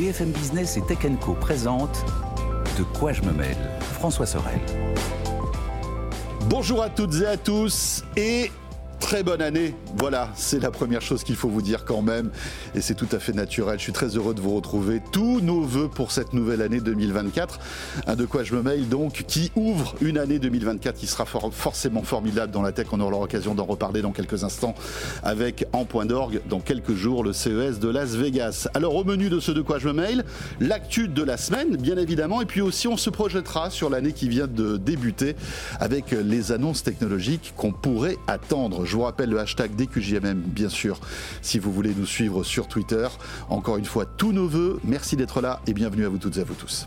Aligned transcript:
BFM 0.00 0.30
Business 0.30 0.78
et 0.78 0.80
Tech 0.80 1.00
Co 1.20 1.34
présente 1.34 2.06
De 2.78 2.84
quoi 2.84 3.12
je 3.12 3.20
me 3.20 3.32
mêle 3.32 3.58
François 3.80 4.24
Sorel. 4.24 4.58
Bonjour 6.48 6.82
à 6.82 6.88
toutes 6.88 7.16
et 7.20 7.26
à 7.26 7.36
tous 7.36 8.02
et 8.16 8.50
très 9.10 9.24
bonne 9.24 9.42
année. 9.42 9.74
Voilà, 9.96 10.28
c'est 10.36 10.62
la 10.62 10.70
première 10.70 11.02
chose 11.02 11.24
qu'il 11.24 11.34
faut 11.34 11.48
vous 11.48 11.62
dire 11.62 11.84
quand 11.84 12.00
même. 12.00 12.30
Et 12.76 12.80
c'est 12.80 12.94
tout 12.94 13.08
à 13.10 13.18
fait 13.18 13.32
naturel. 13.32 13.76
Je 13.76 13.82
suis 13.82 13.92
très 13.92 14.16
heureux 14.16 14.34
de 14.34 14.40
vous 14.40 14.54
retrouver. 14.54 15.02
Tous 15.10 15.40
nos 15.40 15.62
voeux 15.62 15.88
pour 15.88 16.12
cette 16.12 16.32
nouvelle 16.32 16.62
année 16.62 16.78
2024. 16.78 17.58
Un 18.06 18.14
de 18.14 18.24
quoi 18.24 18.44
je 18.44 18.54
me 18.54 18.62
mail 18.62 18.88
donc, 18.88 19.24
qui 19.26 19.50
ouvre 19.56 19.96
une 20.00 20.16
année 20.16 20.38
2024 20.38 20.94
qui 20.94 21.08
sera 21.08 21.24
forcément 21.26 22.04
formidable 22.04 22.52
dans 22.52 22.62
la 22.62 22.70
tech. 22.70 22.86
On 22.92 23.00
aura 23.00 23.10
l'occasion 23.10 23.56
d'en 23.56 23.64
reparler 23.64 24.00
dans 24.00 24.12
quelques 24.12 24.44
instants 24.44 24.76
avec 25.24 25.66
En 25.72 25.86
Point 25.86 26.06
d'Orgue 26.06 26.40
dans 26.48 26.60
quelques 26.60 26.94
jours 26.94 27.24
le 27.24 27.32
CES 27.32 27.80
de 27.80 27.88
Las 27.88 28.10
Vegas. 28.10 28.68
Alors 28.74 28.94
au 28.94 29.02
menu 29.02 29.28
de 29.28 29.40
ce 29.40 29.50
de 29.50 29.60
quoi 29.60 29.80
je 29.80 29.88
me 29.88 29.92
mail, 29.92 30.24
l'actu 30.60 31.08
de 31.08 31.22
la 31.24 31.36
semaine, 31.36 31.76
bien 31.76 31.96
évidemment. 31.96 32.42
Et 32.42 32.46
puis 32.46 32.60
aussi, 32.60 32.86
on 32.86 32.96
se 32.96 33.10
projettera 33.10 33.70
sur 33.70 33.90
l'année 33.90 34.12
qui 34.12 34.28
vient 34.28 34.46
de 34.46 34.76
débuter 34.76 35.34
avec 35.80 36.12
les 36.12 36.52
annonces 36.52 36.84
technologiques 36.84 37.54
qu'on 37.56 37.72
pourrait 37.72 38.16
attendre 38.28 38.86
vous 39.00 39.06
rappelle 39.06 39.30
le 39.30 39.40
hashtag 39.40 39.74
DQJMM, 39.76 40.40
bien 40.40 40.68
sûr, 40.68 41.00
si 41.40 41.58
vous 41.58 41.72
voulez 41.72 41.94
nous 41.96 42.04
suivre 42.04 42.44
sur 42.44 42.68
Twitter. 42.68 43.08
Encore 43.48 43.78
une 43.78 43.86
fois, 43.86 44.04
tous 44.04 44.32
nos 44.32 44.46
voeux. 44.46 44.78
Merci 44.84 45.16
d'être 45.16 45.40
là 45.40 45.62
et 45.66 45.72
bienvenue 45.72 46.04
à 46.04 46.10
vous 46.10 46.18
toutes 46.18 46.36
et 46.36 46.40
à 46.40 46.44
vous 46.44 46.52
tous. 46.52 46.86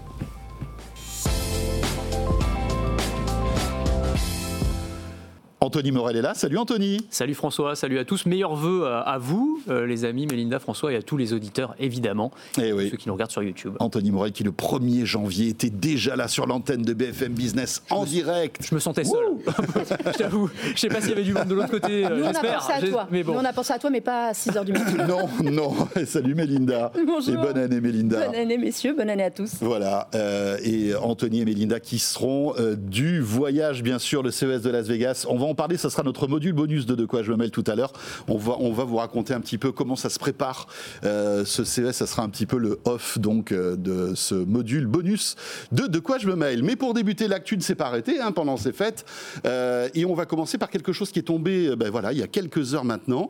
Anthony 5.63 5.93
Morel 5.93 6.17
est 6.17 6.21
là. 6.21 6.33
Salut 6.33 6.57
Anthony. 6.57 7.07
Salut 7.09 7.35
François, 7.35 7.77
salut 7.77 7.97
à 7.97 8.03
tous. 8.03 8.25
Meilleurs 8.25 8.57
vœux 8.57 8.85
à 8.85 9.17
vous, 9.17 9.61
euh, 9.69 9.85
les 9.85 10.03
amis, 10.03 10.27
Mélinda, 10.27 10.59
François 10.59 10.91
et 10.91 10.97
à 10.97 11.01
tous 11.01 11.15
les 11.15 11.31
auditeurs, 11.31 11.73
évidemment. 11.79 12.31
Et 12.57 12.63
eh 12.65 12.73
oui. 12.73 12.89
Ceux 12.91 12.97
qui 12.97 13.07
nous 13.07 13.13
regardent 13.13 13.31
sur 13.31 13.43
YouTube. 13.43 13.77
Anthony 13.79 14.11
Morel 14.11 14.33
qui 14.33 14.43
le 14.43 14.51
1er 14.51 15.05
janvier 15.05 15.47
était 15.47 15.69
déjà 15.69 16.17
là 16.17 16.27
sur 16.27 16.47
l'antenne 16.47 16.81
de 16.81 16.93
BFM 16.93 17.31
Business 17.31 17.81
en 17.91 18.03
direct. 18.03 18.57
Je 18.59 18.75
me 18.75 18.79
sentais 18.81 19.05
seul. 19.05 19.37
je 20.07 20.17
t'avoue. 20.17 20.49
Je 20.75 20.79
sais 20.81 20.89
pas 20.89 20.99
s'il 20.99 21.11
y 21.11 21.13
avait 21.13 21.23
du 21.23 21.33
monde 21.33 21.47
de 21.47 21.55
l'autre 21.55 21.71
côté. 21.71 22.09
Nous, 22.09 22.25
on 22.25 22.27
a 22.27 22.33
pensé 22.33 22.73
à 22.73 22.81
toi. 22.81 23.07
Mais 23.09 23.23
bon. 23.23 23.31
Nous, 23.31 23.39
on 23.39 23.45
a 23.45 23.53
pensé 23.53 23.71
à 23.71 23.79
toi, 23.79 23.89
mais 23.89 24.01
pas 24.01 24.27
à 24.27 24.31
6h 24.33 24.65
du 24.65 24.73
matin. 24.73 25.07
non, 25.07 25.29
non. 25.49 25.73
Salut 26.05 26.35
Mélinda. 26.35 26.91
Bonjour. 27.07 27.35
Et 27.35 27.37
bonne 27.37 27.57
année 27.57 27.79
Mélinda. 27.79 28.27
Bonne 28.27 28.35
année 28.35 28.57
messieurs, 28.57 28.95
bonne 28.97 29.09
année 29.09 29.23
à 29.23 29.31
tous. 29.31 29.53
Voilà. 29.61 30.09
Euh, 30.13 30.57
et 30.61 30.93
Anthony 30.93 31.39
et 31.39 31.45
Mélinda 31.45 31.79
qui 31.79 31.99
seront 31.99 32.53
euh, 32.59 32.75
du 32.75 33.21
voyage, 33.21 33.81
bien 33.81 33.97
sûr, 33.97 34.23
le 34.23 34.31
CES 34.31 34.61
de 34.61 34.69
Las 34.69 34.87
Vegas. 34.87 35.25
On 35.29 35.37
va 35.37 35.45
en 35.45 35.52
parler, 35.53 35.77
ce 35.77 35.89
sera 35.89 36.03
notre 36.03 36.27
module 36.27 36.53
bonus 36.53 36.85
de 36.85 36.95
De 36.95 37.05
quoi 37.05 37.23
je 37.23 37.31
me 37.31 37.37
mêle 37.37 37.51
tout 37.51 37.63
à 37.67 37.75
l'heure. 37.75 37.93
On 38.27 38.37
va, 38.37 38.55
on 38.59 38.71
va 38.71 38.83
vous 38.83 38.97
raconter 38.97 39.33
un 39.33 39.41
petit 39.41 39.57
peu 39.57 39.71
comment 39.71 39.95
ça 39.95 40.09
se 40.09 40.19
prépare. 40.19 40.67
Euh, 41.03 41.45
ce 41.45 41.63
CES, 41.63 41.91
ça 41.91 42.07
sera 42.07 42.23
un 42.23 42.29
petit 42.29 42.45
peu 42.45 42.57
le 42.57 42.79
off 42.85 43.17
donc 43.17 43.51
euh, 43.51 43.75
de 43.75 44.13
ce 44.15 44.35
module 44.35 44.87
bonus 44.87 45.35
de 45.71 45.87
De 45.87 45.99
quoi 45.99 46.17
je 46.17 46.27
me 46.27 46.35
mêle. 46.35 46.63
Mais 46.63 46.75
pour 46.75 46.93
débuter, 46.93 47.27
l'actu 47.27 47.57
ne 47.57 47.61
s'est 47.61 47.75
pas 47.75 47.85
arrêtée 47.85 48.19
hein, 48.19 48.31
pendant 48.31 48.57
ces 48.57 48.71
fêtes. 48.71 49.05
Euh, 49.45 49.89
et 49.93 50.05
on 50.05 50.13
va 50.13 50.25
commencer 50.25 50.57
par 50.57 50.69
quelque 50.69 50.93
chose 50.93 51.11
qui 51.11 51.19
est 51.19 51.23
tombé 51.23 51.75
ben 51.75 51.89
voilà, 51.89 52.11
il 52.13 52.19
y 52.19 52.23
a 52.23 52.27
quelques 52.27 52.73
heures 52.73 52.85
maintenant. 52.85 53.29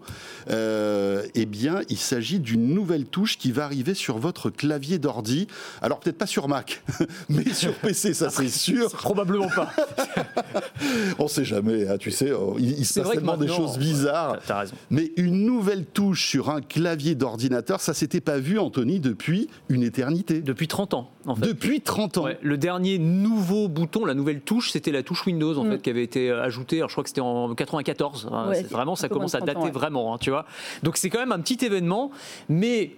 eh 0.49 1.45
bien, 1.45 1.81
il 1.89 1.97
s'agit 1.97 2.39
d'une 2.39 2.73
nouvelle 2.73 3.05
touche 3.05 3.37
qui 3.37 3.51
va 3.51 3.65
arriver 3.65 3.93
sur 3.93 4.17
votre 4.17 4.49
clavier 4.49 4.99
d'ordi. 4.99 5.47
Alors 5.81 5.99
peut-être 5.99 6.17
pas 6.17 6.27
sur 6.27 6.47
Mac, 6.47 6.83
mais 7.29 7.53
sur 7.53 7.73
PC, 7.73 8.13
ça 8.13 8.29
c'est 8.29 8.47
sûr. 8.49 8.91
Probablement 8.91 9.49
pas. 9.49 9.71
on 11.19 11.27
sait 11.27 11.45
jamais, 11.45 11.87
hein, 11.87 11.97
tu 11.97 12.11
sais. 12.13 12.31
Il, 12.59 12.85
se 12.85 12.99
passe 12.99 13.11
tellement 13.11 13.37
des 13.37 13.47
choses 13.47 13.77
bizarres. 13.77 14.37
Mais 14.89 15.11
une 15.17 15.45
nouvelle 15.45 15.85
touche 15.85 16.27
sur 16.27 16.49
un 16.49 16.61
clavier 16.61 17.15
d'ordinateur, 17.15 17.81
ça 17.81 17.93
s'était 17.93 18.21
pas 18.21 18.37
vu, 18.37 18.59
Anthony, 18.59 18.99
depuis 18.99 19.49
une 19.69 19.83
éternité. 19.83 20.41
Depuis 20.41 20.67
30 20.67 20.93
ans, 20.93 21.11
en 21.25 21.35
fait. 21.35 21.45
Depuis 21.45 21.81
30 21.81 22.17
ans. 22.17 22.27
le 22.41 22.57
dernier 22.57 22.97
nouveau 22.97 23.67
bouton, 23.67 24.05
la 24.05 24.13
nouvelle 24.13 24.41
touche, 24.41 24.71
c'était 24.71 24.91
la 24.91 25.03
touche 25.03 25.25
Windows, 25.25 25.57
en 25.57 25.65
mm. 25.65 25.71
fait, 25.71 25.81
qui 25.81 25.89
avait 25.89 26.03
été 26.03 26.31
ajoutée. 26.31 26.77
Alors, 26.77 26.89
je 26.89 26.93
crois 26.93 27.03
que 27.03 27.09
c'était 27.09 27.21
en 27.21 27.53
94. 27.53 28.29
vraiment, 28.69 28.95
ça, 28.95 29.09
commence 29.09 29.35
à 29.35 29.41
dater 29.41 29.71
vraiment, 29.71 30.13
hein, 30.13 30.17
tu 30.19 30.29
vois. 30.29 30.45
Donc, 30.83 30.97
c'est 30.97 31.09
quand 31.09 31.19
même 31.19 31.31
un 31.31 31.39
petit 31.39 31.63
événement, 31.65 32.11
mais 32.49 32.95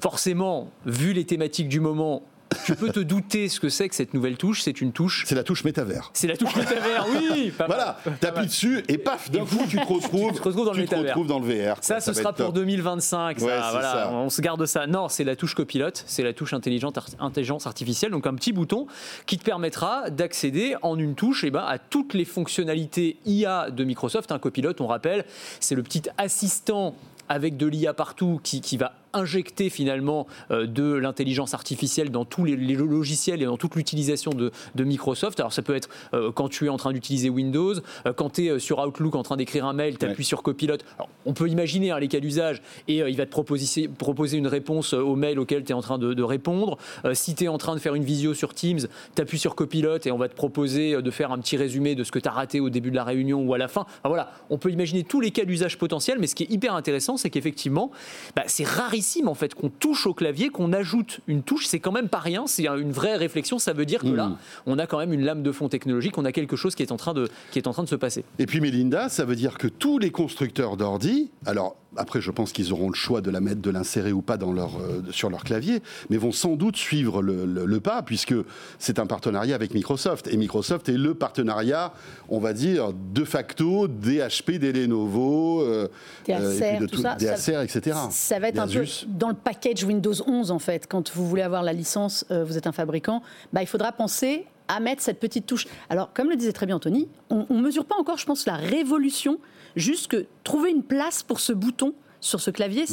forcément, 0.00 0.70
vu 0.86 1.12
les 1.12 1.24
thématiques 1.24 1.68
du 1.68 1.80
moment, 1.80 2.22
tu 2.64 2.74
peux 2.74 2.90
te 2.90 3.00
douter 3.00 3.48
ce 3.48 3.60
que 3.60 3.68
c'est 3.68 3.88
que 3.88 3.94
cette 3.94 4.14
nouvelle 4.14 4.36
touche. 4.36 4.62
C'est 4.62 4.80
une 4.80 4.92
touche. 4.92 5.24
C'est 5.26 5.34
la 5.34 5.44
touche 5.44 5.64
métavers. 5.64 6.10
C'est 6.14 6.26
la 6.26 6.36
touche 6.36 6.54
métavers, 6.56 7.06
oui. 7.08 7.52
voilà, 7.66 7.98
t'appuies 8.20 8.46
dessus 8.46 8.84
et 8.88 8.98
paf, 8.98 9.30
d'un 9.30 9.44
coup 9.44 9.64
tu 9.68 9.76
te 9.76 9.84
retrouves, 9.86 10.32
tu 10.32 10.40
te 10.40 10.48
retrouves 10.48 10.66
dans, 10.66 10.72
le, 10.72 10.82
retrouves 10.82 11.26
dans 11.26 11.38
le 11.38 11.46
VR. 11.46 11.76
Ça, 11.80 12.00
ce 12.00 12.12
sera 12.12 12.32
pour 12.32 12.52
2025. 12.52 13.38
voilà, 13.38 14.10
On 14.12 14.30
se 14.30 14.40
garde 14.40 14.64
ça. 14.66 14.86
Non, 14.86 15.08
c'est 15.08 15.24
la 15.24 15.36
touche 15.36 15.54
copilote, 15.54 16.04
c'est 16.06 16.22
la 16.22 16.32
touche 16.32 16.52
intelligente, 16.52 16.98
intelligence 17.18 17.66
artificielle. 17.66 18.10
Donc 18.10 18.26
un 18.26 18.34
petit 18.34 18.52
bouton 18.52 18.86
qui 19.26 19.38
te 19.38 19.44
permettra 19.44 20.10
d'accéder 20.10 20.76
en 20.82 20.98
une 20.98 21.14
touche 21.14 21.44
et 21.44 21.48
eh 21.48 21.50
ben, 21.50 21.64
à 21.66 21.78
toutes 21.78 22.14
les 22.14 22.24
fonctionnalités 22.24 23.16
IA 23.26 23.70
de 23.70 23.84
Microsoft. 23.84 24.32
Un 24.32 24.38
copilote, 24.38 24.80
on 24.80 24.86
rappelle, 24.86 25.24
c'est 25.60 25.74
le 25.74 25.82
petit 25.82 26.02
assistant 26.18 26.94
avec 27.28 27.56
de 27.56 27.66
l'IA 27.66 27.94
partout 27.94 28.40
qui, 28.42 28.60
qui 28.60 28.76
va 28.76 28.92
injecter 29.12 29.70
finalement 29.70 30.26
euh, 30.50 30.66
de 30.66 30.92
l'intelligence 30.94 31.54
artificielle 31.54 32.10
dans 32.10 32.24
tous 32.24 32.44
les, 32.44 32.56
logiciels 32.56 33.42
et 33.42 33.44
dans 33.44 33.56
toute 33.56 33.74
l'utilisation 33.74 34.32
de, 34.32 34.50
Microsoft. 34.82 35.38
Alors 35.38 35.52
ça 35.52 35.62
peut 35.62 35.74
être 35.74 35.88
euh, 36.12 36.32
quand 36.32 36.48
tu 36.48 36.66
es 36.66 36.68
en 36.68 36.76
train 36.76 36.92
d'utiliser 36.92 37.30
Windows, 37.30 37.74
euh, 38.06 38.12
quand 38.12 38.30
tu 38.30 38.46
es 38.46 38.58
sur 38.58 38.78
Outlook 38.78 39.14
en 39.14 39.22
train 39.22 39.36
d'écrire 39.36 39.64
un 39.64 39.72
mail, 39.72 39.96
tu 39.98 40.06
appuies 40.06 40.24
sur 40.24 40.42
Copilot. 40.42 40.78
on 41.24 41.32
peut 41.34 41.48
imaginer 41.48 41.90
hein, 41.92 41.98
les 41.98 42.08
cas 42.08 42.20
d'usage 42.20 42.62
et 42.88 42.98
il 42.98 43.16
va 43.16 43.26
te 43.26 43.30
proposer, 43.30 43.88
proposer 43.88 44.38
une 44.38 44.46
réponse 44.46 44.92
au 44.92 45.14
mail 45.14 45.38
auquel 45.38 45.64
tu 45.64 45.72
es 45.72 45.74
en 45.74 45.80
train 45.80 45.98
de, 45.98 46.22
répondre. 46.22 46.78
si 47.14 47.34
tu 47.34 47.44
es 47.44 47.48
en 47.48 47.58
train 47.58 47.74
de 47.74 47.80
faire 47.80 47.94
une 47.94 48.04
visio 48.04 48.34
sur 48.34 48.54
Teams, 48.54 48.80
tu 49.14 49.22
appuies 49.22 49.38
sur 49.38 49.54
Copilot 49.54 49.98
et 50.04 50.10
on 50.10 50.18
va 50.18 50.28
te 50.28 50.34
proposer 50.34 51.00
de 51.00 51.10
faire 51.10 51.32
un 51.32 51.38
petit 51.38 51.56
résumé 51.56 51.94
de 51.94 52.04
ce 52.04 52.12
que 52.12 52.18
tu 52.18 52.28
as 52.28 52.32
raté 52.32 52.60
au 52.60 52.70
début 52.70 52.90
de 52.90 52.96
la 52.96 53.04
réunion 53.04 53.42
ou 53.42 53.54
à 53.54 53.58
la 53.58 53.68
fin. 53.68 53.86
voilà, 54.04 54.32
on 54.50 54.58
peut 54.58 54.70
imaginer 54.70 55.04
tous 55.04 55.20
les 55.20 55.30
cas 55.30 55.44
d'usage 55.44 55.78
potentiels, 55.78 56.18
mais 56.18 56.26
ce 56.26 56.34
qui 56.34 56.44
est 56.44 56.50
hyper 56.50 56.74
intéressant, 56.74 57.16
c'est 57.16 57.30
qu'effectivement, 57.30 57.90
bah, 58.36 58.44
c'est 58.46 58.66
rarissime 58.66 59.01
en 59.26 59.34
fait 59.34 59.54
qu'on 59.54 59.68
touche 59.68 60.06
au 60.06 60.14
clavier, 60.14 60.48
qu'on 60.48 60.72
ajoute 60.72 61.20
une 61.26 61.42
touche, 61.42 61.66
c'est 61.66 61.80
quand 61.80 61.92
même 61.92 62.08
pas 62.08 62.18
rien, 62.18 62.46
c'est 62.46 62.66
une 62.66 62.92
vraie 62.92 63.16
réflexion, 63.16 63.58
ça 63.58 63.72
veut 63.72 63.86
dire 63.86 64.00
que 64.00 64.08
là, 64.08 64.28
hmm. 64.28 64.36
on 64.66 64.78
a 64.78 64.86
quand 64.86 64.98
même 64.98 65.12
une 65.12 65.24
lame 65.24 65.42
de 65.42 65.52
fond 65.52 65.68
technologique, 65.68 66.18
on 66.18 66.24
a 66.24 66.32
quelque 66.32 66.56
chose 66.56 66.74
qui 66.74 66.82
est 66.82 66.92
en 66.92 66.96
train 66.96 67.14
de, 67.14 67.28
qui 67.50 67.58
est 67.58 67.66
en 67.66 67.72
train 67.72 67.82
de 67.84 67.88
se 67.88 67.96
passer. 67.96 68.24
Et 68.38 68.46
puis 68.46 68.60
Mélinda, 68.60 69.08
ça 69.08 69.24
veut 69.24 69.36
dire 69.36 69.58
que 69.58 69.68
tous 69.68 69.98
les 69.98 70.10
constructeurs 70.10 70.76
d'ordi, 70.76 71.30
alors 71.46 71.76
après, 71.96 72.20
je 72.20 72.30
pense 72.30 72.52
qu'ils 72.52 72.72
auront 72.72 72.88
le 72.88 72.94
choix 72.94 73.20
de 73.20 73.30
la 73.30 73.40
mettre, 73.40 73.60
de 73.60 73.70
l'insérer 73.70 74.12
ou 74.12 74.22
pas 74.22 74.36
dans 74.36 74.52
leur, 74.52 74.78
euh, 74.80 75.02
sur 75.10 75.28
leur 75.28 75.44
clavier, 75.44 75.82
mais 76.08 76.16
vont 76.16 76.32
sans 76.32 76.56
doute 76.56 76.76
suivre 76.76 77.22
le, 77.22 77.80
pas, 77.80 78.02
puisque 78.02 78.34
c'est 78.78 78.98
un 78.98 79.06
partenariat 79.06 79.54
avec 79.54 79.74
Microsoft. 79.74 80.28
Et 80.28 80.36
Microsoft 80.36 80.88
est 80.88 80.96
le 80.96 81.14
partenariat, 81.14 81.92
on 82.28 82.38
va 82.38 82.52
dire, 82.52 82.92
de 82.92 83.24
facto 83.24 83.88
des 83.88 84.20
HP, 84.20 84.58
des 84.58 84.72
Lenovo, 84.72 85.62
euh, 85.62 85.88
des 86.26 86.32
Acer, 86.32 86.78
euh, 86.80 86.86
tout, 86.86 87.02
ça, 87.02 87.14
des 87.16 87.28
Acer, 87.28 87.62
etc. 87.62 87.96
Ça 88.10 88.38
va 88.38 88.48
être 88.48 88.58
un 88.58 88.68
peu 88.68 88.84
dans 89.08 89.28
le 89.28 89.34
package 89.34 89.84
Windows 89.84 90.14
11, 90.26 90.50
en 90.50 90.58
fait. 90.58 90.86
Quand 90.86 91.14
vous 91.14 91.28
voulez 91.28 91.42
avoir 91.42 91.62
la 91.62 91.72
licence, 91.72 92.24
vous 92.30 92.56
êtes 92.56 92.66
un 92.66 92.72
fabricant, 92.72 93.22
bah, 93.52 93.62
il 93.62 93.66
faudra 93.66 93.92
penser 93.92 94.46
à 94.68 94.80
mettre 94.80 95.02
cette 95.02 95.20
petite 95.20 95.46
touche. 95.46 95.66
Alors, 95.90 96.12
comme 96.12 96.30
le 96.30 96.36
disait 96.36 96.52
très 96.52 96.66
bien 96.66 96.76
Anthony, 96.76 97.08
on 97.30 97.46
ne 97.50 97.60
mesure 97.60 97.84
pas 97.84 97.96
encore, 97.96 98.18
je 98.18 98.26
pense, 98.26 98.46
la 98.46 98.56
révolution 98.56 99.38
juste 99.76 100.08
que 100.08 100.26
trouver 100.44 100.70
une 100.70 100.82
place 100.82 101.22
pour 101.22 101.40
ce 101.40 101.52
bouton 101.52 101.94
sur 102.20 102.40
ce 102.40 102.50
clavier. 102.50 102.84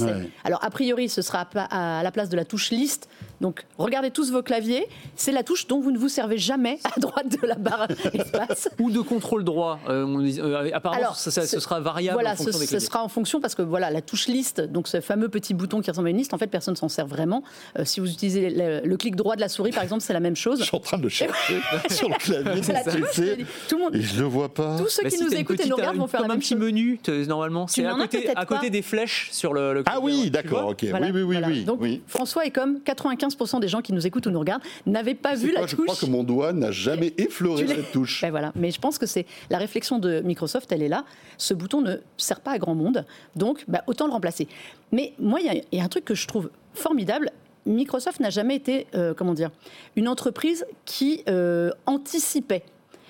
Alors, 0.44 0.64
a 0.64 0.70
priori, 0.72 1.08
ce 1.08 1.22
sera 1.22 1.48
à 1.54 2.02
la 2.04 2.12
place 2.12 2.30
de 2.30 2.36
la 2.36 2.46
touche 2.46 2.72
liste 2.72 3.08
donc, 3.41 3.66
regardez 3.77 4.11
tous 4.11 4.31
vos 4.31 4.41
claviers. 4.41 4.88
C'est 5.16 5.31
la 5.31 5.44
touche 5.44 5.67
dont 5.67 5.79
vous 5.79 5.91
ne 5.91 5.97
vous 5.97 6.09
servez 6.09 6.38
jamais 6.38 6.79
à 6.83 7.00
droite 7.00 7.29
de 7.41 7.47
la 7.47 7.55
barre 7.55 7.88
espace. 8.13 8.69
Ou 8.79 8.91
de 8.91 9.00
contrôle 9.00 9.44
droit. 9.44 9.79
Euh, 9.88 10.05
euh, 10.39 10.69
apparemment, 10.73 11.13
ça, 11.13 11.31
ce 11.31 11.59
sera 11.59 11.79
variable. 11.79 12.16
Voilà, 12.16 12.33
en 12.33 12.35
fonction 12.35 12.59
ce, 12.59 12.66
ce 12.66 12.79
sera 12.79 13.03
en 13.03 13.07
fonction 13.07 13.39
parce 13.39 13.55
que 13.55 13.61
voilà, 13.61 13.89
la 13.91 14.01
touche 14.01 14.27
liste, 14.27 14.61
donc 14.61 14.88
ce 14.88 15.00
fameux 15.00 15.29
petit 15.29 15.53
bouton 15.53 15.81
qui 15.81 15.89
ressemble 15.89 16.07
à 16.07 16.11
une 16.11 16.17
liste, 16.17 16.33
en 16.33 16.38
fait, 16.38 16.47
personne 16.47 16.75
s'en 16.75 16.89
sert 16.89 17.07
vraiment. 17.07 17.44
Euh, 17.77 17.85
si 17.85 18.00
vous 18.00 18.11
utilisez 18.11 18.50
le, 18.50 18.97
clic 18.97 19.15
droit 19.15 19.38
de 19.38 19.42
la 19.42 19.47
souris, 19.47 19.71
par 19.71 19.83
exemple, 19.83 20.01
c'est 20.01 20.13
la 20.13 20.19
même 20.19 20.35
chose. 20.35 20.59
Je 20.59 20.65
suis 20.65 20.75
en 20.75 20.81
train 20.81 20.97
de 20.97 21.03
le 21.03 21.09
chercher 21.09 21.59
sur 21.89 22.09
le 22.09 22.15
clavier. 22.15 22.62
C'est 22.62 22.74
la 22.74 22.83
touche, 22.83 23.21
tout 23.69 23.77
le 23.77 23.83
monde. 23.83 23.95
Et 23.95 24.01
je 24.01 24.19
le 24.19 24.25
vois 24.25 24.53
pas. 24.53 24.77
Tous 24.77 24.89
ceux 24.89 25.03
bah, 25.03 25.09
qui 25.09 25.24
nous 25.24 25.33
écoutent 25.33 25.62
et 25.62 25.69
nous 25.69 25.77
regardent 25.77 25.97
vont 25.97 26.07
faire 26.07 26.21
la 26.21 26.27
même 26.27 26.42
chose. 26.42 26.50
Comme 26.50 26.62
un 26.62 26.68
petit 26.68 26.74
menu, 26.74 27.00
normalement. 27.27 27.68
C'est 27.68 27.85
à 27.85 27.95
côté, 27.95 28.30
à 28.35 28.45
côté 28.45 28.69
des 28.69 28.81
flèches 28.81 29.30
sur 29.31 29.53
le. 29.53 29.83
Ah 29.85 30.00
oui, 30.01 30.30
d'accord, 30.30 30.68
ok. 30.69 30.83
Oui, 30.83 31.24
oui, 31.24 31.38
oui. 31.45 31.63
Donc, 31.63 31.80
François 32.07 32.45
est 32.45 32.51
comme 32.51 32.80
95% 32.85 33.29
des 33.60 33.68
gens 33.68 33.81
qui 33.81 33.94
nous 33.94 34.06
écoute 34.06 34.26
ou 34.28 34.31
nous 34.31 34.40
regarde 34.40 34.62
n'avait 34.86 35.16
pas 35.16 35.36
vu 35.36 35.52
la 35.52 35.62
touche. 35.62 35.72
Je 35.72 35.76
crois 35.76 35.96
que 35.96 36.06
mon 36.06 36.24
doigt 36.24 36.54
n'a 36.54 36.72
jamais 36.72 37.14
effleuré 37.18 37.68
cette 37.68 37.92
touche. 37.92 38.22
Ben 38.22 38.31
voilà. 38.31 38.52
Mais 38.56 38.72
je 38.72 38.80
pense 38.80 38.98
que 38.98 39.06
c'est 39.06 39.26
la 39.50 39.58
réflexion 39.58 40.00
de 40.00 40.22
Microsoft, 40.22 40.72
elle 40.72 40.84
est 40.84 40.90
là. 40.90 41.06
Ce 41.38 41.54
bouton 41.54 41.81
ne 41.81 41.98
sert 42.18 42.42
pas 42.42 42.52
à 42.52 42.58
grand 42.58 42.76
monde, 42.76 43.06
donc 43.36 43.64
bah, 43.68 43.84
autant 43.88 44.06
le 44.06 44.12
remplacer. 44.12 44.48
Mais 44.92 45.14
moi, 45.20 45.40
il 45.42 45.64
y, 45.72 45.80
a 45.80 45.84
un 45.84 45.88
truc 45.88 46.06
que 46.06 46.16
je 46.16 46.28
trouve 46.28 46.50
formidable. 46.74 47.31
Microsoft 47.66 48.20
n'a 48.20 48.30
jamais 48.30 48.56
été, 48.56 48.88
euh, 48.96 49.14
comment 49.14 49.34
dire, 49.34 49.52
une 49.96 50.08
entreprise 50.08 50.66
qui 50.86 51.24
euh, 51.28 51.72
anticipait, 51.86 52.64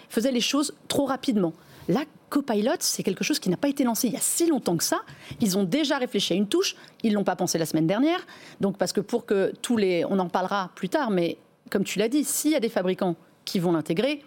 faisait 0.10 0.32
les 0.32 0.42
choses 0.42 0.74
trop 0.88 1.06
rapidement. 1.06 1.54
Là, 1.88 2.02
Copilot, 2.30 2.76
c'est 2.80 3.04
quelque 3.04 3.24
chose 3.24 3.40
qui 3.40 3.50
n'a 3.50 3.58
pas 3.58 3.70
été 3.70 3.84
lancé 3.84 4.08
il 4.08 4.14
y 4.14 4.18
a 4.18 4.22
si 4.22 4.48
longtemps 4.48 4.78
que 4.78 4.84
ça. 4.84 5.02
Ils 5.42 5.58
ont 5.58 5.64
déjà 5.64 5.98
réfléchi 5.98 6.34
à 6.34 6.36
une 6.36 6.48
touche. 6.48 6.76
Ils 7.04 7.14
l'ont 7.14 7.24
pas 7.24 7.36
pensé 7.36 7.58
la 7.58 7.66
semaine 7.66 7.88
dernière. 7.88 8.20
Donc 8.62 8.78
parce 8.78 8.94
que 8.94 9.02
pour 9.02 9.26
que 9.26 9.54
tous 9.62 9.78
les, 9.78 10.06
on 10.06 10.20
en 10.20 10.30
parlera 10.30 10.72
plus 10.76 10.90
tard, 10.90 11.10
mais 11.10 11.38
comme 11.70 11.84
tu 11.84 12.00
l'as 12.00 12.08
dit, 12.08 12.24
s'il 12.24 12.52
y 12.52 12.56
a 12.56 12.60
des 12.60 12.70
fabricants 12.70 13.16
qui 13.46 13.60
vont 13.60 13.72
l'intégrer, 13.72 14.22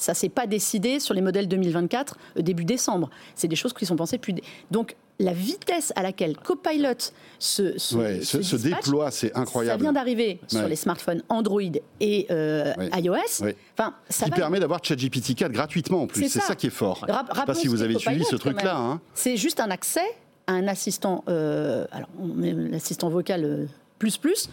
ça 0.00 0.14
s'est 0.14 0.28
pas 0.28 0.46
décidé 0.46 0.98
sur 1.00 1.14
les 1.14 1.20
modèles 1.20 1.48
2024 1.48 2.16
euh, 2.38 2.42
début 2.42 2.64
décembre. 2.64 3.10
C'est 3.34 3.48
des 3.48 3.56
choses 3.56 3.72
qui 3.72 3.86
sont 3.86 3.96
pensées 3.96 4.18
plus. 4.18 4.34
Donc 4.70 4.96
la 5.20 5.32
vitesse 5.32 5.92
à 5.96 6.02
laquelle 6.02 6.36
Copilot 6.36 7.12
se, 7.38 7.78
se, 7.78 8.56
déploie, 8.56 9.10
c'est 9.10 9.36
incroyable. 9.36 9.80
Ça 9.80 9.84
vient 9.84 9.92
d'arriver 9.92 10.40
sur 10.48 10.66
les 10.66 10.76
smartphones 10.76 11.22
Android 11.28 11.60
et 12.00 12.26
euh, 12.30 12.72
iOS. 12.96 13.44
Enfin, 13.78 13.94
ça 14.08 14.24
qui 14.24 14.30
permet 14.32 14.60
d'avoir 14.60 14.82
ChatGPT 14.82 15.34
4 15.34 15.52
gratuitement 15.52 16.02
en 16.02 16.06
plus. 16.06 16.28
C'est 16.28 16.40
ça. 16.40 16.54
qui 16.54 16.68
est 16.68 16.70
fort. 16.70 17.04
Je 17.06 17.12
ne 17.12 17.18
sais 17.38 17.46
pas 17.46 17.54
si 17.54 17.68
vous 17.68 17.82
avez 17.82 17.98
suivi 17.98 18.24
ce 18.24 18.36
truc-là. 18.36 18.76
Hein. 18.76 19.00
C'est 19.14 19.36
juste 19.36 19.60
un 19.60 19.70
accès 19.70 20.00
à 20.46 20.52
un 20.52 20.66
assistant, 20.66 21.22
euh, 21.28 21.86
alors 21.92 22.08
l'assistant 22.38 23.08
vocal 23.08 23.44
euh, 23.44 23.66
plus 23.98 24.16
plus, 24.16 24.48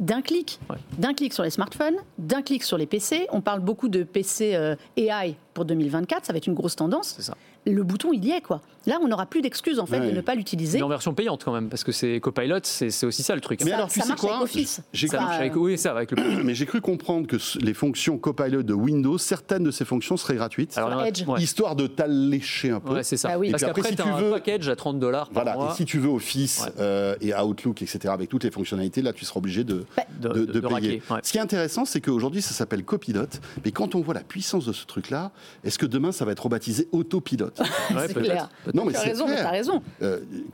d'un 0.00 0.22
clic, 0.22 0.60
d'un 0.98 1.14
clic 1.14 1.32
sur 1.32 1.42
les 1.42 1.50
smartphones, 1.50 1.96
d'un 2.18 2.42
clic 2.42 2.62
sur 2.62 2.78
les 2.78 2.86
PC. 2.86 3.26
On 3.32 3.40
parle 3.40 3.60
beaucoup 3.60 3.88
de 3.88 4.02
PC 4.02 4.76
AI 4.96 5.36
pour 5.56 5.64
2024, 5.64 6.26
ça 6.26 6.34
va 6.34 6.36
être 6.36 6.46
une 6.46 6.54
grosse 6.54 6.76
tendance. 6.76 7.16
Ça 7.18 7.34
le 7.72 7.82
bouton, 7.82 8.12
il 8.12 8.24
y 8.24 8.30
est, 8.30 8.40
quoi. 8.40 8.60
Là, 8.86 8.98
on 9.02 9.08
n'aura 9.08 9.26
plus 9.26 9.42
d'excuses, 9.42 9.80
en 9.80 9.86
fait, 9.86 9.98
de 9.98 10.12
ne 10.12 10.20
pas 10.20 10.36
l'utiliser. 10.36 10.78
Mais 10.78 10.84
en 10.84 10.88
version 10.88 11.12
payante, 11.12 11.42
quand 11.44 11.52
même, 11.52 11.68
parce 11.68 11.82
que 11.82 11.90
c'est 11.90 12.20
Copilot, 12.20 12.60
c'est 12.62 13.04
aussi 13.04 13.24
ça 13.24 13.34
le 13.34 13.40
truc. 13.40 13.64
Mais 13.64 13.72
alors, 13.72 13.88
tu 13.88 14.00
ça 14.00 14.06
sais 14.06 14.14
quoi 14.14 14.36
avec 14.36 14.44
Office. 14.44 14.80
Ça 14.94 15.20
marche 15.20 15.36
avec, 15.36 15.56
oui, 15.56 15.76
ça, 15.76 15.90
avec 15.90 16.12
le... 16.12 16.42
Mais 16.44 16.54
j'ai 16.54 16.66
cru 16.66 16.80
comprendre 16.80 17.26
que 17.26 17.36
les 17.60 17.74
fonctions 17.74 18.16
Copilot 18.18 18.62
de 18.62 18.74
Windows, 18.74 19.18
certaines 19.18 19.64
de 19.64 19.72
ces 19.72 19.84
fonctions 19.84 20.16
seraient 20.16 20.36
gratuites. 20.36 20.78
Alors, 20.78 21.04
Histoire 21.38 21.74
de 21.74 21.86
t'allécher 21.86 22.70
un 22.70 22.80
peu. 22.80 22.94
Ouais, 22.94 23.02
c'est 23.02 23.16
ça. 23.16 23.28
Bah 23.28 23.38
oui. 23.38 23.50
Parce 23.50 23.64
qu'après, 23.64 23.90
si 23.90 23.96
tu 23.96 24.02
veux... 24.02 24.28
un 24.28 24.32
package 24.34 24.68
à 24.68 24.76
30 24.76 25.00
dollars 25.00 25.28
Voilà, 25.32 25.56
et 25.56 25.74
si 25.74 25.84
tu 25.84 25.98
veux 25.98 26.08
Office 26.08 26.68
euh, 26.78 27.16
et 27.20 27.34
Outlook, 27.34 27.82
etc., 27.82 28.12
avec 28.14 28.28
toutes 28.28 28.44
les 28.44 28.50
fonctionnalités, 28.52 29.02
là, 29.02 29.12
tu 29.12 29.24
seras 29.24 29.38
obligé 29.38 29.64
de, 29.64 29.84
bah, 29.96 30.04
de, 30.20 30.60
payer. 30.60 31.02
Ce 31.22 31.32
qui 31.32 31.38
est 31.38 31.40
intéressant, 31.40 31.84
c'est 31.84 32.00
qu'aujourd'hui, 32.00 32.42
ça 32.42 32.52
s'appelle 32.52 32.84
Copilot, 32.84 33.26
mais 33.64 33.72
quand 33.72 33.96
on 33.96 34.00
voit 34.00 34.14
la 34.14 34.22
puissance 34.22 34.64
de 34.64 34.72
ce 34.72 34.86
truc-là, 34.86 35.32
est-ce 35.64 35.78
que 35.78 35.86
demain, 35.86 36.12
ça 36.12 36.24
va 36.24 36.32
être 36.32 36.44
rebaptisé 36.44 36.88
Autopilote 36.92 37.60
C'est 38.06 38.14
clair. 38.14 38.48
Non, 38.74 38.84
mais 38.84 38.92
tu 38.92 38.98
as 38.98 39.02
raison, 39.02 39.26
tu 39.26 39.32
as 39.32 39.50
raison. 39.50 39.82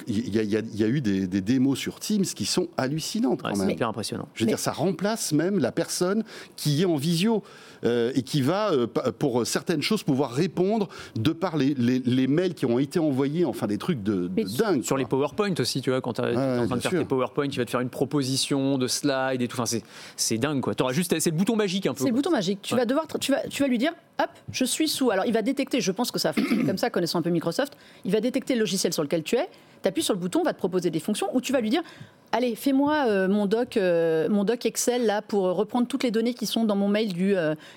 Il 0.06 0.35
y, 0.35 0.85
a 0.85 0.89
eu 0.89 1.00
des, 1.00 1.41
démos 1.41 1.79
sur 1.79 2.00
Teams 2.00 2.25
qui 2.25 2.44
sont 2.44 2.69
hallucinantes 2.77 3.43
quand 3.43 3.56
même. 3.56 3.67
C'est 3.67 3.73
hyper 3.73 3.89
impressionnant. 3.89 4.29
Je 4.35 4.44
veux 4.44 4.49
dire, 4.49 4.59
ça 4.59 4.73
remplace 4.73 5.33
même 5.33 5.59
la 5.59 5.73
personne 5.73 6.25
qui 6.56 6.83
est 6.83 6.87
en 6.87 6.97
visio. 6.97 7.43
Euh, 7.85 8.12
et 8.15 8.23
qui 8.23 8.43
va, 8.43 8.71
euh, 8.71 8.87
pour 8.87 9.44
certaines 9.44 9.83
choses, 9.83 10.05
pouvoir 10.05 10.31
répondre 10.31 10.89
de 11.17 11.33
par 11.33 11.56
les, 11.56 11.75
les, 11.75 12.27
mails 12.29 12.55
qui 12.55 12.65
ont 12.65 12.79
été 12.79 13.00
envoyés, 13.00 13.45
enfin 13.45 13.67
des 13.67 13.77
trucs 13.77 14.05
de, 14.05 14.29
dingue. 14.29 14.85
Sur 14.85 14.97
les 14.97 15.05
PowerPoint 15.05 15.55
aussi, 15.59 15.81
tu 15.81 15.91
vois, 15.91 16.00
quand 16.00 16.12
tu 16.12 16.23
es 16.23 16.37
en 16.37 16.67
train 16.69 16.77
de 16.77 16.81
faire 16.81 16.93
tes 16.93 17.05
PowerPoint, 17.05 17.47
il 17.47 17.56
va 17.56 17.65
te 17.65 17.71
faire 17.71 17.81
une 17.81 17.88
proposition 17.88 18.79
de 18.79 18.87
slide 18.87 19.43
et 19.43 19.49
tout. 19.49 19.61
Enfin, 19.61 19.79
c'est 20.17 20.38
dingue, 20.38 20.61
quoi. 20.61 20.75
Auras 20.81 20.93
juste, 20.93 21.19
c'est 21.19 21.31
le 21.31 21.37
bouton 21.37 21.56
magique 21.56 21.87
un 21.87 21.95
peu. 21.95 22.05
C'est 22.05 22.11
le 22.11 22.15
bouton 22.15 22.31
magique. 22.31 22.61
Tu 22.62 22.77
vas 22.77 22.85
devoir, 22.85 23.06
tu 23.21 23.33
vas, 23.33 23.41
tu 23.49 23.62
vas 23.62 23.69
lui 23.69 23.79
dire, 23.79 23.93
hop, 24.23 24.31
je 24.51 24.65
suis 24.65 24.89
sous. 24.89 25.11
Alors, 25.11 25.27
il 25.27 25.33
va 25.33 25.43
détecter, 25.43 25.81
je 25.81 25.93
pense 25.93 26.11
que 26.11 26.19
ça 26.19 26.31
va 26.31 26.33
fonctionner 26.35 26.65
comme 26.65 26.79
ça, 26.79 26.91
connaissant 26.91 27.19
un 27.19 27.23
peu 27.23 27.31
Microsoft, 27.31 27.75
il 28.05 28.13
va 28.13 28.21
détecter 28.21 28.55
le 28.55 28.61
logiciel 28.61 28.93
sur 28.93 29.03
lequel 29.03 29.23
tu 29.23 29.37
es, 29.37 29.49
tu 29.83 29.89
appuies 29.89 30.03
sur 30.03 30.15
le 30.15 30.21
bouton, 30.21 30.41
on 30.41 30.45
va 30.45 30.53
te 30.53 30.59
proposer 30.59 30.91
des 30.91 31.01
fonctions, 31.01 31.29
ou 31.33 31.41
tu 31.41 31.53
vas 31.53 31.61
lui 31.61 31.71
dire, 31.71 31.83
allez, 32.31 32.55
fais-moi 32.55 33.07
euh, 33.09 33.29
mon, 33.29 33.47
doc, 33.47 33.77
euh, 33.77 34.29
mon 34.29 34.45
doc 34.45 34.65
Excel 34.67 35.07
là 35.07 35.23
pour 35.23 35.45
reprendre 35.45 35.87
toutes 35.87 36.03
les 36.03 36.11
données 36.11 36.35
qui 36.35 36.47
sont 36.47 36.65
dans 36.65 36.77
mon 36.77 36.89
mail 36.89 37.13
du 37.13 37.35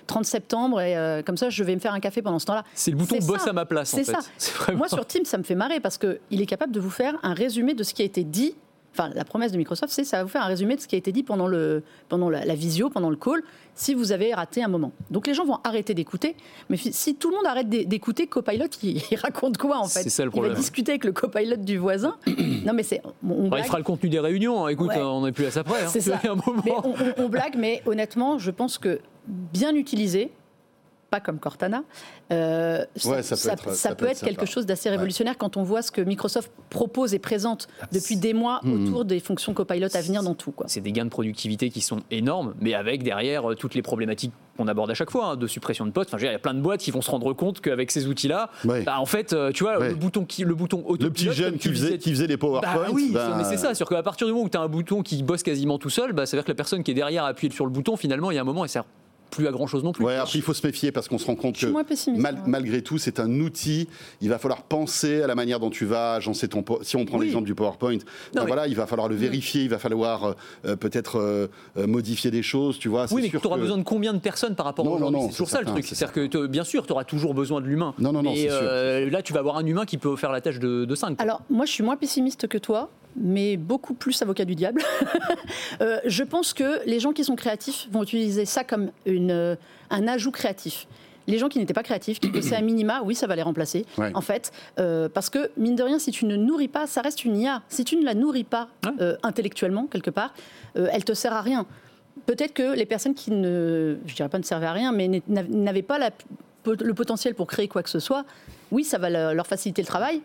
30 0.08 0.22
euh, 0.22 0.24
septembre, 0.24 0.82
et 0.82 1.24
comme 1.26 1.38
ça, 1.38 1.50
je 1.50 1.64
vais 1.64 1.76
me 1.76 1.80
faire 1.80 1.94
un 1.94 2.00
café 2.00 2.22
pendant 2.22 2.40
ce 2.40 2.46
temps-là. 2.46 2.64
C'est 2.74 2.92
le 2.92 2.98
bouton 2.98 3.18
bosse 3.20 3.48
à 3.48 3.54
ma 3.54 3.66
place, 3.66 3.90
C'est 3.90 4.04
ça. 4.04 4.20
Moi, 4.74 4.88
sur 4.88 5.06
Teams, 5.06 5.26
ça 5.26 5.38
me 5.38 5.44
fait 5.44 5.56
marrer, 5.56 5.80
parce 5.80 5.98
qu'il 5.98 6.42
est 6.42 6.46
capable 6.46 6.72
de 6.72 6.80
vous 6.80 6.90
faire 6.90 7.16
un 7.24 7.34
résumé 7.34 7.74
de 7.74 7.84
ce 7.84 7.94
qui 7.94 8.02
a 8.02 8.06
été 8.06 8.24
dit 8.24 8.56
enfin 8.96 9.10
la 9.14 9.26
promesse 9.26 9.52
de 9.52 9.58
Microsoft, 9.58 9.92
c'est 9.94 10.04
ça 10.04 10.18
va 10.18 10.24
vous 10.24 10.30
faire 10.30 10.44
un 10.44 10.48
résumé 10.48 10.76
de 10.76 10.82
ce 10.82 10.88
qui 10.88 10.96
a 10.96 10.98
été 10.98 11.12
dit 11.12 11.24
pendant, 11.24 11.48
le, 11.48 11.84
pendant 12.10 12.30
la, 12.30 12.56
visio, 12.56 12.90
pendant 12.90 13.10
le 13.10 13.16
call, 13.16 13.44
si 13.74 13.94
vous 13.94 14.12
avez 14.12 14.34
raté 14.34 14.64
un 14.64 14.68
moment. 14.68 14.92
Donc 15.12 15.28
les 15.28 15.34
gens 15.34 15.46
vont 15.46 15.60
arrêter 15.64 15.94
d'écouter, 15.94 16.36
mais 16.70 16.78
si 16.78 17.16
tout 17.16 17.30
le 17.30 17.36
monde 17.36 17.46
arrête 17.46 17.70
d'écouter, 17.70 18.28
Copilot, 18.28 18.68
il, 18.84 19.02
raconte 19.18 19.58
quoi 19.58 19.80
en 19.80 19.88
fait? 19.88 20.04
C'est 20.04 20.10
ça 20.10 20.24
le 20.24 20.32
problème. 20.32 20.54
Il 20.54 20.56
va 20.56 20.62
discuter 20.62 20.94
avec 20.94 21.04
le 21.04 21.12
Copilot 21.12 21.58
du 21.58 21.78
voisin. 21.78 22.18
non 22.66 22.74
mais 22.74 22.84
c'est. 22.84 23.02
il 23.24 23.64
fera 23.64 23.78
le 23.78 23.84
contenu 23.84 24.10
des 24.10 24.20
réunions. 24.20 24.66
Hein. 24.66 24.70
Écoute, 24.70 24.92
on 24.96 25.26
n'est 25.26 25.32
plus 25.32 25.46
à 25.46 25.52
ça 25.52 25.64
près. 25.64 25.84
Hein. 25.84 25.90
C'est 25.90 26.02
ça. 26.02 26.22
on 27.18 27.30
blague, 27.30 27.56
mais 27.58 27.82
honnêtement, 27.86 28.38
je 28.38 28.52
pense 28.52 28.78
que 28.78 29.00
bien 29.28 29.76
utilisé, 29.76 30.32
pas 31.16 31.22
comme 31.22 31.40
Cortana. 31.40 31.84
Euh, 32.32 32.84
ça, 32.96 33.96
peut 33.96 34.08
être, 34.08 34.24
quelque 34.24 34.46
chose 34.46 34.66
d'assez 34.66 34.90
révolutionnaire 34.90 35.38
quand 35.38 35.58
on 35.58 35.64
voit 35.64 35.82
ce 35.82 35.92
que 35.92 36.02
Microsoft 36.02 36.52
propose 36.70 37.14
et 37.14 37.20
présente 37.20 37.68
depuis 37.92 38.18
des 38.18 38.34
mois 38.34 38.60
hmm. 38.64 38.88
autour 38.88 39.06
des 39.06 39.20
fonctions 39.20 39.54
Copilot 39.54 39.96
à 39.96 40.02
venir 40.02 40.24
dans 40.24 40.34
tout. 40.34 40.54
C'est 40.66 40.82
des 40.82 40.92
gains 40.92 41.06
de 41.06 41.10
productivité 41.10 41.70
qui 41.70 41.82
sont 41.82 42.02
énormes, 42.12 42.56
mais 42.60 42.74
avec 42.74 43.04
derrière 43.04 43.52
euh, 43.52 43.56
toutes 43.56 43.76
les 43.76 43.82
problématiques 43.82 44.34
qu'on 44.58 44.68
aborde 44.68 44.90
à 44.90 44.94
chaque 44.94 45.12
fois, 45.12 45.28
hein, 45.28 45.36
de 45.36 45.48
suppression 45.48 45.86
de 45.86 45.92
postes. 45.92 46.14
Enfin, 46.14 46.24
il 46.26 46.32
y 46.32 46.34
a 46.34 46.40
plein 46.40 46.54
de 46.54 46.62
boîtes 46.62 46.80
qui 46.80 46.92
vont 46.92 47.02
se 47.02 47.12
rendre 47.12 47.32
compte 47.34 47.62
qu'avec 47.62 47.92
ces 47.92 48.08
outils-là, 48.08 48.50
bah, 48.64 49.00
en 49.00 49.06
fait, 49.06 49.34
euh, 49.34 49.52
tu 49.52 49.64
vois, 49.64 49.80
le 49.80 49.96
bouton 49.96 50.26
qui, 50.26 50.44
le 50.44 50.56
bouton 50.56 50.84
Le 51.00 51.10
petit 51.10 51.32
jeune 51.32 51.58
qui 51.58 51.70
faisait, 51.70 51.98
qui 51.98 52.10
faisait 52.12 52.28
les 52.28 52.38
PowerPoint. 52.38 52.74
Bah, 52.74 52.88
oui, 52.92 53.12
bah 53.14 53.36
mais 53.38 53.44
c'est 53.44 53.58
ça. 53.58 53.74
C'est 53.74 53.86
qu'à 53.86 54.04
partir 54.04 54.28
du 54.28 54.34
moment 54.34 54.46
où 54.46 54.50
tu 54.50 54.58
as 54.58 54.62
un 54.62 54.68
bouton 54.68 55.02
qui 55.04 55.22
bosse 55.24 55.44
quasiment 55.44 55.78
tout 55.78 55.90
seul, 55.90 56.14
bah, 56.14 56.26
ça 56.26 56.36
veut 56.36 56.42
dire 56.42 56.46
que 56.46 56.52
la 56.52 56.56
personne 56.56 56.84
qui 56.84 56.92
est 56.92 56.96
derrière 56.96 57.26
a 57.26 57.28
appuyé 57.28 57.54
sur 57.54 57.66
le 57.66 57.72
bouton, 57.72 57.98
finalement, 57.98 58.32
il 58.32 58.36
y 58.36 58.38
a 58.38 58.42
un 58.42 58.46
moment, 58.46 58.66
et 58.66 58.68
sert 58.68 58.86
plus 59.30 59.48
à 59.48 59.52
grand 59.52 59.68
chose 59.68 59.84
non 59.84 59.92
plus. 59.92 60.06
Ouais, 60.06 60.18
il 60.34 60.42
faut 60.42 60.54
se 60.54 60.66
méfier 60.66 60.92
parce 60.92 61.08
qu'on 61.08 61.18
se 61.18 61.26
rend 61.26 61.36
compte 61.36 61.58
que 61.58 61.68
malgré 62.48 62.82
tout, 62.82 62.98
c'est 62.98 63.20
un 63.20 63.40
outil. 63.40 63.88
Il 64.22 64.30
va 64.30 64.38
falloir 64.38 64.64
penser 64.64 65.22
à 65.22 65.28
la 65.28 65.36
manière 65.36 65.60
dont 65.60 65.70
tu 65.70 65.86
vas 65.86 66.14
agencer 66.14 66.48
ton. 66.48 66.64
Si 66.82 66.96
on 66.96 67.06
prend 67.06 67.20
l'exemple 67.20 67.46
du 67.46 67.56
PowerPoint, 67.56 67.98
ben 68.34 68.46
voilà, 68.46 68.68
il 68.68 68.76
va 68.76 68.88
falloir 68.88 69.08
le 69.08 69.16
vérifier, 69.16 69.64
il 69.64 69.70
va 69.70 69.80
falloir 69.80 70.24
euh, 70.24 70.34
euh, 70.66 70.76
peut-être 70.76 71.20
euh, 71.20 71.48
modifier 71.88 72.32
des 72.32 72.44
choses, 72.44 72.80
tu 72.80 72.90
vois. 72.90 73.06
Oui, 73.12 73.22
mais 73.24 73.40
tu 73.40 73.48
auras 73.48 73.58
besoin 73.58 73.78
de 73.78 73.84
combien 73.84 74.14
de 74.14 74.20
personnes 74.20 74.56
par 74.56 74.66
rapport 74.66 74.88
à 74.88 74.90
aujourd'hui? 74.90 75.22
C'est 75.24 75.30
toujours 75.30 75.50
ça, 75.50 75.62
le 75.62 75.68
truc. 75.68 75.86
C'est-à-dire 75.86 76.30
que 76.30 76.48
bien 76.48 76.64
sûr, 76.64 76.86
tu 76.86 76.94
auras 76.94 77.04
toujours 77.04 77.34
besoin 77.34 77.62
de 77.62 77.66
l'humain. 77.68 77.94
Non, 78.00 78.12
non, 78.12 78.24
non. 78.24 78.34
Et 78.34 78.48
là, 79.10 79.22
tu 79.22 79.34
vas 79.34 79.40
avoir 79.40 79.58
un 79.58 79.66
humain 79.66 79.86
qui 79.86 79.98
peut 79.98 80.16
faire 80.16 80.32
la 80.32 80.42
tâche 80.42 80.60
de, 80.60 80.86
de 80.86 80.96
5. 80.96 81.22
Alors, 81.22 81.42
moi, 81.50 81.66
je 81.66 81.72
suis 81.72 81.84
moins 81.84 81.98
pessimiste 81.98 82.48
que 82.48 82.58
toi 82.58 82.90
mais 83.16 83.58
beaucoup 83.58 83.94
plus 83.94 84.22
avocat 84.22 84.46
du 84.46 84.56
diable. 84.56 84.82
Euh, 85.82 86.00
je 86.06 86.24
pense 86.24 86.54
que 86.54 86.86
les 86.86 87.00
gens 87.00 87.12
qui 87.12 87.24
sont 87.26 87.36
créatifs 87.36 87.88
vont 87.92 88.04
utiliser 88.04 88.46
ça 88.46 88.64
comme 88.64 88.92
une, 89.06 89.32
euh, 89.32 89.56
un 89.90 90.08
ajout 90.08 90.32
créatif. 90.32 90.88
Les 91.28 91.38
gens 91.38 91.50
qui 91.50 91.60
n'étaient 91.60 91.74
pas 91.74 91.84
créatifs, 91.84 92.20
qui 92.20 92.30
bossaient 92.30 92.56
à 92.56 92.62
minima, 92.62 93.02
oui, 93.04 93.14
ça 93.14 93.28
va 93.28 93.36
les 93.36 93.42
remplacer, 93.42 93.86
en 94.14 94.22
fait. 94.22 94.52
Euh, 94.80 95.10
parce 95.10 95.30
que, 95.30 95.52
mine 95.58 95.76
de 95.76 95.84
rien, 95.84 96.00
si 96.00 96.12
tu 96.12 96.26
ne 96.26 96.36
nourris 96.36 96.68
pas, 96.70 96.88
ça 96.88 97.02
reste 97.02 97.26
une 97.26 97.38
IA. 97.38 97.62
Si 97.68 97.84
tu 97.84 97.98
ne 97.98 98.06
la 98.06 98.14
nourris 98.14 98.46
pas 98.46 98.70
intellectuellement, 99.24 99.88
quelque 99.88 100.12
part, 100.12 100.34
elle 100.76 101.04
te 101.04 101.14
sert 101.14 101.34
à 101.34 101.42
rien. 101.42 101.66
Peut-être 102.26 102.54
que 102.54 102.76
les 102.76 102.86
personnes 102.86 103.16
qui 103.16 103.32
ne, 103.32 103.98
je 104.06 104.16
dirais 104.16 104.30
pas 104.30 104.40
ne 104.40 104.44
servaient 104.44 104.68
à 104.68 104.74
rien, 104.74 104.92
mais 104.92 105.22
n'avaient 105.28 105.82
pas 105.82 106.00
le 106.66 106.94
potentiel 106.94 107.36
pour 107.36 107.48
créer 107.48 107.68
quoi 107.68 107.84
que 107.84 107.90
ce 107.90 108.00
soit, 108.00 108.26
oui, 108.72 108.84
ça 108.84 108.98
va 108.98 109.34
leur 109.34 109.48
faciliter 109.48 109.82
le 109.82 109.88
travail, 109.88 110.22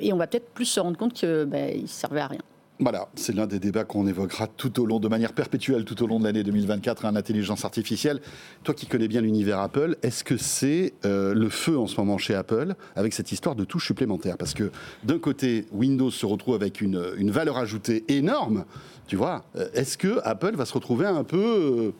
et 0.00 0.12
on 0.12 0.16
va 0.16 0.26
peut-être 0.26 0.50
plus 0.50 0.64
se 0.64 0.80
rendre 0.80 0.96
compte 0.96 1.12
qu'il 1.12 1.46
ben, 1.46 1.82
ne 1.82 1.86
servait 1.86 2.20
à 2.20 2.26
rien. 2.28 2.40
Voilà, 2.80 3.08
c'est 3.16 3.34
l'un 3.34 3.48
des 3.48 3.58
débats 3.58 3.82
qu'on 3.82 4.06
évoquera 4.06 4.46
tout 4.46 4.78
au 4.80 4.86
long, 4.86 5.00
de 5.00 5.08
manière 5.08 5.32
perpétuelle, 5.32 5.84
tout 5.84 6.00
au 6.00 6.06
long 6.06 6.20
de 6.20 6.24
l'année 6.24 6.44
2024, 6.44 7.06
en 7.06 7.16
intelligence 7.16 7.64
artificielle. 7.64 8.20
Toi 8.62 8.72
qui 8.72 8.86
connais 8.86 9.08
bien 9.08 9.20
l'univers 9.20 9.58
Apple, 9.58 9.96
est-ce 10.02 10.22
que 10.22 10.36
c'est 10.36 10.94
euh, 11.04 11.34
le 11.34 11.48
feu 11.48 11.76
en 11.76 11.88
ce 11.88 11.96
moment 11.96 12.18
chez 12.18 12.36
Apple 12.36 12.76
avec 12.94 13.14
cette 13.14 13.32
histoire 13.32 13.56
de 13.56 13.64
touches 13.64 13.86
supplémentaires? 13.86 14.36
Parce 14.36 14.54
que 14.54 14.70
d'un 15.02 15.18
côté, 15.18 15.66
Windows 15.72 16.12
se 16.12 16.24
retrouve 16.24 16.54
avec 16.54 16.80
une, 16.80 17.30
valeur 17.30 17.58
ajoutée 17.58 18.04
énorme, 18.06 18.64
tu 19.08 19.16
vois. 19.16 19.44
Euh, 19.56 19.68
est-ce 19.74 19.98
que 19.98 20.20
Apple 20.22 20.54
va 20.54 20.64
se 20.64 20.74
retrouver 20.74 21.06
un 21.06 21.24
peu, 21.24 21.92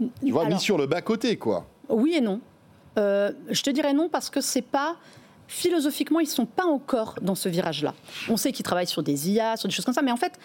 euh, 0.00 0.06
tu 0.24 0.30
vois, 0.30 0.48
mis 0.48 0.60
sur 0.60 0.78
le 0.78 0.86
bas 0.86 1.02
côté, 1.02 1.38
quoi? 1.38 1.66
Oui 1.88 2.14
et 2.14 2.20
non. 2.20 2.40
je 2.96 3.62
te 3.62 3.70
dirais 3.70 3.94
non 3.94 4.08
parce 4.08 4.30
que 4.30 4.40
c'est 4.40 4.62
pas 4.62 4.96
philosophiquement, 5.50 6.20
ils 6.20 6.26
ne 6.26 6.30
sont 6.30 6.46
pas 6.46 6.64
encore 6.64 7.16
dans 7.22 7.34
ce 7.34 7.48
virage-là. 7.48 7.92
On 8.28 8.36
sait 8.36 8.52
qu'ils 8.52 8.62
travaillent 8.62 8.86
sur 8.86 9.02
des 9.02 9.30
IA, 9.30 9.56
sur 9.56 9.68
des 9.68 9.74
choses 9.74 9.84
comme 9.84 9.92
ça, 9.92 10.00
mais 10.00 10.12
en 10.12 10.16
fait, 10.16 10.38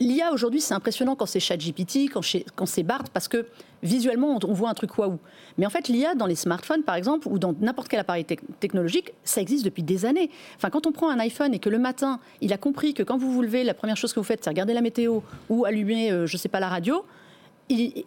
l'IA 0.00 0.32
aujourd'hui, 0.34 0.60
c'est 0.60 0.74
impressionnant 0.74 1.16
quand 1.16 1.24
c'est 1.24 1.40
ChatGPT, 1.40 2.10
quand, 2.10 2.66
c'est 2.66 2.82
BART, 2.82 3.04
parce 3.14 3.26
que 3.26 3.46
visuellement, 3.82 4.38
on, 4.44 4.52
voit 4.52 4.68
un 4.68 4.74
truc 4.74 4.98
waouh. 4.98 5.18
Mais 5.56 5.64
en 5.64 5.70
fait, 5.70 5.88
l'IA 5.88 6.14
dans 6.14 6.26
les 6.26 6.34
smartphones, 6.34 6.82
par 6.82 6.94
exemple, 6.94 7.26
ou 7.28 7.38
dans 7.38 7.54
n'importe 7.58 7.88
quel 7.88 8.00
appareil 8.00 8.26
technologique, 8.26 9.14
ça 9.24 9.40
existe 9.40 9.64
depuis 9.64 9.82
des 9.82 10.04
années. 10.04 10.30
Enfin, 10.56 10.68
quand 10.68 10.86
on 10.86 10.92
prend 10.92 11.08
un 11.08 11.18
iPhone 11.20 11.54
et 11.54 11.58
que 11.58 11.70
le 11.70 11.78
matin, 11.78 12.20
il 12.42 12.52
a 12.52 12.58
compris 12.58 12.92
que 12.92 13.02
quand 13.02 13.16
vous 13.16 13.32
vous 13.32 13.42
levez, 13.42 13.64
la 13.64 13.74
première 13.74 13.96
chose 13.96 14.12
que 14.12 14.20
vous 14.20 14.24
faites, 14.24 14.44
c'est 14.44 14.50
regarder 14.50 14.74
la 14.74 14.82
météo 14.82 15.20
ou 15.48 15.64
allumer, 15.64 16.12
euh, 16.12 16.26
je 16.26 16.36
ne 16.36 16.38
sais 16.38 16.50
pas, 16.50 16.60
la 16.60 16.68
radio, 16.68 17.02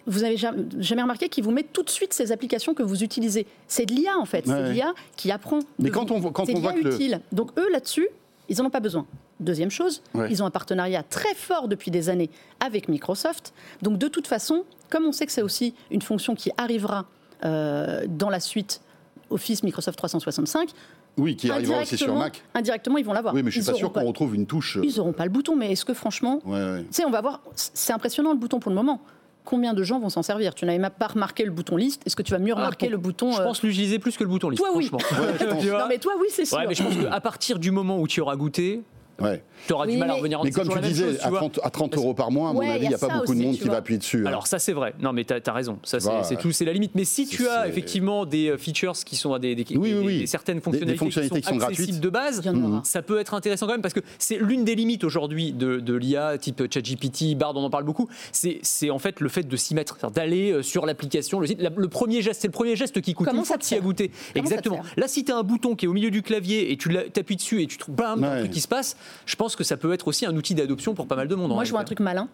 vous 0.05 0.19
n'avez 0.21 0.37
jamais, 0.37 1.01
remarqué 1.01 1.29
qu'il 1.29 1.43
vous 1.43 1.51
met 1.51 1.63
tout 1.63 1.83
de 1.83 1.89
suite 1.89 2.13
ces 2.13 2.31
applications 2.31 2.73
que 2.73 2.83
vous 2.83 3.03
utilisez. 3.03 3.47
C'est 3.67 3.85
de 3.85 3.93
l'IA 3.93 4.17
en 4.17 4.25
fait, 4.25 4.45
c'est 4.45 4.63
de 4.63 4.71
l'IA 4.71 4.93
qui 5.15 5.31
apprend. 5.31 5.59
Mais 5.79 5.89
quand 5.89 6.11
on, 6.11 6.21
quand 6.31 6.49
on 6.49 6.59
voit 6.59 6.73
que 6.73 6.95
utile. 6.95 7.21
Donc 7.31 7.51
eux 7.57 7.71
là-dessus, 7.71 8.07
ils 8.49 8.57
n'en 8.57 8.65
ont 8.65 8.69
pas 8.69 8.79
besoin. 8.79 9.05
Deuxième 9.39 9.71
chose, 9.71 10.03
ils 10.29 10.43
ont 10.43 10.45
un 10.45 10.51
partenariat 10.51 11.03
très 11.03 11.33
fort 11.33 11.67
depuis 11.67 11.91
des 11.91 12.09
années 12.09 12.29
avec 12.59 12.87
Microsoft. 12.87 13.53
Donc 13.81 13.97
de 13.97 14.07
toute 14.07 14.27
façon, 14.27 14.63
comme 14.89 15.05
on 15.05 15.11
sait 15.11 15.25
que 15.25 15.31
c'est 15.31 15.41
aussi 15.41 15.73
une 15.91 16.01
fonction 16.01 16.35
qui 16.35 16.51
arrivera 16.57 17.05
euh, 17.45 18.05
dans 18.07 18.29
la 18.29 18.39
suite 18.39 18.81
Office 19.29 19.63
Microsoft 19.63 19.97
365, 19.97 20.69
Oui, 21.17 21.35
qui 21.35 21.49
arrivera 21.49 21.81
aussi 21.81 21.97
sur 21.97 22.15
Mac. 22.15 22.43
Indirectement, 22.53 22.97
ils 22.97 23.05
vont 23.05 23.13
l'avoir. 23.13 23.33
Oui, 23.33 23.43
mais 23.43 23.51
je 23.51 23.59
suis 23.59 23.71
pas 23.71 23.77
sûr 23.77 23.91
qu'on 23.91 24.05
retrouve 24.05 24.35
une 24.35 24.45
touche. 24.45 24.77
Ils 24.81 24.97
n'auront 24.97 25.13
pas 25.13 25.25
le 25.25 25.31
bouton, 25.31 25.55
mais 25.55 25.71
est-ce 25.71 25.85
que 25.85 25.93
franchement, 25.93 26.39
ouais, 26.45 26.81
tu 26.83 26.87
sais, 26.91 27.05
on 27.05 27.11
va 27.11 27.21
voir. 27.21 27.41
C'est 27.55 27.93
impressionnant 27.93 28.31
le 28.31 28.37
bouton 28.37 28.59
pour 28.59 28.69
le 28.69 28.75
moment 28.75 29.01
combien 29.43 29.73
de 29.73 29.83
gens 29.83 29.99
vont 29.99 30.09
s'en 30.09 30.23
servir 30.23 30.55
Tu 30.55 30.65
n'avais 30.65 30.79
même 30.79 30.91
pas 30.91 31.07
remarqué 31.07 31.43
le 31.43 31.51
bouton 31.51 31.75
liste. 31.75 32.01
Est-ce 32.05 32.15
que 32.15 32.21
tu 32.21 32.31
vas 32.31 32.39
mieux 32.39 32.53
ah, 32.53 32.59
remarquer 32.59 32.89
le 32.89 32.97
bouton 32.97 33.31
Je 33.31 33.41
pense 33.41 33.63
l'utiliser 33.63 33.99
plus 33.99 34.17
que 34.17 34.23
le 34.23 34.29
bouton 34.29 34.49
liste. 34.49 34.63
Toi, 34.63 34.71
oui. 34.75 34.89
non, 34.91 35.85
mais 35.87 35.97
toi, 35.97 36.13
oui, 36.19 36.27
c'est 36.29 36.45
sûr. 36.45 36.57
Ouais, 36.57 36.67
mais 36.67 36.75
je 36.75 36.83
pense 36.83 36.95
qu'à 36.95 37.21
partir 37.21 37.59
du 37.59 37.71
moment 37.71 37.99
où 37.99 38.07
tu 38.07 38.21
auras 38.21 38.35
goûté, 38.35 38.83
Ouais. 39.21 39.43
Tu 39.67 39.73
auras 39.73 39.87
du 39.87 39.97
mal 39.97 40.09
à 40.09 40.13
revenir 40.15 40.43
Mais 40.43 40.51
comme 40.51 40.67
tu 40.67 40.79
disais, 40.79 41.19
à, 41.21 41.69
30, 41.69 41.95
euros 41.95 42.13
par 42.13 42.31
mois, 42.31 42.49
à 42.49 42.53
mon 42.53 42.61
avis, 42.61 42.85
il 42.85 42.89
n'y 42.89 42.95
a, 42.95 42.97
pas 42.97 43.09
beaucoup 43.09 43.35
de 43.35 43.41
monde 43.41 43.57
qui 43.57 43.67
va 43.67 43.77
appuyer 43.77 43.97
dessus. 43.97 44.23
Hein. 44.25 44.29
Alors 44.29 44.47
ça 44.47 44.59
c'est 44.59 44.73
vrai. 44.73 44.93
Non 44.99 45.13
mais 45.13 45.23
tu 45.23 45.33
as, 45.33 45.53
raison. 45.53 45.79
Ça 45.83 45.99
c'est 46.23 46.37
tout, 46.37 46.51
c'est 46.51 46.65
la 46.65 46.73
limite. 46.73 46.95
Mais 46.95 47.05
si 47.05 47.27
tu 47.27 47.47
as 47.47 47.67
effectivement 47.67 48.25
des 48.25 48.49
euh, 48.49 48.57
features 48.57 48.93
qui 49.05 49.15
sont 49.15 49.37
des, 49.37 49.55
des, 49.55 49.63
des 49.63 50.27
certaines 50.27 50.61
fonctionnalités, 50.61 51.41
qui 51.41 51.47
sont, 51.47 51.59
accessibles 51.59 51.99
de 51.99 52.09
base, 52.09 52.41
ça 52.83 53.01
peut 53.01 53.19
être 53.19 53.33
intéressant 53.33 53.67
quand 53.67 53.73
même 53.73 53.81
parce 53.81 53.93
que 53.93 54.01
c'est 54.17 54.37
l'une 54.37 54.65
des 54.65 54.75
limites 54.75 55.03
aujourd'hui 55.03 55.53
de, 55.53 55.79
de 55.79 55.93
l'IA 55.93 56.37
type 56.37 56.63
ChatGPT, 56.71 57.35
Bard, 57.35 57.55
on 57.55 57.63
en 57.63 57.69
parle 57.69 57.83
beaucoup. 57.83 58.09
C'est 58.31 58.89
en 58.89 58.99
fait 58.99 59.19
le 59.19 59.29
fait 59.29 59.43
de 59.43 59.55
s'y 59.55 59.75
mettre, 59.75 60.11
d'aller 60.11 60.51
euh, 60.51 60.61
sur 60.61 60.85
l'application, 60.85 61.39
le 61.39 61.47
site. 61.47 61.61
Le 61.61 61.87
premier 61.87 62.21
geste, 62.21 62.41
c'est 62.41 62.47
le 62.47 62.53
premier 62.53 62.75
geste 62.75 63.01
qui 63.01 63.13
coûte. 63.13 63.27
Comment 63.27 63.41
une 63.41 63.45
fois 63.45 63.57
que 63.57 63.65
tu 63.65 63.75
as 63.75 63.79
goûté. 63.79 64.11
Exactement. 64.35 64.81
Là, 64.97 65.07
si 65.07 65.23
tu 65.23 65.31
as 65.31 65.37
un 65.37 65.43
bouton 65.43 65.75
qui 65.75 65.85
est 65.85 65.87
au 65.87 65.93
milieu 65.93 66.11
du 66.11 66.21
clavier 66.21 66.71
et 66.71 66.77
tu 66.77 66.95
appuies 66.97 67.35
dessus 67.35 67.61
et 67.61 67.67
tu 67.67 67.77
trouves 67.77 67.95
bam, 67.95 68.23
un 68.23 68.39
truc 68.39 68.51
qui 68.51 68.61
se 68.61 68.67
passe, 68.67 68.95
je 69.25 69.35
pense 69.35 69.55
que 69.55 69.63
ça 69.63 69.77
peut 69.77 69.93
être 69.93 70.07
aussi 70.07 70.25
un 70.25 70.35
outil 70.35 70.55
d'adoption 70.55 70.93
pour 70.93 71.07
pas 71.07 71.15
mal 71.15 71.27
de 71.27 71.35
monde. 71.35 71.51
Moi, 71.51 71.63
je 71.63 71.71
vois 71.71 71.81
un 71.81 71.85
truc 71.85 71.99
malin, 71.99 72.27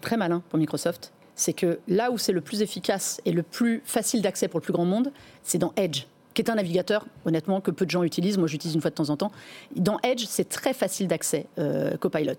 très 0.00 0.16
malin 0.16 0.42
pour 0.48 0.58
Microsoft. 0.58 1.12
C'est 1.34 1.52
que 1.52 1.78
là 1.86 2.10
où 2.10 2.18
c'est 2.18 2.32
le 2.32 2.40
plus 2.40 2.62
efficace 2.62 3.20
et 3.24 3.32
le 3.32 3.42
plus 3.42 3.80
facile 3.84 4.22
d'accès 4.22 4.48
pour 4.48 4.58
le 4.58 4.64
plus 4.64 4.72
grand 4.72 4.84
monde, 4.84 5.12
c'est 5.44 5.58
dans 5.58 5.72
Edge 5.76 6.04
qui 6.38 6.42
est 6.42 6.50
un 6.50 6.54
navigateur, 6.54 7.04
honnêtement, 7.24 7.60
que 7.60 7.72
peu 7.72 7.84
de 7.84 7.90
gens 7.90 8.04
utilisent. 8.04 8.38
Moi, 8.38 8.46
j'utilise 8.46 8.76
une 8.76 8.80
fois 8.80 8.90
de 8.90 8.94
temps 8.94 9.10
en 9.10 9.16
temps. 9.16 9.32
Dans 9.74 9.98
Edge, 10.04 10.24
c'est 10.28 10.48
très 10.48 10.72
facile 10.72 11.08
d'accès, 11.08 11.46
euh, 11.58 11.96
Copilot. 11.96 12.34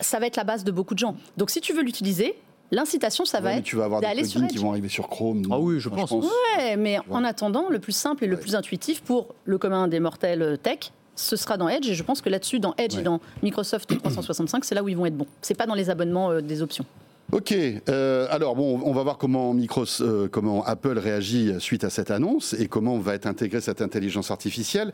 Ça 0.00 0.18
va 0.18 0.26
être 0.26 0.34
la 0.34 0.42
base 0.42 0.64
de 0.64 0.72
beaucoup 0.72 0.94
de 0.94 0.98
gens. 0.98 1.14
Donc, 1.36 1.50
si 1.50 1.60
tu 1.60 1.72
veux 1.72 1.82
l'utiliser, 1.82 2.34
l'incitation, 2.72 3.24
ça 3.24 3.40
va 3.40 3.54
être 3.54 3.62
tu 3.62 3.76
vas 3.76 3.84
avoir 3.84 4.00
des 4.00 4.08
plugins 4.08 4.48
qui 4.48 4.58
vont 4.58 4.70
arriver 4.70 4.88
sur 4.88 5.08
Chrome. 5.08 5.46
Ah 5.48 5.60
oui, 5.60 5.78
je 5.78 5.88
pense. 5.88 6.10
Ouais, 6.10 6.76
mais 6.76 6.98
en 7.08 7.22
attendant, 7.22 7.68
le 7.68 7.78
plus 7.78 7.92
simple 7.92 8.24
et 8.24 8.26
le 8.26 8.36
plus 8.36 8.56
intuitif 8.56 9.00
pour 9.02 9.34
le 9.44 9.58
commun 9.58 9.86
des 9.86 10.00
mortels 10.00 10.42
euh, 10.42 10.56
tech, 10.56 10.90
ce 11.16 11.36
sera 11.36 11.56
dans 11.56 11.68
Edge 11.68 11.88
et 11.88 11.94
je 11.94 12.02
pense 12.02 12.20
que 12.20 12.28
là-dessus, 12.28 12.60
dans 12.60 12.74
Edge 12.78 12.96
et 12.96 13.02
dans 13.02 13.20
Microsoft 13.42 13.98
365, 13.98 14.64
c'est 14.64 14.74
là 14.74 14.82
où 14.82 14.88
ils 14.88 14.96
vont 14.96 15.06
être 15.06 15.16
bons. 15.16 15.26
C'est 15.42 15.56
pas 15.56 15.66
dans 15.66 15.74
les 15.74 15.90
abonnements 15.90 16.30
euh, 16.30 16.40
des 16.40 16.62
options. 16.62 16.84
Ok, 17.32 17.54
euh, 17.88 18.26
alors 18.30 18.54
bon, 18.54 18.82
on 18.84 18.92
va 18.92 19.02
voir 19.02 19.16
comment, 19.16 19.56
euh, 19.56 20.28
comment 20.28 20.62
Apple 20.64 20.98
réagit 20.98 21.52
suite 21.58 21.82
à 21.82 21.90
cette 21.90 22.10
annonce 22.10 22.52
et 22.52 22.68
comment 22.68 22.98
va 22.98 23.14
être 23.14 23.26
intégrée 23.26 23.62
cette 23.62 23.80
intelligence 23.80 24.30
artificielle. 24.30 24.92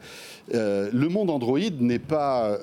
le 0.53 1.09
monde 1.09 1.29
Android 1.29 1.59
n'est 1.81 1.99
pas 1.99 2.57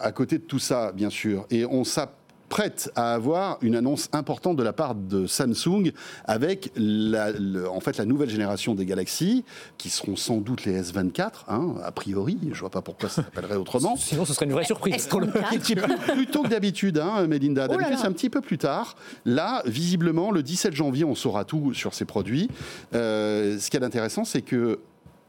à 0.00 0.12
côté 0.12 0.38
de 0.38 0.44
tout 0.44 0.60
ça, 0.60 0.92
bien 0.92 1.10
sûr, 1.10 1.46
et 1.50 1.66
on 1.66 1.84
s'appelle 1.84 2.21
prête 2.52 2.92
à 2.96 3.14
avoir 3.14 3.56
une 3.62 3.74
annonce 3.74 4.10
importante 4.12 4.58
de 4.58 4.62
la 4.62 4.74
part 4.74 4.94
de 4.94 5.26
Samsung 5.26 5.90
avec 6.26 6.70
la, 6.76 7.30
en 7.70 7.80
fait 7.80 7.96
la 7.96 8.04
nouvelle 8.04 8.28
génération 8.28 8.74
des 8.74 8.84
Galaxy 8.84 9.42
qui 9.78 9.88
seront 9.88 10.16
sans 10.16 10.36
doute 10.36 10.66
les 10.66 10.82
S24 10.82 11.30
hein, 11.48 11.76
a 11.82 11.90
priori. 11.92 12.38
Je 12.52 12.60
vois 12.60 12.68
pas 12.68 12.82
pourquoi 12.82 13.08
ça 13.08 13.22
s'appellerait 13.22 13.56
autrement. 13.56 13.96
Sinon 13.98 14.26
ce 14.26 14.34
serait 14.34 14.44
une 14.44 14.52
vraie 14.52 14.66
surprise. 14.66 15.08
Le 15.10 16.12
plutôt 16.12 16.42
que 16.42 16.48
d'habitude 16.48 16.98
hein, 16.98 17.26
Melinda. 17.26 17.68
Oh 17.70 17.72
d'habitude 17.72 17.96
c'est 17.98 18.06
un 18.06 18.12
petit 18.12 18.28
peu 18.28 18.42
plus 18.42 18.58
tard. 18.58 18.96
Là 19.24 19.62
visiblement 19.64 20.30
le 20.30 20.42
17 20.42 20.74
janvier 20.74 21.04
on 21.04 21.14
saura 21.14 21.46
tout 21.46 21.72
sur 21.72 21.94
ces 21.94 22.04
produits. 22.04 22.50
Euh, 22.94 23.58
ce 23.58 23.70
qui 23.70 23.78
est 23.78 23.82
intéressant 23.82 24.26
c'est 24.26 24.42
que 24.42 24.78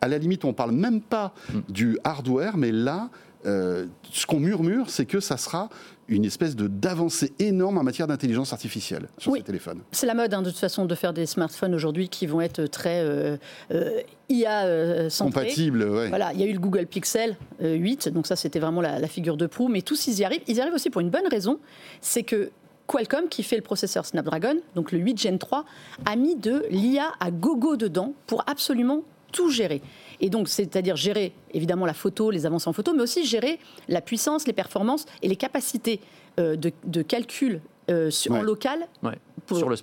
à 0.01 0.09
la 0.09 0.17
limite, 0.17 0.43
on 0.43 0.51
parle 0.51 0.73
même 0.73 0.99
pas 0.99 1.33
mm. 1.53 1.59
du 1.69 1.97
hardware, 2.03 2.57
mais 2.57 2.73
là, 2.73 3.09
euh, 3.45 3.87
ce 4.11 4.25
qu'on 4.25 4.39
murmure, 4.39 4.89
c'est 4.89 5.05
que 5.05 5.19
ça 5.19 5.37
sera 5.37 5.69
une 6.07 6.25
espèce 6.25 6.55
de 6.55 6.67
d'avancée 6.67 7.33
énorme 7.39 7.77
en 7.77 7.83
matière 7.83 8.07
d'intelligence 8.07 8.53
artificielle 8.53 9.07
sur 9.17 9.33
ces 9.35 9.41
téléphones. 9.41 9.81
C'est 9.91 10.05
la 10.05 10.13
mode 10.13 10.33
hein, 10.33 10.41
de 10.41 10.49
toute 10.49 10.59
façon 10.59 10.85
de 10.85 10.95
faire 10.95 11.13
des 11.13 11.25
smartphones 11.25 11.73
aujourd'hui 11.73 12.09
qui 12.09 12.27
vont 12.27 12.41
être 12.41 12.65
très 12.65 13.01
euh, 13.01 13.37
euh, 13.71 14.01
IA 14.29 14.65
euh, 14.65 15.09
compatibles. 15.17 15.85
Voilà, 16.09 16.33
il 16.33 16.39
y 16.39 16.43
a 16.43 16.47
eu 16.47 16.53
le 16.53 16.59
Google 16.59 16.85
Pixel 16.85 17.37
8, 17.61 18.09
donc 18.09 18.27
ça 18.27 18.35
c'était 18.35 18.59
vraiment 18.59 18.81
la, 18.81 19.07
figure 19.07 19.37
de 19.37 19.45
proue. 19.45 19.69
Mais 19.69 19.81
tous 19.81 20.07
ils 20.07 20.19
y 20.19 20.25
arrivent. 20.25 20.43
Ils 20.47 20.57
y 20.57 20.61
arrivent 20.61 20.73
aussi 20.73 20.89
pour 20.89 21.01
une 21.01 21.09
bonne 21.09 21.27
raison, 21.29 21.59
c'est 22.01 22.23
que 22.23 22.51
Qualcomm, 22.87 23.29
qui 23.29 23.43
fait 23.43 23.55
le 23.55 23.61
processeur 23.61 24.05
Snapdragon, 24.05 24.57
donc 24.75 24.91
le 24.91 24.99
8 24.99 25.17
Gen 25.17 25.39
3, 25.39 25.63
a 26.05 26.15
mis 26.15 26.35
de 26.35 26.65
l'IA 26.69 27.11
à 27.19 27.31
gogo 27.31 27.77
dedans 27.77 28.13
pour 28.27 28.43
absolument 28.47 29.03
tout 29.31 29.49
gérer. 29.49 29.81
Et 30.19 30.29
donc, 30.29 30.49
c'est-à-dire 30.49 30.95
gérer 30.95 31.33
évidemment 31.53 31.85
la 31.85 31.93
photo, 31.93 32.31
les 32.31 32.45
avancées 32.45 32.69
en 32.69 32.73
photo, 32.73 32.93
mais 32.93 33.01
aussi 33.01 33.25
gérer 33.25 33.59
la 33.87 34.01
puissance, 34.01 34.47
les 34.47 34.53
performances 34.53 35.05
et 35.21 35.27
les 35.27 35.35
capacités 35.35 35.99
euh, 36.39 36.55
de, 36.55 37.01
calcul 37.01 37.61
euh, 37.89 38.09
en 38.29 38.41
local 38.41 38.87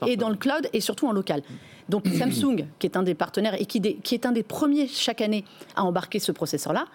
et 0.07 0.17
dans 0.17 0.31
le 0.31 0.37
cloud 0.37 0.69
et 0.73 0.81
surtout 0.81 1.07
en 1.07 1.13
local. 1.13 1.43
Donc 1.89 2.09
Samsung, 2.19 2.67
qui 2.79 2.87
est 2.87 2.97
un 2.97 3.03
des 3.03 3.15
partenaires 3.15 3.61
et 3.61 3.67
qui, 3.67 3.81
qui 3.81 4.15
est 4.15 4.27
un 4.27 4.33
des 4.33 4.43
premiers 4.43 4.89
chaque 4.89 5.21
année 5.21 5.45
à 5.77 5.85
embarquer 5.85 6.19
ce 6.19 6.33
processeur-là, 6.33 6.87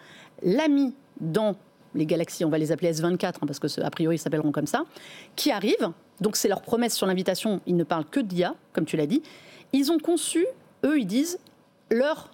l'a 0.43 0.67
mis 0.67 0.93
dans 1.21 1.55
les 1.93 2.05
Galaxies, 2.05 2.43
on 2.43 2.49
va 2.49 2.57
les 2.57 2.71
appeler 2.71 2.91
S24 2.91 3.25
hein, 3.25 3.31
parce 3.47 3.59
que 3.59 3.81
a 3.81 3.89
priori 3.89 4.15
ils 4.15 4.19
s'appelleront 4.19 4.51
comme 4.51 4.67
ça, 4.67 4.83
qui 5.35 5.51
arrivent. 5.51 5.91
Donc 6.21 6.35
c'est 6.35 6.47
leur 6.47 6.61
promesse 6.61 6.95
sur 6.95 7.07
l'invitation. 7.07 7.61
Ils 7.65 7.75
ne 7.75 7.83
parlent 7.83 8.05
que 8.05 8.19
d'IA, 8.19 8.55
comme 8.73 8.85
tu 8.85 8.97
l'as 8.97 9.07
dit. 9.07 9.21
Ils 9.73 9.91
ont 9.91 9.99
conçu, 9.99 10.45
eux, 10.83 10.99
ils 10.99 11.07
disent 11.07 11.39
leur 11.89 12.29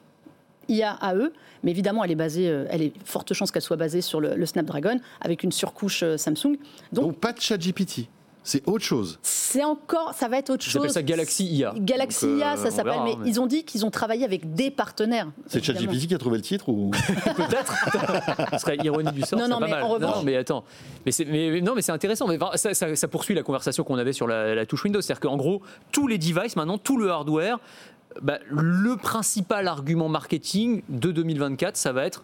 IA 0.69 0.91
à 0.93 1.15
eux, 1.15 1.33
mais 1.63 1.71
évidemment, 1.71 2.03
elle 2.03 2.11
est 2.11 2.15
basée, 2.15 2.49
euh, 2.49 2.65
elle 2.69 2.81
est 2.81 2.93
forte 3.05 3.33
chance 3.33 3.51
qu'elle 3.51 3.61
soit 3.61 3.77
basée 3.77 4.01
sur 4.01 4.21
le, 4.21 4.45
Snapdragon 4.45 4.99
avec 5.21 5.43
une 5.43 5.51
surcouche 5.51 6.03
euh, 6.03 6.17
Samsung. 6.17 6.57
Donc, 6.91 7.17
pas 7.17 7.33
de 7.33 7.39
chat 7.39 7.57
GPT. 7.57 8.07
C'est 8.43 8.67
autre 8.67 8.83
chose. 8.83 9.19
C'est 9.21 9.63
encore, 9.63 10.15
ça 10.15 10.27
va 10.27 10.39
être 10.39 10.49
autre 10.49 10.63
chose. 10.63 10.91
ça 10.91 11.03
Galaxy 11.03 11.45
IA. 11.45 11.75
Galaxy 11.77 12.25
IA, 12.25 12.57
ça 12.57 12.67
euh, 12.67 12.71
s'appelle. 12.71 13.01
Mais, 13.03 13.15
ils 13.25 13.39
ont 13.39 13.45
dit 13.45 13.63
qu'ils 13.65 13.85
ont 13.85 13.91
travaillé 13.91 14.25
avec 14.25 14.55
des 14.55 14.71
partenaires. 14.71 15.27
C'est 15.45 15.63
ChatGPT 15.63 16.07
qui 16.07 16.15
a 16.15 16.17
trouvé 16.17 16.37
le 16.37 16.41
titre 16.41 16.69
ou? 16.69 16.89
Peut-être 17.35 17.75
Ce 18.53 18.57
serait 18.57 18.77
ironie 18.83 19.11
du 19.11 19.21
sort. 19.21 19.37
Non, 19.37 19.47
non, 19.47 19.59
mais 19.59 19.69
pas 19.69 19.87
mal. 19.87 20.01
non, 20.01 20.23
mais 20.23 20.37
attends. 20.37 20.63
Mais, 21.05 21.11
mais 21.27 21.61
non, 21.61 21.75
mais 21.75 21.83
c'est 21.83 21.91
intéressant. 21.91 22.27
Mais 22.27 22.39
ça, 22.55 22.73
ça, 22.73 23.07
poursuit 23.07 23.35
la 23.35 23.43
conversation 23.43 23.83
qu'on 23.83 23.97
avait 23.97 24.13
sur 24.13 24.25
la, 24.25 24.55
la 24.55 24.65
touche 24.65 24.85
Windows, 24.85 25.01
c'est-à-dire 25.01 25.21
qu'en 25.21 25.37
gros, 25.37 25.61
tous 25.91 26.07
les 26.07 26.17
devices 26.17 26.55
maintenant, 26.55 26.79
tout 26.79 26.97
le 26.97 27.11
hardware 27.11 27.59
bah, 28.21 28.39
le 28.49 28.95
principal 28.97 29.67
argument 29.67 30.09
marketing 30.09 30.81
de 30.89 31.11
2024, 31.11 31.77
ça 31.77 31.91
va 31.91 32.05
être 32.05 32.23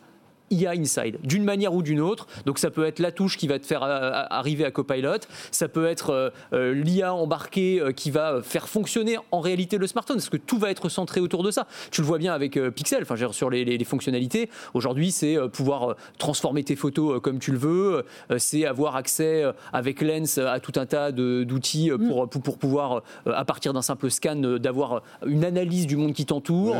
IA 0.51 0.71
Inside, 0.71 1.17
d'une 1.23 1.43
manière 1.43 1.73
ou 1.73 1.81
d'une 1.81 2.01
autre. 2.01 2.27
Donc 2.45 2.59
ça 2.59 2.69
peut 2.69 2.85
être 2.85 2.99
la 2.99 3.11
touche 3.11 3.37
qui 3.37 3.47
va 3.47 3.59
te 3.59 3.65
faire 3.65 3.83
euh, 3.83 4.11
arriver 4.29 4.65
à 4.65 4.71
Copilot, 4.71 5.19
ça 5.51 5.67
peut 5.67 5.87
être 5.87 6.11
euh, 6.11 6.29
euh, 6.53 6.73
l'IA 6.73 7.13
embarquée 7.13 7.81
qui 7.95 8.11
va 8.11 8.41
faire 8.41 8.67
fonctionner 8.67 9.17
en 9.31 9.39
réalité 9.39 9.77
le 9.77 9.87
smartphone, 9.87 10.17
parce 10.17 10.29
que 10.29 10.37
tout 10.37 10.57
va 10.57 10.69
être 10.69 10.89
centré 10.89 11.19
autour 11.19 11.43
de 11.43 11.51
ça. 11.51 11.67
Tu 11.91 12.01
le 12.01 12.07
vois 12.07 12.17
bien 12.17 12.33
avec 12.33 12.59
Pixel, 12.71 13.03
enfin 13.03 13.15
sur 13.31 13.49
les, 13.49 13.65
les, 13.65 13.85
fonctionnalités. 13.85 14.49
Aujourd'hui, 14.73 15.11
c'est 15.11 15.37
pouvoir 15.51 15.95
transformer 16.17 16.63
tes 16.63 16.75
photos 16.75 17.21
comme 17.21 17.39
tu 17.39 17.51
le 17.51 17.57
veux, 17.57 18.05
c'est 18.37 18.65
avoir 18.65 18.95
accès 18.95 19.43
avec 19.73 20.01
Lens 20.01 20.37
à 20.37 20.59
tout 20.59 20.73
un 20.75 20.85
tas 20.85 21.11
d'outils 21.11 21.91
mm. 21.91 22.07
pour, 22.07 22.29
pour, 22.29 22.57
pouvoir, 22.57 23.03
à 23.25 23.45
partir 23.45 23.73
d'un 23.73 23.81
simple 23.81 24.09
scan, 24.09 24.35
d'avoir 24.35 25.03
une 25.25 25.45
analyse 25.45 25.87
du 25.87 25.95
monde 25.95 26.13
qui 26.13 26.25
t'entoure. 26.25 26.75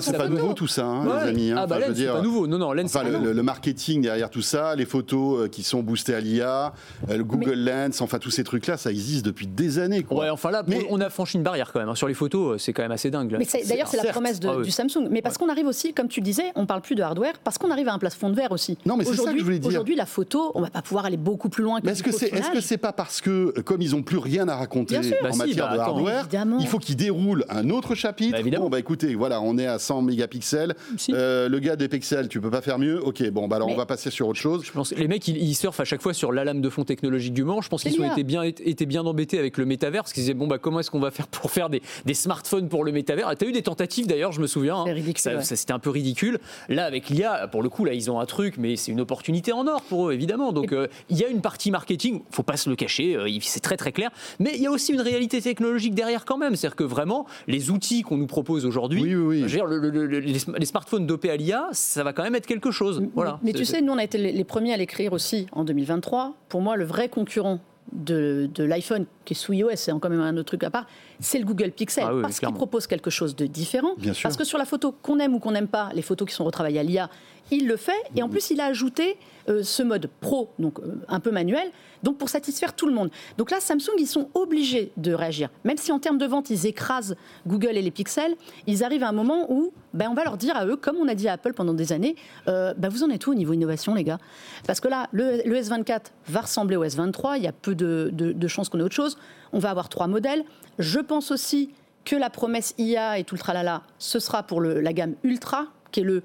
c'est 0.00 0.16
pas 0.16 0.28
nouveau 0.28 0.54
tout 0.54 0.66
ça, 0.66 0.86
hein, 0.86 1.24
les 1.24 1.28
amis. 1.30 1.50
Hein. 1.50 1.56
Ah 1.58 1.66
bah 1.66 1.78
Lens, 1.78 1.96
c'est 1.96 2.06
pas 2.06 2.22
nouveau. 2.22 2.46
Non, 2.46 2.58
non, 2.58 2.72
Lens, 2.72 2.92
le, 3.08 3.42
marketing 3.42 4.02
derrière 4.02 4.30
tout 4.30 4.42
ça, 4.42 4.74
les 4.74 4.86
photos 4.86 5.40
euh, 5.40 5.48
qui 5.48 5.62
sont 5.62 5.82
boostées 5.82 6.14
à 6.14 6.20
l'IA, 6.20 6.72
euh, 7.08 7.16
le 7.16 7.24
Google 7.24 7.58
Lens, 7.58 8.00
enfin 8.00 8.18
tous 8.18 8.30
ces 8.30 8.44
trucs-là, 8.44 8.76
ça 8.76 8.90
existe 8.90 9.24
depuis 9.24 9.46
des 9.46 9.78
années. 9.78 10.02
Quoi. 10.02 10.20
Ouais, 10.20 10.30
enfin 10.30 10.50
là, 10.50 10.62
mais... 10.66 10.86
on 10.90 11.00
a 11.00 11.10
franchi 11.10 11.36
une 11.36 11.42
barrière 11.42 11.72
quand 11.72 11.80
même. 11.80 11.88
Hein. 11.88 11.94
Sur 11.94 12.08
les 12.08 12.14
photos, 12.14 12.54
euh, 12.54 12.58
c'est 12.58 12.72
quand 12.72 12.82
même 12.82 12.92
assez 12.92 13.10
dingue. 13.10 13.36
Mais 13.38 13.46
d'ailleurs, 13.66 13.88
c'est 13.88 14.02
la 14.02 14.12
promesse 14.12 14.40
ah 14.44 14.62
du 14.62 14.70
Samsung. 14.70 15.08
Mais 15.10 15.22
parce 15.22 15.38
qu'on 15.38 15.48
arrive 15.48 15.66
aussi, 15.66 15.92
comme 15.92 16.08
tu 16.08 16.20
disais, 16.20 16.52
on 16.54 16.66
parle 16.66 16.80
plus 16.80 16.94
de 16.94 17.02
hardware, 17.02 17.34
parce 17.42 17.58
qu'on 17.58 17.70
arrive 17.70 17.88
à 17.88 17.94
un 17.94 17.98
plafond 17.98 18.30
de 18.30 18.34
verre 18.34 18.52
aussi. 18.52 18.78
Non, 18.86 18.96
mais 18.96 19.04
c'est 19.04 19.16
ça 19.16 19.32
que 19.32 19.38
je 19.38 19.44
voulais 19.44 19.58
dire. 19.58 19.68
Aujourd'hui, 19.68 19.96
la 19.96 20.06
photo, 20.06 20.52
on 20.54 20.60
va 20.60 20.70
pas 20.70 20.82
pouvoir 20.82 21.04
aller 21.04 21.16
beaucoup 21.16 21.48
plus 21.48 21.64
loin 21.64 21.80
que 21.80 21.88
Est-ce 21.88 22.02
que 22.02 22.12
c'est 22.12 22.32
est 22.32 22.40
-ce 22.40 22.60
c'est 22.60 22.78
pas 22.78 22.92
parce 22.92 23.20
que, 23.20 23.60
comme 23.60 23.82
ils 23.82 23.90
n'ont 23.90 24.02
plus 24.02 24.18
rien 24.18 24.48
à 24.48 24.56
raconter 24.56 24.96
en 24.98 25.00
bah 25.00 25.36
matière 25.36 25.68
bah 25.68 25.74
de 25.74 25.80
hardware, 25.80 26.28
il 26.60 26.66
faut 26.66 26.78
qu'ils 26.78 26.96
déroulent 26.96 27.44
un 27.48 27.68
autre 27.70 27.94
chapitre 27.94 28.42
bah, 28.42 28.58
Bon, 28.58 28.68
bah 28.68 28.78
écoutez, 28.78 29.14
voilà, 29.14 29.40
on 29.40 29.58
est 29.58 29.66
à 29.66 29.78
100 29.78 30.02
mégapixels. 30.02 30.74
le 31.08 31.58
gars 31.58 31.76
des 31.76 31.88
pixels, 31.88 32.28
tu 32.28 32.40
peux 32.40 32.50
pas 32.50 32.62
faire 32.62 32.78
mieux 32.78 32.93
mieux. 32.94 33.04
Ok, 33.04 33.22
bon, 33.30 33.48
bah 33.48 33.56
alors 33.56 33.68
on 33.68 33.76
va 33.76 33.86
passer 33.86 34.10
sur 34.10 34.28
autre 34.28 34.38
chose. 34.38 34.64
Je 34.64 34.72
pense 34.72 34.92
les 34.92 35.08
mecs, 35.08 35.26
ils, 35.28 35.54
surfent 35.54 35.80
à 35.80 35.84
chaque 35.84 36.02
fois 36.02 36.14
sur 36.14 36.32
la 36.32 36.44
lame 36.44 36.60
de 36.60 36.68
fond 36.68 36.84
technologique 36.84 37.32
du 37.32 37.44
Mans. 37.44 37.60
Je 37.60 37.68
pense 37.68 37.82
qu'ils 37.82 38.00
ont 38.00 38.10
été 38.10 38.24
bien, 38.24 38.42
été 38.42 38.86
bien 38.86 39.04
embêtés 39.04 39.38
avec 39.38 39.58
le 39.58 39.66
métavers, 39.66 40.02
parce 40.02 40.12
qu'ils 40.12 40.22
disaient 40.22 40.34
bon 40.34 40.46
bah 40.46 40.58
comment 40.58 40.80
est-ce 40.80 40.90
qu'on 40.90 41.00
va 41.00 41.10
faire 41.10 41.28
pour 41.28 41.50
faire 41.50 41.70
des, 41.70 41.82
des 42.04 42.14
smartphones 42.14 42.68
pour 42.68 42.84
le 42.84 42.92
métavers? 42.92 43.34
Tu 43.38 43.44
as 43.44 43.48
eu 43.48 43.52
des 43.52 43.62
tentatives 43.62 44.06
d'ailleurs, 44.06 44.32
je 44.32 44.40
me 44.40 44.46
souviens. 44.46 44.84
Hein. 44.86 45.40
C'était 45.42 45.72
un 45.72 45.78
peu 45.78 45.90
ridicule. 45.90 46.38
Là, 46.68 46.84
avec 46.84 47.08
l'IA, 47.08 47.48
pour 47.48 47.62
le 47.62 47.68
coup, 47.68 47.84
là, 47.84 47.94
ils 47.94 48.10
ont 48.10 48.20
un 48.20 48.26
truc, 48.26 48.56
mais 48.58 48.76
c'est 48.76 48.92
une 48.92 49.00
opportunité 49.00 49.52
en 49.52 49.66
or 49.66 49.82
pour 49.82 50.08
eux, 50.08 50.12
évidemment. 50.12 50.52
Donc, 50.52 50.72
euh, 50.72 50.86
il 51.10 51.18
y 51.18 51.24
a 51.24 51.28
une 51.28 51.40
partie 51.40 51.70
marketing, 51.70 52.22
faut 52.30 52.42
pas 52.42 52.56
se 52.56 52.68
le 52.70 52.76
cacher, 52.76 53.16
euh, 53.16 53.28
c'est 53.40 53.60
très 53.60 53.76
très 53.76 53.92
clair. 53.92 54.10
Mais 54.38 54.52
il 54.54 54.62
y 54.62 54.66
a 54.66 54.70
aussi 54.70 54.92
une 54.92 55.00
réalité 55.00 55.40
technologique 55.40 55.94
derrière 55.94 56.24
quand 56.24 56.38
même. 56.38 56.56
C'est-à-dire 56.56 56.76
que 56.76 56.84
vraiment, 56.84 57.26
les 57.46 57.70
outils 57.70 58.02
qu'on 58.02 58.16
nous 58.16 58.26
propose 58.26 58.66
aujourd'hui, 58.66 59.02
les, 59.02 60.64
smartphones 60.64 61.06
dopés 61.06 61.30
à 61.30 61.36
l'IA, 61.36 61.68
ça 61.72 62.02
va 62.02 62.12
quand 62.12 62.22
même 62.22 62.34
être 62.34 62.46
quelque 62.46 62.70
chose. 62.70 62.83
Voilà. 63.14 63.38
Mais, 63.42 63.52
tu 63.52 63.64
sais, 63.64 63.80
nous, 63.80 63.92
on 63.92 63.98
a 63.98 64.04
été 64.04 64.18
les 64.18 64.44
premiers 64.44 64.72
à 64.72 64.76
l'écrire 64.76 65.12
aussi 65.12 65.46
en 65.52 65.64
2023. 65.64 66.34
Pour 66.48 66.60
moi, 66.60 66.76
le 66.76 66.84
vrai 66.84 67.08
concurrent 67.08 67.60
de, 67.92 68.50
l'iPhone, 68.58 69.06
qui 69.24 69.34
est 69.34 69.36
sous 69.36 69.52
iOS, 69.52 69.70
c'est 69.76 69.92
quand 69.92 70.08
même 70.08 70.20
un 70.20 70.36
autre 70.36 70.46
truc 70.46 70.64
à 70.64 70.70
part, 70.70 70.86
c'est 71.20 71.38
le 71.38 71.44
Google 71.44 71.70
Pixel. 71.70 72.04
Ah 72.06 72.12
parce 72.22 72.40
qu'il 72.40 72.52
propose 72.52 72.86
quelque 72.86 73.10
chose 73.10 73.36
de 73.36 73.46
différent. 73.46 73.94
Parce 74.22 74.36
que 74.36 74.44
sur 74.44 74.58
la 74.58 74.64
photo, 74.64 74.94
qu'on 75.02 75.18
aime 75.18 75.34
ou 75.34 75.38
qu'on 75.38 75.52
n'aime 75.52 75.68
pas, 75.68 75.90
les 75.94 76.02
photos 76.02 76.28
qui 76.28 76.34
sont 76.34 76.44
retravaillées 76.44 76.80
à 76.80 76.82
l'IA, 76.82 77.10
il 77.50 77.66
le 77.66 77.76
fait. 77.76 77.92
Et 78.16 78.22
en 78.22 78.28
plus, 78.28 78.50
il 78.50 78.60
a 78.60 78.66
ajouté 78.66 79.16
euh, 79.48 79.62
ce 79.62 79.82
mode 79.82 80.08
pro, 80.20 80.50
donc 80.58 80.78
euh, 80.80 80.96
un 81.08 81.20
peu 81.20 81.30
manuel, 81.30 81.70
donc 82.02 82.16
pour 82.16 82.30
satisfaire 82.30 82.74
tout 82.74 82.86
le 82.86 82.94
monde. 82.94 83.10
Donc 83.36 83.50
là, 83.50 83.60
Samsung, 83.60 83.92
ils 83.98 84.06
sont 84.06 84.30
obligés 84.32 84.90
de 84.96 85.12
réagir. 85.12 85.50
Même 85.64 85.76
si 85.76 85.92
en 85.92 85.98
termes 85.98 86.16
de 86.16 86.24
vente, 86.24 86.48
ils 86.48 86.66
écrasent 86.66 87.14
Google 87.46 87.76
et 87.76 87.82
les 87.82 87.90
pixels, 87.90 88.36
ils 88.66 88.82
arrivent 88.84 89.02
à 89.02 89.08
un 89.08 89.12
moment 89.12 89.52
où 89.52 89.72
ben, 89.92 90.08
on 90.10 90.14
va 90.14 90.24
leur 90.24 90.38
dire 90.38 90.56
à 90.56 90.64
eux, 90.66 90.76
comme 90.76 90.96
on 90.96 91.08
a 91.08 91.14
dit 91.14 91.28
à 91.28 91.34
Apple 91.34 91.52
pendant 91.52 91.74
des 91.74 91.92
années, 91.92 92.16
euh, 92.48 92.72
ben, 92.76 92.88
vous 92.88 93.02
en 93.04 93.10
êtes 93.10 93.26
où 93.26 93.32
au 93.32 93.34
niveau 93.34 93.52
innovation, 93.52 93.94
les 93.94 94.04
gars? 94.04 94.18
Parce 94.66 94.80
que 94.80 94.88
là, 94.88 95.08
le, 95.12 95.42
S24 95.44 96.00
va 96.28 96.40
ressembler 96.40 96.76
au 96.76 96.84
S23, 96.84 97.36
il 97.36 97.42
y 97.42 97.46
a 97.46 97.52
peu 97.52 97.74
de, 97.74 98.48
chances 98.48 98.70
qu'on 98.70 98.80
ait 98.80 98.82
autre 98.82 98.94
chose. 98.94 99.18
On 99.52 99.58
va 99.58 99.70
avoir 99.70 99.90
trois 99.90 100.06
modèles. 100.06 100.44
Je 100.78 101.00
pense 101.00 101.30
aussi 101.30 101.70
que 102.06 102.16
la 102.16 102.30
promesse 102.30 102.74
IA 102.78 103.18
et 103.18 103.24
tout 103.24 103.34
le 103.34 103.78
ce 103.98 104.18
sera 104.18 104.42
pour 104.42 104.62
la 104.62 104.92
gamme 104.92 105.14
Ultra, 105.22 105.66
qui 105.90 106.00
est 106.00 106.04
le 106.04 106.22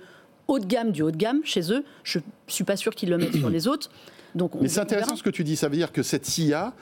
haut 0.50 0.60
de 0.60 0.66
gamme 0.66 0.92
du 0.92 1.02
haut 1.02 1.12
de 1.12 1.18
gamme 1.18 1.40
chez 1.46 1.72
eux. 1.72 1.86
Je 2.04 2.20
ne 2.20 2.24
suis 2.48 2.64
pas 2.66 2.76
sûr 2.76 2.94
qu'ils 2.94 3.10
le 3.10 3.18
mettent 3.18 3.38
sur 3.38 3.50
les 3.50 3.68
autres. 3.68 3.90
Donc 4.36 4.52
Mais 4.60 4.68
c'est 4.68 4.82
intéressant 4.82 5.16
ce 5.16 5.24
que 5.24 5.30
tu 5.30 5.44
dis. 5.44 5.56
Ça 5.56 5.70
veut 5.70 5.76
dire 5.76 5.92
que 5.92 6.04
cette 6.04 6.38
IA, 6.38 6.74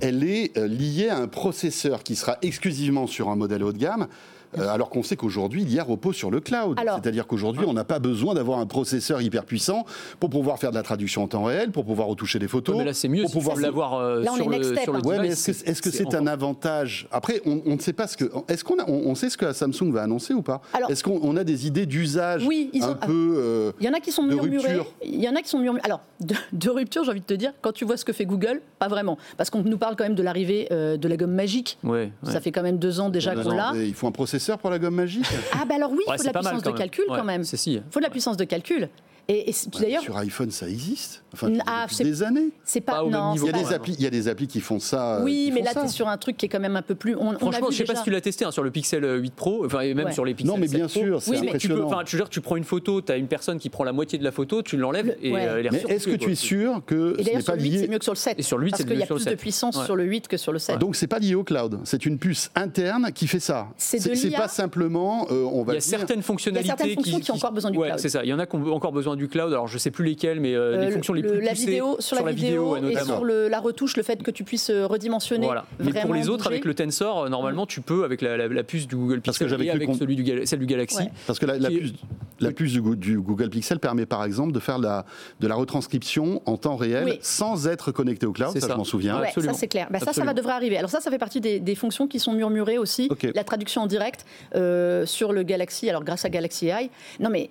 elle 0.00 0.24
est 0.24 0.56
euh, 0.56 0.66
liée 0.66 1.08
à 1.08 1.18
un 1.18 1.28
processeur 1.28 2.02
qui 2.02 2.16
sera 2.16 2.38
exclusivement 2.42 3.06
sur 3.06 3.28
un 3.28 3.36
modèle 3.36 3.62
haut 3.62 3.72
de 3.72 3.78
gamme. 3.78 4.08
Euh, 4.58 4.68
alors 4.68 4.90
qu'on 4.90 5.02
sait 5.02 5.16
qu'aujourd'hui, 5.16 5.64
l'IA 5.64 5.84
repose 5.84 6.16
sur 6.16 6.30
le 6.30 6.40
cloud. 6.40 6.78
C'est-à-dire 6.78 7.26
qu'aujourd'hui, 7.26 7.64
on 7.66 7.72
n'a 7.72 7.84
pas 7.84 7.98
besoin 7.98 8.34
d'avoir 8.34 8.58
un 8.58 8.66
processeur 8.66 9.20
hyper 9.20 9.44
puissant 9.44 9.84
pour 10.20 10.30
pouvoir 10.30 10.58
faire 10.58 10.70
de 10.70 10.76
la 10.76 10.82
traduction 10.82 11.22
en 11.22 11.28
temps 11.28 11.44
réel, 11.44 11.70
pour 11.70 11.84
pouvoir 11.84 12.08
retoucher 12.08 12.38
des 12.38 12.48
photos. 12.48 12.76
mais 12.76 12.84
là, 12.84 12.94
c'est 12.94 13.08
mieux 13.08 13.22
pour 13.22 13.32
pouvoir 13.32 13.56
l'avoir 13.56 13.94
euh, 13.94 14.22
sur, 14.22 14.48
le, 14.48 14.62
sur 14.76 14.92
le 14.92 15.06
ouais, 15.06 15.18
mais 15.20 15.28
est-ce 15.28 15.82
que 15.82 15.90
c'est 15.90 16.14
un 16.14 16.26
avantage? 16.26 17.08
Après, 17.10 17.42
on, 17.44 17.74
ne 17.74 17.80
sait 17.80 17.92
pas 17.92 18.06
ce 18.06 18.16
que. 18.16 18.24
Est-ce 18.48 18.64
qu'on 18.64 18.76
on, 18.86 19.14
sait 19.14 19.30
ce 19.30 19.36
que 19.36 19.52
Samsung 19.52 19.92
va 19.92 20.02
annoncer 20.02 20.34
ou 20.34 20.42
pas? 20.42 20.60
Est-ce 20.88 21.02
qu'on 21.02 21.36
a 21.36 21.44
des 21.44 21.66
idées 21.66 21.86
d'usage 21.86 22.44
oui, 22.46 22.70
un 22.82 22.94
peu 22.94 23.34
euh, 23.36 23.72
Il 23.80 23.86
y 23.86 23.88
en 23.88 23.92
a 23.92 24.00
qui 24.00 24.12
sont 24.12 24.22
murmurés. 24.22 24.80
Il 25.04 25.20
y 25.20 25.28
en 25.28 25.34
a 25.34 25.42
qui 25.42 25.48
sont 25.48 25.58
murmurés. 25.58 25.84
Alors, 25.84 26.00
de, 26.20 26.70
rupture, 26.70 27.04
j'ai 27.04 27.10
envie 27.10 27.20
de 27.20 27.26
te 27.26 27.34
dire, 27.34 27.52
quand 27.60 27.72
tu 27.72 27.84
vois 27.84 27.96
ce 27.96 28.04
que 28.04 28.12
fait 28.12 28.26
Google, 28.26 28.60
pas 28.78 28.88
vraiment, 28.88 29.18
parce 29.36 29.50
qu'on 29.50 29.62
nous 29.62 29.78
parle 29.78 29.96
quand 29.96 30.04
même 30.04 30.14
de 30.14 30.22
l'arrivée 30.22 30.68
de 30.70 31.08
la 31.08 31.16
gomme 31.16 31.34
magique. 31.34 31.78
Ouais, 31.84 32.12
Ça 32.22 32.40
fait 32.40 32.52
quand 32.52 32.62
même 32.62 32.78
deux 32.78 33.00
ans 33.00 33.10
déjà 33.10 33.34
qu'on 33.34 33.50
l'a. 33.50 33.72
Il 33.74 33.94
faut 33.94 34.06
un 34.06 34.12
processeur 34.36 34.58
pour 34.58 34.70
la 34.70 34.78
gomme 34.78 34.94
magique. 34.94 35.26
Ah, 35.52 35.64
bah 35.64 35.76
alors 35.76 35.90
oui, 35.90 36.02
il 36.06 36.12
faut 36.12 36.22
de 36.22 36.26
la 36.26 36.32
puissance 36.32 36.62
de 36.62 36.70
calcul 36.72 37.04
quand 37.08 37.24
même. 37.24 37.42
Il 37.42 37.82
faut 37.90 38.00
de 38.00 38.04
la 38.04 38.10
puissance 38.10 38.36
de 38.36 38.44
calcul. 38.44 38.88
Et, 39.28 39.52
d'ailleurs 39.80 40.02
sur 40.02 40.16
iPhone, 40.18 40.50
ça 40.50 40.68
existe. 40.68 41.24
Enfin, 41.32 41.52
ah, 41.66 41.86
des 41.98 42.22
années. 42.22 42.50
C'est 42.64 42.80
pas, 42.80 43.02
non, 43.02 43.34
il 43.34 43.44
y 43.44 43.48
a 43.48 43.52
des 43.52 43.72
applis, 43.72 43.94
il 43.98 44.02
y 44.02 44.06
a 44.06 44.10
des 44.10 44.28
applis 44.28 44.46
qui 44.46 44.60
font 44.60 44.78
ça. 44.78 45.20
Oui, 45.22 45.50
mais 45.52 45.62
là, 45.62 45.72
tu 45.74 45.84
es 45.84 45.88
sur 45.88 46.08
un 46.08 46.16
truc 46.16 46.36
qui 46.36 46.46
est 46.46 46.48
quand 46.48 46.60
même 46.60 46.76
un 46.76 46.82
peu 46.82 46.94
plus. 46.94 47.16
On, 47.16 47.32
Franchement, 47.32 47.70
je 47.70 47.76
sais 47.76 47.84
pas 47.84 47.96
si 47.96 48.04
tu 48.04 48.10
l'as 48.10 48.20
testé 48.20 48.44
hein, 48.44 48.52
sur 48.52 48.62
le 48.62 48.70
Pixel 48.70 49.04
8 49.20 49.34
Pro, 49.34 49.66
enfin 49.66 49.80
et 49.80 49.94
même 49.94 50.12
sur 50.12 50.24
les 50.24 50.34
Pixel. 50.34 50.54
Non, 50.54 50.58
mais 50.58 50.68
bien 50.68 50.88
sûr, 50.88 51.20
c'est 51.20 51.36
impressionnant. 51.36 51.88
Tu, 52.04 52.16
peux, 52.16 52.24
tu, 52.24 52.30
tu 52.30 52.40
prends 52.40 52.56
une 52.56 52.64
photo, 52.64 53.02
tu 53.02 53.10
as 53.10 53.16
une 53.16 53.26
personne 53.26 53.58
qui 53.58 53.68
prend 53.68 53.84
la 53.84 53.92
moitié 53.92 54.18
de 54.18 54.24
la 54.24 54.30
photo, 54.30 54.62
tu 54.62 54.76
l'enlèves 54.76 55.16
et 55.20 55.34
euh, 55.34 55.58
elle 55.58 55.66
est 55.66 55.70
Mais 55.70 55.82
est-ce 55.88 56.06
que 56.06 56.16
tu 56.16 56.32
es 56.32 56.34
sûr 56.36 56.82
que 56.86 57.16
ce 57.18 57.36
n'est 57.36 57.42
pas 57.42 57.56
lié 57.56 57.78
C'est 57.80 57.88
mieux 57.88 57.98
que 57.98 58.04
sur 58.04 58.12
le 58.12 58.18
7. 58.18 58.38
Et 58.38 58.42
sur 58.42 58.58
le 58.58 58.66
8, 58.66 58.70
parce 58.70 58.84
qu'il 58.84 58.98
y 58.98 59.02
a 59.02 59.06
plus 59.06 59.24
de 59.24 59.34
puissance 59.34 59.84
sur 59.84 59.96
le 59.96 60.04
8 60.04 60.28
que 60.28 60.36
sur 60.36 60.52
le 60.52 60.58
7. 60.58 60.78
Donc 60.78 60.96
c'est 60.96 61.06
pas 61.06 61.18
lié 61.18 61.34
au 61.34 61.44
cloud, 61.44 61.80
c'est 61.84 62.06
une 62.06 62.18
puce 62.18 62.50
interne 62.54 63.10
qui 63.12 63.26
fait 63.26 63.40
ça. 63.40 63.68
C'est 63.76 64.30
pas 64.36 64.48
simplement, 64.48 65.26
euh, 65.30 65.44
on 65.44 65.64
va. 65.64 65.72
Il 65.72 65.76
y 65.76 65.78
a 65.78 65.80
certaines 65.80 66.22
fonctionnalités 66.22 66.96
qui 66.96 67.30
ont 67.30 67.34
encore 67.34 67.52
besoin 67.52 67.70
du 67.70 67.78
cloud. 67.78 67.98
C'est 67.98 68.08
ça. 68.08 68.24
Il 68.24 68.28
y 68.28 68.32
en 68.32 68.38
a 68.38 68.46
qui 68.46 68.56
ont 68.56 68.72
encore 68.72 68.92
besoin 68.92 69.15
du 69.16 69.28
cloud. 69.28 69.52
Alors 69.52 69.68
je 69.68 69.78
sais 69.78 69.90
plus 69.90 70.04
lesquelles 70.04 70.40
mais 70.40 70.54
euh, 70.54 70.80
les 70.80 70.86
euh, 70.86 70.90
fonctions 70.90 71.12
les 71.12 71.22
plus 71.22 71.40
la 71.40 71.50
poussées 71.50 71.66
vidéo, 71.66 71.96
sur, 71.98 72.24
la, 72.24 72.32
vidéo, 72.32 72.76
et 72.76 72.96
sur 72.96 73.24
la 73.24 73.60
retouche, 73.60 73.96
le 73.96 74.02
fait 74.02 74.22
que 74.22 74.30
tu 74.30 74.44
puisses 74.44 74.70
euh, 74.70 74.86
redimensionner. 74.86 75.46
Voilà. 75.46 75.64
Mais 75.78 75.92
pour 76.00 76.14
les 76.14 76.28
autres, 76.28 76.46
avec 76.46 76.64
le 76.64 76.74
Tensor, 76.74 77.28
normalement, 77.28 77.66
tu 77.66 77.80
peux 77.80 78.04
avec 78.04 78.22
la, 78.22 78.62
puce 78.62 78.86
du 78.86 78.96
Google 78.96 79.20
Pixel 79.20 79.62
et 79.62 79.70
avec 79.70 79.94
celui 79.94 80.16
du, 80.16 80.46
celle 80.46 80.58
du 80.58 80.66
Galaxy. 80.66 81.08
Parce 81.26 81.38
que 81.38 81.46
la, 81.46 81.68
puce, 81.68 81.92
la 82.40 82.52
puce 82.52 82.72
du, 82.72 83.20
Google 83.20 83.50
Pixel 83.50 83.78
permet 83.78 84.06
par 84.06 84.24
exemple 84.24 84.52
de 84.52 84.60
faire 84.60 84.78
la, 84.78 85.04
de 85.40 85.46
la 85.46 85.54
retranscription 85.54 86.42
en 86.46 86.56
temps 86.56 86.76
réel 86.76 87.18
sans 87.20 87.66
être 87.66 87.92
connecté 87.92 88.26
au 88.26 88.32
cloud. 88.32 88.52
Ça, 88.52 88.60
ça, 88.60 88.68
je 88.72 88.74
m'en 88.74 88.84
souviens. 88.84 89.22
ça, 89.34 89.52
c'est 89.52 89.68
clair. 89.68 89.88
Bah, 89.90 89.98
ça, 90.00 90.12
ça 90.12 90.24
va 90.24 90.34
devrait 90.34 90.54
arriver. 90.54 90.76
Alors 90.76 90.90
ça, 90.90 91.00
ça 91.00 91.10
fait 91.10 91.18
partie 91.18 91.40
des, 91.40 91.74
fonctions 91.76 92.08
qui 92.08 92.18
sont 92.18 92.32
murmurées 92.32 92.78
aussi. 92.78 93.08
La 93.34 93.44
traduction 93.44 93.82
en 93.82 93.86
direct 93.86 94.24
sur 95.04 95.32
le 95.32 95.42
Galaxy, 95.42 95.88
alors 95.88 96.04
grâce 96.04 96.24
à 96.24 96.28
Galaxy 96.28 96.68
AI. 96.68 96.90
Non, 97.20 97.30
mais 97.30 97.50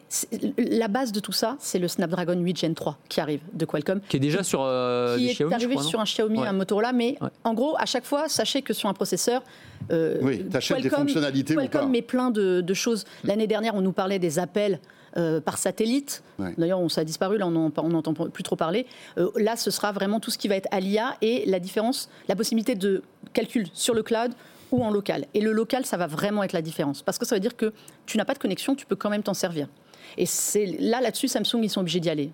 la 0.58 0.88
base 0.88 1.12
de 1.12 1.19
tout 1.19 1.32
ça, 1.32 1.55
c'est 1.60 1.80
le 1.80 1.88
Snapdragon 1.88 2.39
8 2.39 2.58
Gen 2.58 2.76
3 2.76 2.98
qui 3.10 3.22
arrive 3.22 3.41
de 3.54 3.65
Qualcomm. 3.65 4.02
Qui 4.08 4.18
est 4.18 4.20
déjà 4.20 4.44
sur 4.44 4.62
euh, 4.63 5.18
qui 5.18 5.30
est 5.30 5.54
arrivé 5.54 5.78
sur 5.80 6.00
un 6.00 6.06
Xiaomi, 6.06 6.46
un 6.46 6.54
Motorola, 6.54 6.94
mais 6.94 7.18
en 7.44 7.54
gros, 7.54 7.76
à 7.78 7.86
chaque 7.86 8.06
fois, 8.06 8.28
sachez 8.28 8.62
que 8.62 8.74
sur 8.74 8.89
un 8.89 8.94
processeur, 8.94 9.44
euh, 9.91 10.18
oui, 10.22 10.46
Qualcomm, 10.50 10.82
des 10.82 10.89
fonctionnalités 10.89 11.56
Qualcomm 11.56 11.91
met 11.91 12.02
plein 12.02 12.32
de, 12.32 12.74
choses. 12.74 13.06
L'année 13.24 13.48
dernière, 13.48 13.76
on 13.76 13.82
nous 13.82 13.94
parlait 13.94 14.20
des 14.20 14.39
appels. 14.39 14.80
Euh, 15.18 15.39
par 15.39 15.58
satellite. 15.58 16.24
D'ailleurs, 16.58 16.91
ça 16.91 17.00
a 17.00 17.04
disparu, 17.06 17.38
là, 17.38 17.48
on 17.48 17.52
n'entend 17.89 18.13
plus 18.13 18.44
trop 18.44 18.58
parler. 18.58 18.86
Euh, 19.18 19.30
là, 19.38 19.56
ce 19.56 19.72
sera 19.72 19.94
vraiment 19.94 20.20
tout 20.20 20.30
ce 20.30 20.38
qui 20.38 20.50
va 20.50 20.58
être 20.58 20.68
à 20.72 20.82
l'IA 20.82 21.15
et 21.22 21.46
la 21.46 21.62
différence, 21.62 22.10
la 22.28 22.36
possibilité 22.36 22.76
de 22.76 23.02
calcul 23.32 23.65
sur 23.72 23.94
le 23.94 24.04
cloud 24.04 24.34
ou 24.74 24.84
en 24.84 24.91
local. 24.91 25.26
Et 25.34 25.39
le 25.39 25.54
local, 25.54 25.86
ça 25.86 25.96
va 25.96 26.08
vraiment 26.08 26.44
être 26.44 26.52
la 26.52 26.62
différence. 26.62 27.02
Parce 27.02 27.18
que 27.18 27.26
ça 27.26 27.34
veut 27.34 27.39
dire 27.39 27.56
que 27.56 27.72
tu 28.06 28.18
n'as 28.18 28.26
pas 28.26 28.34
de 28.34 28.39
connexion, 28.39 28.76
tu 28.76 28.86
peux 28.86 28.98
quand 28.98 29.10
même 29.10 29.24
t'en 29.24 29.34
servir. 29.34 29.70
Et 30.18 30.26
c'est 30.26 30.65
là, 30.80 31.02
là-dessus, 31.02 31.28
Samsung, 31.28 31.63
ils 31.63 31.70
sont 31.70 31.82
obligés 31.82 32.00
d'y 32.00 32.10
aller. 32.10 32.32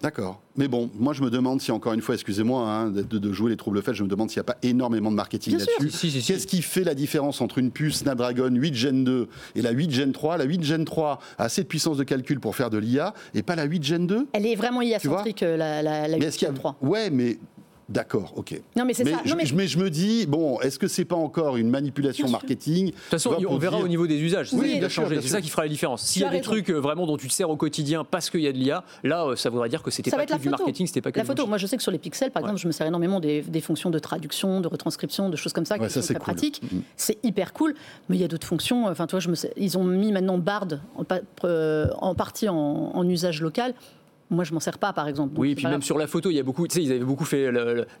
D'accord. 0.00 0.40
Mais 0.56 0.68
bon, 0.68 0.90
moi 0.94 1.12
je 1.12 1.22
me 1.22 1.30
demande 1.30 1.60
si, 1.60 1.72
encore 1.72 1.92
une 1.92 2.00
fois, 2.00 2.14
excusez-moi 2.14 2.62
hein, 2.62 2.90
de, 2.90 3.32
jouer 3.32 3.50
les 3.50 3.56
troubles 3.56 3.82
faits, 3.82 3.94
je 3.94 4.04
me 4.04 4.08
demande 4.08 4.30
s'il 4.30 4.38
n'y 4.38 4.42
a 4.42 4.44
pas 4.44 4.58
énormément 4.62 5.10
de 5.10 5.16
marketing 5.16 5.58
là-dessus. 5.58 6.22
Qu'est-ce 6.22 6.46
qui 6.46 6.62
fait 6.62 6.84
la 6.84 6.94
différence 6.94 7.40
entre 7.40 7.58
une 7.58 7.72
puce 7.72 7.98
Snapdragon 7.98 8.50
8 8.50 8.74
Gen 8.74 9.04
2 9.04 9.28
et 9.56 9.62
la 9.62 9.70
8 9.70 9.90
Gen 9.90 10.12
3 10.12 10.36
La 10.36 10.44
8 10.44 10.62
Gen 10.62 10.84
3 10.84 11.18
a 11.38 11.44
assez 11.44 11.62
de 11.62 11.66
puissance 11.66 11.96
de 11.96 12.04
calcul 12.04 12.38
pour 12.38 12.54
faire 12.54 12.70
de 12.70 12.78
l'IA 12.78 13.12
et 13.34 13.42
pas 13.42 13.56
la 13.56 13.64
8 13.64 13.82
Gen 13.82 14.06
2 14.06 14.28
Elle 14.32 14.46
est 14.46 14.54
vraiment 14.54 14.82
IA-centrique, 14.82 15.42
euh, 15.42 15.56
la, 15.56 15.82
la, 15.82 16.06
la 16.06 16.16
8 16.16 16.38
Gen 16.38 16.54
3. 16.54 16.76
Ouais, 16.80 17.10
mais 17.10 17.38
D'accord, 17.88 18.34
ok. 18.36 18.60
Non, 18.76 18.84
mais 18.84 18.92
c'est 18.92 19.04
ça. 19.04 19.20
Je, 19.24 19.34
mais... 19.34 19.46
Je, 19.66 19.78
me 19.78 19.88
dis, 19.88 20.26
bon, 20.26 20.60
est-ce 20.60 20.78
que 20.78 20.88
c'est 20.88 21.06
pas 21.06 21.16
encore 21.16 21.56
une 21.56 21.70
manipulation 21.70 22.28
marketing 22.28 22.86
De 22.86 22.90
toute 22.90 23.02
façon, 23.10 23.34
on 23.48 23.56
verra 23.56 23.78
au 23.78 23.88
niveau 23.88 24.06
des 24.06 24.20
usages. 24.20 24.52
Oui, 24.52 24.80
C'est 24.82 25.22
ça 25.22 25.40
qui 25.40 25.48
fera 25.48 25.62
la 25.62 25.68
différence. 25.68 26.02
S'il 26.02 26.22
y 26.22 26.24
a 26.24 26.30
des 26.30 26.42
trucs 26.42 26.70
euh, 26.70 26.78
vraiment 26.78 27.06
dont 27.06 27.16
tu 27.16 27.28
te 27.28 27.32
sers 27.32 27.48
au 27.48 27.56
quotidien 27.56 28.04
parce 28.04 28.28
qu'il 28.28 28.40
y 28.40 28.46
a 28.46 28.52
de 28.52 28.58
l'IA, 28.58 28.84
là, 29.04 29.24
euh, 29.24 29.36
ça 29.36 29.48
voudrait 29.48 29.70
dire 29.70 29.82
que 29.82 29.90
c'était 29.90 30.10
pas 30.10 30.26
que 30.26 30.36
du 30.36 30.50
marketing, 30.50 30.86
c'était 30.86 31.00
pas 31.00 31.12
que 31.12 31.18
la 31.18 31.24
photo. 31.24 31.46
Moi, 31.46 31.56
je 31.56 31.66
sais 31.66 31.76
que 31.76 31.82
sur 31.82 31.92
les 31.92 31.98
pixels, 31.98 32.30
par 32.30 32.42
exemple, 32.42 32.60
je 32.60 32.66
me 32.66 32.72
sers 32.72 32.86
énormément 32.86 33.20
des, 33.20 33.42
fonctions 33.60 33.90
de 33.90 33.98
traduction, 33.98 34.60
de 34.60 34.68
retranscription, 34.68 35.30
de 35.30 35.36
choses 35.36 35.52
comme 35.52 35.66
ça 35.66 35.78
qui 35.78 35.90
sont 35.90 36.00
très 36.00 36.14
pratiques. 36.14 36.62
Mm. 36.62 36.78
C'est 36.96 37.18
hyper 37.24 37.52
cool. 37.52 37.74
Mais 38.08 38.16
il 38.16 38.20
y 38.20 38.24
a 38.24 38.28
d'autres 38.28 38.46
fonctions. 38.46 38.86
Enfin, 38.86 39.06
toi, 39.06 39.18
je 39.18 39.30
me 39.30 39.34
ils 39.56 39.78
ont 39.78 39.84
mis 39.84 40.12
maintenant 40.12 40.38
Bard 40.38 40.68
en, 40.96 41.04
euh, 41.44 41.86
partie 42.16 42.48
en 42.48 43.08
usage 43.08 43.40
local. 43.40 43.74
Moi, 44.30 44.44
je 44.44 44.52
m'en 44.52 44.60
sers 44.60 44.78
pas, 44.78 44.92
par 44.92 45.08
exemple. 45.08 45.34
oui, 45.38 45.54
puis 45.54 45.66
même 45.66 45.82
sur 45.82 45.98
la 45.98 46.06
photo, 46.06 46.30
il 46.30 46.36
y 46.36 46.40
a 46.40 46.42
beaucoup, 46.42 46.66
tu 46.68 46.74
sais, 46.74 46.82
ils 46.82 46.90
avaient 46.92 47.04
beaucoup 47.04 47.24
fait 47.24 47.50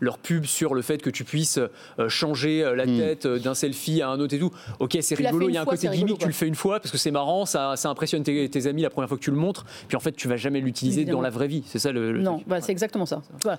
leur 0.00 0.18
pub 0.18 0.44
sur 0.44 0.74
le 0.74 0.82
fait 0.82 1.00
que 1.00 1.10
tu 1.10 1.24
puisses 1.24 1.58
euh, 1.98 2.08
changer 2.08 2.62
euh, 2.62 2.74
la 2.74 2.86
hmm. 2.86 2.98
tête 2.98 3.26
euh, 3.26 3.38
d'un 3.38 3.54
selfie 3.54 4.02
à 4.02 4.10
un 4.10 4.20
autre 4.20 4.34
et 4.34 4.38
tout. 4.38 4.50
Ok, 4.78 4.98
c'est 5.00 5.14
rigolo, 5.14 5.48
il 5.48 5.54
y 5.54 5.58
a 5.58 5.62
un 5.62 5.64
côté 5.64 5.88
gimmick, 5.88 6.18
tu 6.18 6.26
le 6.26 6.32
fais 6.32 6.46
une 6.46 6.54
fois 6.54 6.80
parce 6.80 6.90
que 6.90 6.98
c'est 6.98 7.10
marrant, 7.10 7.46
ça, 7.46 7.76
ça 7.76 7.88
impressionne 7.88 8.22
tes, 8.22 8.66
amis 8.66 8.82
la 8.82 8.90
première 8.90 9.08
fois 9.08 9.16
que 9.16 9.22
tu 9.22 9.30
le 9.30 9.36
montres, 9.36 9.64
puis 9.86 9.96
en 9.96 10.00
fait, 10.00 10.12
tu 10.12 10.28
vas 10.28 10.36
jamais 10.36 10.60
l'utiliser 10.60 11.04
dans 11.04 11.20
la 11.20 11.30
vraie 11.30 11.48
vie. 11.48 11.62
C'est 11.66 11.78
ça 11.78 11.92
le. 11.92 12.18
non, 12.18 12.42
bah, 12.46 12.60
c'est 12.60 12.72
exactement 12.72 13.06
ça. 13.06 13.22
Voilà. 13.42 13.58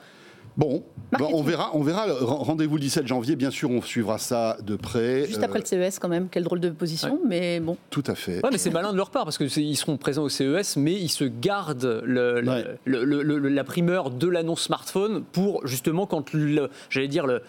Bon, 0.57 0.83
on 1.19 1.41
verra, 1.41 1.71
on 1.73 1.81
verra. 1.81 2.05
Rendez-vous 2.21 2.75
le 2.75 2.81
17 2.81 3.07
janvier, 3.07 3.35
bien 3.35 3.51
sûr, 3.51 3.69
on 3.71 3.81
suivra 3.81 4.17
ça 4.17 4.57
de 4.63 4.75
près. 4.75 5.25
Juste 5.25 5.43
après 5.43 5.59
le 5.59 5.65
CES, 5.65 5.99
quand 5.99 6.09
même, 6.09 6.27
quelle 6.29 6.43
drôle 6.43 6.59
de 6.59 6.69
position, 6.69 7.19
mais 7.25 7.59
bon. 7.59 7.77
Tout 7.89 8.03
à 8.07 8.15
fait. 8.15 8.43
Ouais, 8.43 8.49
mais 8.51 8.57
c'est 8.57 8.69
malin 8.69 8.91
de 8.91 8.97
leur 8.97 9.09
part 9.09 9.23
parce 9.23 9.37
qu'ils 9.37 9.77
seront 9.77 9.97
présents 9.97 10.23
au 10.23 10.29
CES, 10.29 10.77
mais 10.77 10.93
ils 10.93 11.09
se 11.09 11.23
gardent 11.23 12.01
le, 12.05 12.41
la 12.85 13.63
primeur 13.63 14.09
de 14.09 14.27
l'annonce 14.27 14.63
smartphone 14.63 15.23
pour 15.31 15.65
justement 15.65 16.05
quand 16.05 16.25
j'allais 16.89 17.07
dire 17.07 17.25
le, 17.25 17.41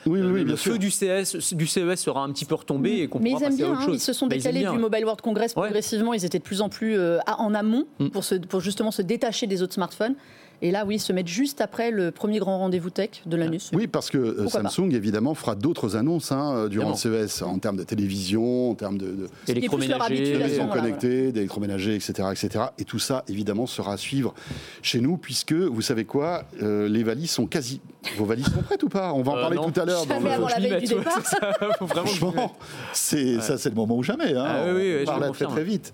feu 0.57 0.79
du 0.79 0.91
CES, 0.91 1.55
du 1.55 1.67
CES 1.67 1.97
sera 1.97 2.23
un 2.23 2.31
petit 2.33 2.45
peu 2.45 2.55
retombé 2.55 3.01
et 3.01 3.09
qu'on 3.09 3.19
pourra 3.19 3.41
passer 3.41 3.63
à 3.63 3.71
autre 3.71 3.81
hein, 3.81 3.87
chose. 3.87 3.97
Ils 3.97 4.01
se 4.01 4.13
sont 4.13 4.27
bah, 4.27 4.37
décalés 4.37 4.65
du 4.65 4.79
Mobile 4.79 5.05
World 5.05 5.21
Congress 5.21 5.53
progressivement. 5.53 6.15
Ils 6.15 6.25
étaient 6.25 6.39
de 6.39 6.45
plus 6.45 6.61
en 6.61 6.69
plus 6.69 6.99
euh, 6.99 7.19
en 7.27 7.55
amont 7.55 7.87
mm. 7.99 8.09
pour, 8.09 8.25
pour 8.49 8.61
justement 8.61 8.91
se 8.91 9.03
détacher 9.03 9.47
des 9.47 9.63
autres 9.63 9.75
smartphones. 9.75 10.15
Et 10.63 10.71
là, 10.71 10.85
oui, 10.85 10.99
se 10.99 11.13
mettre 11.13 11.29
juste 11.29 11.61
après 11.63 11.91
le 11.91 12.11
premier 12.11 12.39
grand 12.39 12.59
rendez-vous 12.59 12.91
tech 12.91 13.23
de 13.25 13.37
l'année. 13.37 13.59
Oui, 13.73 13.87
parce 13.87 14.11
que 14.11 14.19
euh, 14.19 14.49
Samsung, 14.49 14.93
évidemment, 14.93 15.35
fera 15.35 15.55
d'autres 15.55 15.97
annonces 15.97 16.33
hein, 16.33 16.55
euh, 16.55 16.69
durant 16.69 16.91
le 16.91 16.97
CES 16.97 17.43
en 17.43 17.59
termes 17.59 17.77
de 17.77 17.85
télévision, 17.85 18.71
en 18.71 18.75
termes 18.75 18.99
de, 18.99 19.07
de 19.07 19.29
d'électroménager, 19.47 20.61
connectés, 20.71 21.33
d'électroménager, 21.33 21.95
etc., 21.95 22.29
etc. 22.33 22.65
Et 22.79 22.85
tout 22.85 22.99
ça, 22.99 23.25
évidemment, 23.29 23.67
sera 23.67 23.95
à 23.95 23.97
suivre 23.97 24.35
chez 24.83 25.01
nous, 25.01 25.17
puisque 25.17 25.53
vous 25.53 25.81
savez 25.81 26.05
quoi, 26.05 26.45
euh, 26.63 26.89
les 26.89 27.05
valises 27.05 27.31
sont 27.31 27.47
quasi. 27.47 27.81
Vos 28.17 28.25
valises 28.25 28.47
sont 28.47 28.63
prêtes 28.63 28.83
ou 28.83 28.89
pas? 28.89 29.13
On 29.13 29.23
va 29.23 29.33
en 29.33 29.35
parler 29.35 29.57
tout 29.57 29.81
à 29.81 29.85
l'heure. 29.85 30.07
Dans 30.07 30.21
le... 30.21 30.31
avant 30.31 30.49
la 30.49 30.59
veille 30.59 30.81
du 30.81 30.87
départ. 30.87 31.21
Franchement, 31.87 32.57
c'est 32.93 33.41
ça, 33.41 33.57
c'est 33.57 33.71
le 33.71 33.75
moment 33.75 33.97
ou 33.97 34.03
jamais. 34.03 34.35
Hein. 34.35 34.45
Ah, 34.47 34.65
oui, 34.67 34.73
oui, 34.75 34.97
on 35.03 35.05
parle 35.07 35.33
très 35.33 35.47
très 35.47 35.65
vite. 35.65 35.93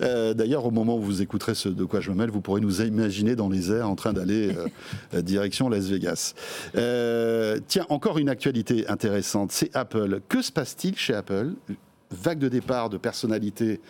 D'ailleurs, 0.00 0.66
au 0.66 0.70
moment 0.70 0.96
où 0.96 1.00
vous 1.00 1.22
écouterez 1.22 1.54
ce 1.54 1.70
de 1.70 1.84
quoi 1.84 2.00
je 2.00 2.10
me 2.10 2.16
mêle, 2.16 2.30
vous 2.30 2.40
pourrez 2.42 2.60
nous 2.60 2.82
imaginer 2.82 3.36
dans 3.36 3.48
les 3.48 3.72
airs 3.72 3.88
en 3.88 3.94
train 4.02 4.12
d'aller 4.12 4.54
euh, 5.14 5.22
direction 5.22 5.68
Las 5.68 5.86
Vegas. 5.86 6.34
Euh, 6.74 7.60
tiens, 7.68 7.86
encore 7.88 8.18
une 8.18 8.28
actualité 8.28 8.86
intéressante, 8.88 9.52
c'est 9.52 9.74
Apple. 9.76 10.20
Que 10.28 10.42
se 10.42 10.50
passe-t-il 10.50 10.96
chez 10.96 11.14
Apple? 11.14 11.52
Vague 12.10 12.38
de 12.38 12.48
départ 12.48 12.90
de 12.90 12.98
personnalités, 12.98 13.80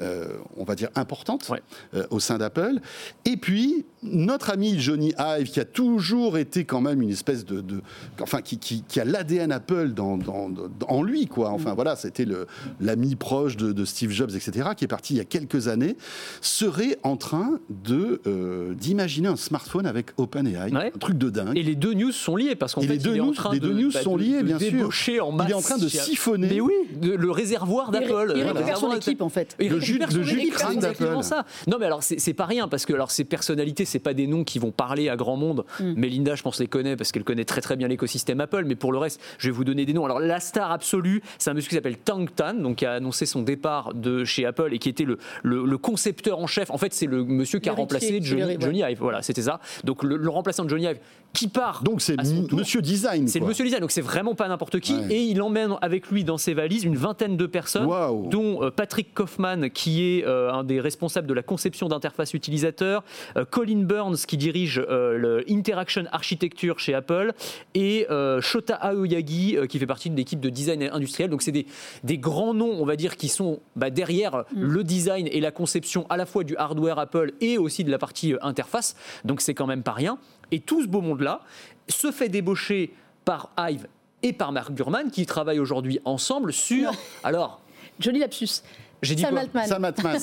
euh, 0.00 0.28
on 0.56 0.64
va 0.64 0.76
dire, 0.76 0.90
importantes 0.94 1.50
euh, 1.94 2.06
au 2.10 2.20
sein 2.20 2.38
d'Apple. 2.38 2.78
Et 3.24 3.36
puis, 3.36 3.84
notre 4.04 4.50
ami 4.50 4.78
Johnny 4.78 5.12
Ive, 5.18 5.50
qui 5.50 5.60
a 5.60 5.64
toujours 5.64 6.38
été 6.38 6.64
quand 6.64 6.80
même 6.80 7.02
une 7.02 7.10
espèce 7.10 7.44
de... 7.44 7.62
enfin, 8.20 8.40
qui, 8.40 8.58
qui, 8.58 9.00
a 9.00 9.04
l'ADN 9.04 9.52
Apple 9.52 9.88
dans, 9.88 10.18
en 10.88 11.02
lui, 11.02 11.26
quoi. 11.26 11.50
Enfin, 11.50 11.72
mm. 11.72 11.74
voilà, 11.74 11.96
c'était 11.96 12.26
l'ami 12.80 13.16
proche 13.16 13.56
de, 13.56 13.84
Steve 13.84 14.10
Jobs, 14.10 14.30
etc., 14.30 14.70
qui 14.76 14.84
est 14.84 14.88
parti 14.88 15.14
il 15.14 15.16
y 15.18 15.20
a 15.20 15.24
quelques 15.24 15.68
années, 15.68 15.96
serait 16.40 16.98
en 17.02 17.16
train 17.16 17.60
de 17.68 18.20
euh, 18.26 18.74
d'imaginer 18.74 19.28
un 19.28 19.36
smartphone 19.36 19.86
avec 19.86 20.12
OpenAI. 20.16 20.72
Un 20.74 20.98
truc 20.98 21.18
de 21.18 21.30
dingue. 21.30 21.56
Et 21.56 21.62
les 21.62 21.74
deux 21.74 21.94
news 21.94 22.12
sont 22.12 22.36
liés, 22.36 22.54
parce 22.54 22.74
qu'en 22.74 22.80
fait, 22.80 22.86
les 22.88 22.98
deux, 22.98 23.16
news, 23.16 23.34
les 23.52 23.60
deux 23.60 23.72
news 23.72 23.90
sont 23.90 24.16
liés, 24.16 24.42
bien 24.42 24.58
sûr. 24.58 25.28
En 25.28 25.32
masse. 25.32 25.48
Il 25.48 25.52
est 25.52 25.54
en 25.54 25.60
train 25.60 25.78
de 25.78 25.88
siphonner. 25.88 26.48
Mais 26.48 26.60
oui, 26.60 26.74
le 27.02 27.30
réservoir 27.30 27.90
d'Apple. 27.90 28.34
Il, 28.36 28.42
récupère 28.42 28.78
son 28.78 28.92
équipe 28.92 29.22
en 29.22 29.28
fait. 29.28 29.56
le 29.58 29.80
jus, 29.80 29.98
de 29.98 30.80
d'Apple. 30.80 31.18
Non 31.66 31.76
mais 31.78 31.86
alors 31.86 32.02
c'est 32.02 32.34
pas 32.34 32.46
rien 32.46 32.68
parce 32.68 32.86
que 32.86 32.92
alors 32.92 33.10
ces 33.10 33.24
personnalités 33.24 33.84
c'est 33.94 34.00
pas 34.00 34.12
des 34.12 34.26
noms 34.26 34.42
qui 34.42 34.58
vont 34.58 34.72
parler 34.72 35.08
à 35.08 35.14
grand 35.14 35.36
monde. 35.36 35.64
Mm. 35.78 35.94
Melinda 35.94 36.34
je 36.34 36.42
pense 36.42 36.58
les 36.58 36.66
connaît 36.66 36.96
parce 36.96 37.12
qu'elle 37.12 37.22
connaît 37.22 37.44
très 37.44 37.60
très 37.60 37.76
bien 37.76 37.86
l'écosystème 37.86 38.40
Apple. 38.40 38.64
Mais 38.66 38.74
pour 38.74 38.90
le 38.90 38.98
reste 38.98 39.20
je 39.38 39.48
vais 39.48 39.52
vous 39.52 39.62
donner 39.62 39.86
des 39.86 39.92
noms. 39.92 40.04
Alors 40.04 40.18
la 40.18 40.40
star 40.40 40.72
absolue 40.72 41.22
c'est 41.38 41.50
un 41.50 41.54
monsieur 41.54 41.68
qui 41.68 41.76
s'appelle 41.76 41.98
Tang 41.98 42.26
Tan 42.34 42.54
donc 42.54 42.76
qui 42.76 42.86
a 42.86 42.94
annoncé 42.94 43.24
son 43.24 43.42
départ 43.42 43.94
de 43.94 44.24
chez 44.24 44.46
Apple 44.46 44.70
et 44.72 44.80
qui 44.80 44.88
était 44.88 45.04
le, 45.04 45.18
le, 45.44 45.78
concepteur 45.78 46.40
en 46.40 46.48
chef. 46.48 46.72
En 46.72 46.78
fait 46.78 46.92
c'est 46.92 47.06
le 47.06 47.24
monsieur 47.24 47.60
qui 47.60 47.68
a 47.68 47.72
remplacé 47.72 48.20
Johnny, 48.20 48.80
Ive. 48.80 48.98
Voilà 48.98 49.22
c'était 49.22 49.42
ça. 49.42 49.60
Donc 49.84 50.02
le, 50.02 50.28
remplaçant 50.28 50.64
de 50.64 50.70
Johnny 50.70 50.86
Ive 50.86 50.98
qui 51.32 51.46
part. 51.46 51.84
Donc 51.84 52.00
c'est 52.00 52.16
Monsieur 52.50 52.82
Design. 52.82 53.28
C'est 53.28 53.38
le 53.38 53.46
Monsieur 53.46 53.64
Design 53.64 53.80
donc 53.80 53.92
c'est 53.92 54.00
vraiment 54.00 54.34
pas 54.34 54.48
n'importe 54.48 54.80
qui 54.80 54.96
et 55.10 55.22
il 55.22 55.40
emmène 55.40 55.74
avec 55.82 56.10
lui 56.10 56.24
dans 56.24 56.38
ses 56.38 56.54
valises 56.54 56.82
une 56.82 56.96
vingtaine 56.96 57.36
de 57.36 57.46
personnes, 57.46 57.88
dont 58.30 58.64
euh, 58.64 58.70
Patrick 58.70 59.14
Kaufman, 59.14 59.68
qui 59.70 60.02
est 60.02 60.24
euh, 60.26 60.52
un 60.52 60.64
des 60.64 60.80
responsables 60.80 61.28
de 61.28 61.34
la 61.34 61.42
conception 61.42 61.88
d'interface 61.88 62.34
utilisateur, 62.34 63.04
euh, 63.36 63.44
Colin 63.44 63.83
Burns, 63.84 64.16
qui 64.26 64.36
dirige 64.36 64.80
le 64.80 65.44
Interaction 65.48 66.04
Architecture 66.12 66.78
chez 66.78 66.94
Apple, 66.94 67.32
et 67.74 68.06
Shota 68.40 68.74
Aoyagi, 68.74 69.56
qui 69.68 69.78
fait 69.78 69.86
partie 69.86 70.10
de 70.10 70.16
l'équipe 70.16 70.40
de 70.40 70.50
design 70.50 70.82
industriel. 70.92 71.30
Donc 71.30 71.42
c'est 71.42 71.52
des, 71.52 71.66
des, 72.02 72.18
grands 72.18 72.54
noms, 72.54 72.76
on 72.80 72.84
va 72.84 72.96
dire, 72.96 73.16
qui 73.16 73.28
sont 73.28 73.60
bah, 73.76 73.90
derrière 73.90 74.44
mm. 74.54 74.62
le 74.62 74.84
design 74.84 75.28
et 75.30 75.40
la 75.40 75.50
conception 75.50 76.06
à 76.08 76.16
la 76.16 76.26
fois 76.26 76.44
du 76.44 76.56
hardware 76.56 76.98
Apple 76.98 77.32
et 77.40 77.58
aussi 77.58 77.84
de 77.84 77.90
la 77.90 77.98
partie 77.98 78.34
interface. 78.42 78.96
Donc 79.24 79.40
c'est 79.40 79.54
quand 79.54 79.66
même 79.66 79.82
pas 79.82 79.92
rien. 79.92 80.18
Et 80.50 80.60
tout 80.60 80.82
ce 80.82 80.88
beau 80.88 81.00
monde-là 81.00 81.40
se 81.88 82.10
fait 82.10 82.28
débaucher 82.28 82.92
par 83.24 83.50
Hive 83.58 83.86
et 84.22 84.32
par 84.32 84.52
Mark 84.52 84.72
Gurman 84.72 85.10
qui 85.10 85.26
travaillent 85.26 85.58
aujourd'hui 85.58 86.00
ensemble 86.04 86.52
sur. 86.52 86.92
Alors, 87.22 87.60
Joli 88.00 88.18
lapsus. 88.18 88.62
J'ai 89.04 89.14
dit 89.14 89.22
Sam 89.22 89.32
quoi 89.32 89.40
Altman. 89.40 89.66
Sam 89.66 89.84
Altman. 89.84 90.20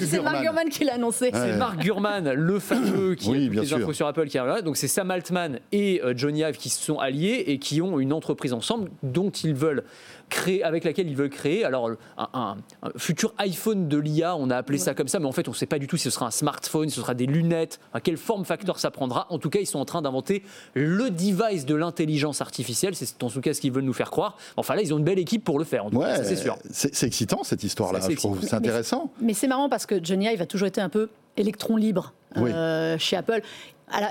C'est 0.00 0.22
Mark 0.22 0.42
Gurman 0.42 0.68
qui 0.68 0.84
l'a 0.84 0.94
annoncé. 0.94 1.30
C'est 1.32 1.56
Mark 1.56 1.78
Gurman, 1.78 2.32
le 2.32 2.58
fameux 2.58 3.14
qui 3.18 3.30
oui, 3.30 3.58
a 3.58 3.60
des 3.60 3.74
infos 3.74 3.92
sur 3.92 4.06
Apple 4.06 4.28
qui 4.28 4.38
arrive. 4.38 4.64
Donc 4.64 4.76
c'est 4.76 4.88
Sam 4.88 5.10
Altman 5.10 5.58
et 5.72 6.00
euh, 6.02 6.14
Johnny 6.16 6.40
Ive 6.40 6.56
qui 6.56 6.68
se 6.68 6.82
sont 6.82 6.98
alliés 6.98 7.44
et 7.46 7.58
qui 7.58 7.82
ont 7.82 7.98
une 7.98 8.12
entreprise 8.12 8.52
ensemble 8.52 8.90
dont 9.02 9.30
ils 9.30 9.54
veulent 9.54 9.84
créer, 10.30 10.62
avec 10.62 10.84
laquelle 10.84 11.08
ils 11.08 11.16
veulent 11.16 11.28
créer. 11.28 11.64
Alors, 11.64 11.90
un, 12.16 12.56
futur 12.96 13.34
iPhone 13.38 13.88
de 13.88 13.98
l'IA, 13.98 14.36
on 14.36 14.48
a 14.48 14.56
appelé 14.56 14.78
ça 14.78 14.94
comme 14.94 15.08
ça, 15.08 15.18
mais 15.18 15.26
en 15.26 15.32
fait, 15.32 15.48
on 15.48 15.50
ne 15.50 15.56
sait 15.56 15.66
pas 15.66 15.78
du 15.78 15.86
tout 15.86 15.98
si 15.98 16.04
ce 16.04 16.10
sera 16.10 16.26
un 16.26 16.30
smartphone, 16.30 16.88
si 16.88 16.94
ce 16.94 17.02
sera 17.02 17.14
des 17.14 17.26
lunettes, 17.26 17.80
à 17.92 18.00
quelle 18.00 18.16
forme 18.16 18.44
facteur 18.44 18.78
ça 18.78 18.90
prendra. 18.90 19.26
En 19.28 19.38
tout 19.38 19.50
cas, 19.50 19.60
ils 19.60 19.66
sont 19.66 19.80
en 19.80 19.84
train 19.84 20.00
d'inventer 20.00 20.42
le 20.74 21.10
device 21.10 21.66
de 21.66 21.74
l'intelligence 21.74 22.40
artificielle. 22.40 22.94
C'est 22.94 23.22
en 23.22 23.28
tout 23.28 23.40
cas 23.40 23.52
ce 23.52 23.60
qu'ils 23.60 23.72
veulent 23.72 23.84
nous 23.84 23.92
faire 23.92 24.10
croire. 24.10 24.38
Enfin, 24.56 24.74
là, 24.74 24.82
ils 24.82 24.94
ont 24.94 24.98
une 24.98 25.04
belle 25.04 25.18
équipe 25.18 25.44
pour 25.44 25.58
le 25.58 25.64
faire, 25.64 25.84
en 25.84 25.90
tout 25.90 25.98
cas, 25.98 26.22
c'est 26.24 26.36
sûr. 26.36 26.56
C'est 26.70 27.06
excitant, 27.06 27.42
cette 27.42 27.64
histoire-là, 27.80 28.00
je 28.08 28.16
trouve. 28.16 28.40
C'est 28.42 28.54
intéressant. 28.54 29.12
Mais, 29.20 29.34
c'est 29.34 29.48
marrant 29.48 29.68
parce 29.68 29.86
que 29.86 30.02
Johnny 30.02 30.26
Ive 30.26 30.42
a 30.42 30.46
toujours 30.46 30.68
été 30.68 30.80
un 30.80 30.88
peu 30.88 31.08
électron 31.36 31.76
libre 31.76 32.12
euh, 32.36 32.96
chez 32.98 33.16
Apple. 33.16 33.42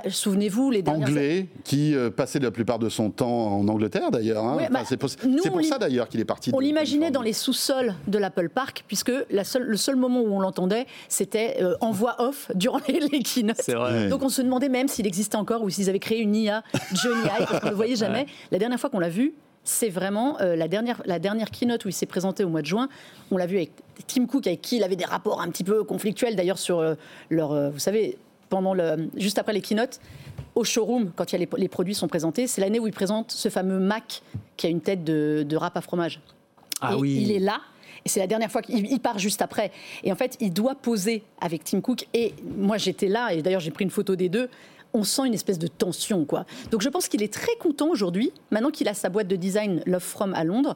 Souvenez-vous, 0.09 0.71
les 0.71 0.81
dernières... 0.81 1.07
Anglais, 1.07 1.47
qui 1.63 1.95
euh, 1.95 2.09
passait 2.09 2.39
la 2.39 2.51
plupart 2.51 2.79
de 2.79 2.89
son 2.89 3.11
temps 3.11 3.59
en 3.59 3.67
Angleterre 3.69 4.11
d'ailleurs. 4.11 4.43
Hein. 4.43 4.57
Bah, 4.69 4.81
c'est 4.85 4.97
pour, 4.97 5.09
ça 5.09 5.77
d'ailleurs 5.77 6.09
qu'il 6.09 6.19
est 6.19 6.25
parti. 6.25 6.51
On 6.53 6.59
l'imaginait 6.59 7.11
dans 7.11 7.21
les 7.21 7.31
sous-sols 7.31 7.93
de 8.07 8.17
l'Apple 8.17 8.49
Park, 8.49 8.83
puisque 8.87 9.11
la 9.29 9.45
seule, 9.45 9.63
le 9.63 9.77
seul 9.77 9.95
moment 9.95 10.19
où 10.21 10.33
on 10.33 10.41
l'entendait, 10.41 10.85
c'était 11.07 11.57
euh, 11.61 11.75
en 11.79 11.91
voix 11.91 12.15
off 12.19 12.51
durant 12.55 12.81
les, 12.89 12.99
les 12.99 13.23
keynotes. 13.23 13.69
Donc 14.09 14.21
on 14.21 14.29
se 14.29 14.41
demandait 14.41 14.67
même 14.67 14.89
s'il 14.89 15.07
existait 15.07 15.37
encore 15.37 15.63
ou 15.63 15.69
s'ils 15.69 15.89
avaient 15.89 15.99
créé 15.99 16.19
une 16.19 16.35
IA 16.35 16.61
Johnny 16.93 17.23
Eye, 17.23 17.45
parce 17.47 17.59
qu'on 17.61 17.67
ne 17.67 17.71
le 17.71 17.77
voyait 17.77 17.95
jamais. 17.95 18.25
La 18.51 18.59
dernière 18.59 18.79
fois 18.79 18.89
qu'on 18.89 18.99
l'a 18.99 19.09
vu, 19.09 19.33
c'est 19.63 19.89
vraiment 19.89 20.39
euh, 20.41 20.55
la, 20.55 20.67
dernière, 20.67 21.01
la 21.05 21.19
dernière 21.19 21.51
keynote 21.51 21.85
où 21.85 21.89
il 21.89 21.93
s'est 21.93 22.05
présenté 22.05 22.43
au 22.43 22.49
mois 22.49 22.61
de 22.61 22.67
juin. 22.67 22.89
On 23.31 23.37
l'a 23.37 23.45
vu 23.45 23.57
avec 23.57 23.71
Tim 24.07 24.25
Cook, 24.25 24.47
avec 24.47 24.61
qui 24.61 24.77
il 24.77 24.83
avait 24.83 24.95
des 24.95 25.05
rapports 25.05 25.41
un 25.41 25.49
petit 25.49 25.63
peu 25.63 25.83
conflictuels 25.83 26.35
d'ailleurs 26.35 26.57
sur 26.57 26.95
leur, 27.29 27.71
vous 27.71 27.79
savez, 27.79 28.17
pendant 28.49 28.73
le, 28.73 29.09
juste 29.15 29.37
après 29.37 29.53
les 29.53 29.61
keynotes, 29.61 29.99
au 30.55 30.63
showroom, 30.63 31.11
quand 31.15 31.31
il 31.31 31.39
y 31.39 31.43
a 31.43 31.47
les, 31.57 31.67
produits 31.67 31.95
sont 31.95 32.07
présentés, 32.07 32.47
c'est 32.47 32.61
l'année 32.61 32.79
où 32.79 32.87
il 32.87 32.93
présente 32.93 33.31
ce 33.31 33.49
fameux 33.49 33.79
Mac 33.79 34.21
qui 34.57 34.67
a 34.67 34.69
une 34.69 34.81
tête 34.81 35.03
de, 35.03 35.45
de 35.47 35.55
rap 35.55 35.77
à 35.77 35.81
fromage. 35.81 36.19
Ah 36.81 36.97
oui. 36.97 37.19
Il 37.21 37.31
est 37.31 37.39
là. 37.39 37.61
Et 38.05 38.09
c'est 38.09 38.19
la 38.19 38.27
dernière 38.27 38.51
fois 38.51 38.61
qu'il 38.61 38.99
part 38.99 39.19
juste 39.19 39.41
après. 39.41 39.71
Et 40.03 40.11
en 40.11 40.15
fait, 40.15 40.37
il 40.39 40.53
doit 40.53 40.75
poser 40.75 41.23
avec 41.41 41.63
Tim 41.63 41.81
Cook. 41.81 42.07
Et 42.13 42.33
moi, 42.57 42.77
j'étais 42.77 43.07
là, 43.07 43.33
et 43.33 43.41
d'ailleurs, 43.41 43.59
j'ai 43.59 43.71
pris 43.71 43.83
une 43.83 43.91
photo 43.91 44.15
des 44.15 44.29
deux. 44.29 44.49
On 44.93 45.03
sent 45.03 45.27
une 45.27 45.33
espèce 45.33 45.59
de 45.59 45.67
tension, 45.67 46.25
quoi. 46.25 46.45
Donc, 46.71 46.81
je 46.81 46.89
pense 46.89 47.07
qu'il 47.07 47.21
est 47.21 47.33
très 47.33 47.55
content 47.59 47.89
aujourd'hui, 47.89 48.31
maintenant 48.51 48.71
qu'il 48.71 48.87
a 48.87 48.93
sa 48.93 49.09
boîte 49.09 49.27
de 49.27 49.35
design 49.35 49.81
Love 49.85 50.01
From 50.01 50.33
à 50.33 50.43
Londres, 50.43 50.75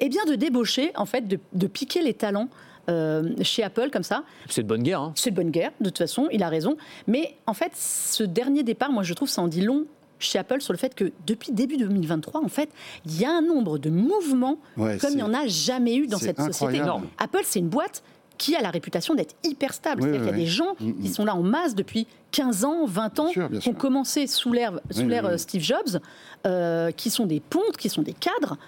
et 0.00 0.06
eh 0.06 0.08
bien 0.08 0.24
de 0.24 0.34
débaucher, 0.34 0.90
en 0.96 1.06
fait, 1.06 1.28
de, 1.28 1.38
de 1.52 1.66
piquer 1.68 2.02
les 2.02 2.14
talents 2.14 2.48
euh, 2.90 3.30
chez 3.42 3.62
Apple 3.62 3.88
comme 3.90 4.02
ça. 4.02 4.24
C'est 4.48 4.62
de 4.62 4.68
bonne 4.68 4.82
guerre. 4.82 5.00
Hein. 5.00 5.12
C'est 5.14 5.30
de 5.30 5.36
bonne 5.36 5.50
guerre, 5.50 5.70
de 5.80 5.86
toute 5.86 5.98
façon, 5.98 6.28
il 6.32 6.42
a 6.42 6.48
raison. 6.48 6.76
Mais 7.06 7.36
en 7.46 7.54
fait, 7.54 7.72
ce 7.74 8.22
dernier 8.22 8.62
départ, 8.62 8.90
moi 8.90 9.02
je 9.02 9.14
trouve 9.14 9.28
ça 9.28 9.40
en 9.40 9.48
dit 9.48 9.62
long 9.62 9.86
chez 10.18 10.38
Apple 10.38 10.60
sur 10.60 10.72
le 10.72 10.78
fait 10.78 10.94
que 10.94 11.12
depuis 11.26 11.52
début 11.52 11.76
2023, 11.76 12.42
en 12.44 12.48
fait, 12.48 12.68
il 13.06 13.20
y 13.20 13.24
a 13.24 13.30
un 13.30 13.42
nombre 13.42 13.78
de 13.78 13.90
mouvements 13.90 14.58
comme 14.76 15.10
il 15.10 15.16
n'y 15.16 15.22
en 15.22 15.34
a 15.34 15.46
jamais 15.46 15.96
eu 15.96 16.06
dans 16.06 16.18
cette 16.18 16.40
société. 16.40 16.82
Apple, 17.18 17.42
c'est 17.44 17.60
une 17.60 17.68
boîte 17.68 18.02
qui 18.44 18.54
a 18.54 18.60
la 18.60 18.70
réputation 18.70 19.14
d'être 19.14 19.34
hyper 19.42 19.72
stable. 19.72 20.02
C'est-à-dire 20.02 20.20
qu'il 20.20 20.30
y 20.30 20.34
a 20.34 20.36
des 20.36 20.46
gens 20.46 20.74
mm, 20.78 20.86
mm. 20.86 21.00
qui 21.00 21.08
sont 21.08 21.24
là 21.24 21.34
en 21.34 21.42
masse 21.42 21.74
depuis 21.74 22.06
15 22.32 22.64
ans, 22.64 22.84
20 22.84 23.20
ans, 23.20 23.30
qui 23.60 23.68
ont 23.68 23.72
commencé 23.72 24.26
sous 24.26 24.52
l'ère 24.52 24.80
euh, 24.90 25.38
Steve 25.38 25.62
Jobs, 25.62 25.98
euh, 26.46 26.90
qui 26.90 27.08
sont 27.08 27.24
des 27.24 27.40
pontes, 27.40 27.78
qui 27.78 27.88
sont 27.88 28.02
des 28.02 28.12
cadres. 28.12 28.58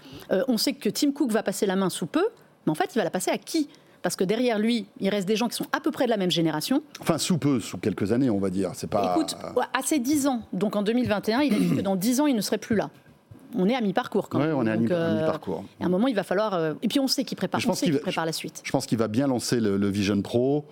on 0.48 0.56
sait 0.56 0.72
que 0.72 0.88
Tim 0.88 1.12
Cook 1.12 1.30
va 1.30 1.42
passer 1.42 1.66
la 1.66 1.76
main 1.76 1.90
sous 1.90 2.06
peu, 2.06 2.24
mais 2.64 2.72
en 2.72 2.74
fait, 2.74 2.94
il 2.94 2.98
va 2.98 3.04
la 3.04 3.10
passer 3.10 3.30
à 3.30 3.36
qui? 3.38 3.68
Parce 4.02 4.16
que 4.16 4.24
derrière 4.24 4.58
lui, 4.58 4.86
il 5.00 5.08
reste 5.10 5.28
des 5.28 5.36
gens 5.36 5.48
qui 5.48 5.56
sont 5.56 5.66
à 5.72 5.80
peu 5.80 5.90
près 5.90 6.04
de 6.06 6.10
la 6.10 6.16
même 6.16 6.30
génération. 6.30 6.82
Enfin, 7.00 7.18
sous 7.18 7.36
peu, 7.38 7.60
sous 7.60 7.76
quelques 7.76 8.12
années, 8.12 8.30
on 8.30 8.38
va 8.38 8.50
dire. 8.50 8.70
C'est 8.74 8.88
pas. 8.88 9.14
Écoute, 9.14 9.36
à 9.74 9.82
ses 9.82 9.98
10 9.98 10.26
ans, 10.28 10.42
donc 10.52 10.76
en 10.76 10.82
2021, 10.82 11.40
il 11.40 11.54
a 11.54 11.58
dit 11.58 11.76
que 11.76 11.80
dans 11.82 11.96
10 11.96 12.20
ans, 12.20 12.26
il 12.26 12.36
ne 12.36 12.40
serait 12.40 12.58
plus 12.58 12.76
là. 12.76 12.90
On 13.56 13.68
est 13.68 13.74
à 13.74 13.80
mi-parcours 13.80 14.28
quand 14.28 14.38
même. 14.38 14.50
Oui, 14.50 14.54
on 14.56 14.66
est 14.66 14.70
à 14.70 14.96
euh, 14.96 15.20
mi-parcours. 15.20 15.64
à 15.80 15.86
un 15.86 15.88
moment, 15.88 16.08
il 16.08 16.14
va 16.14 16.22
falloir. 16.22 16.54
Euh, 16.54 16.74
et 16.82 16.88
puis 16.88 17.00
on 17.00 17.08
sait 17.08 17.24
qu'il 17.24 17.36
prépare, 17.36 17.60
on 17.66 17.72
sait 17.74 17.86
qu'il 17.86 17.98
prépare 17.98 18.26
la 18.26 18.32
suite. 18.32 18.62
Je 18.64 18.70
pense 18.70 18.86
qu'il 18.86 18.98
va 18.98 19.08
bien 19.08 19.26
lancer 19.26 19.60
le, 19.60 19.88
Vision 19.88 20.20
Pro 20.20 20.64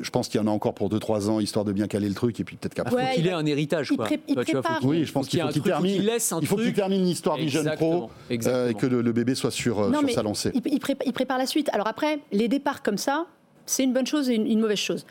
je 0.00 0.10
pense 0.10 0.26
qu'il 0.26 0.40
y 0.40 0.42
en 0.42 0.48
a 0.48 0.50
encore 0.50 0.74
pour 0.74 0.90
2-3 0.90 1.28
ans, 1.28 1.38
histoire 1.38 1.64
de 1.64 1.70
bien 1.70 1.86
caler 1.86 2.08
le 2.08 2.14
truc, 2.14 2.40
et 2.40 2.44
puis 2.44 2.56
peut-être 2.56 2.74
qu'après. 2.74 3.04
il 3.04 3.06
faut 3.06 3.14
qu'il 3.14 3.26
ait 3.28 3.32
un 3.32 3.46
héritage. 3.46 3.92
Quoi. 3.94 4.08
oui, 4.82 5.04
je 5.04 5.12
pense 5.12 5.28
qu'il 5.28 5.40
faut 5.40 5.48
qu'il 5.48 5.62
termine. 5.62 6.02
Il 6.40 6.46
faut 6.48 6.56
qu'il 6.56 6.74
termine 6.74 7.04
l'histoire 7.04 7.36
du 7.36 7.48
jeune 7.48 7.70
pro 7.76 8.10
et 8.28 8.38
que 8.38 8.86
le, 8.86 9.12
bébé 9.12 9.36
soit 9.36 9.52
sur, 9.52 9.88
sur 9.94 10.10
sa 10.10 10.24
lancée. 10.24 10.50
Il, 10.64 11.12
prépare 11.12 11.38
la 11.38 11.46
suite. 11.46 11.68
Alors 11.72 11.86
après, 11.86 12.18
les 12.32 12.48
départs 12.48 12.82
comme 12.82 12.98
ça, 12.98 13.26
c'est 13.64 13.84
une 13.84 13.92
bonne 13.92 14.06
chose 14.06 14.28
et 14.28 14.34
une, 14.34 14.60
mauvaise 14.60 14.78
chose. 14.78 15.06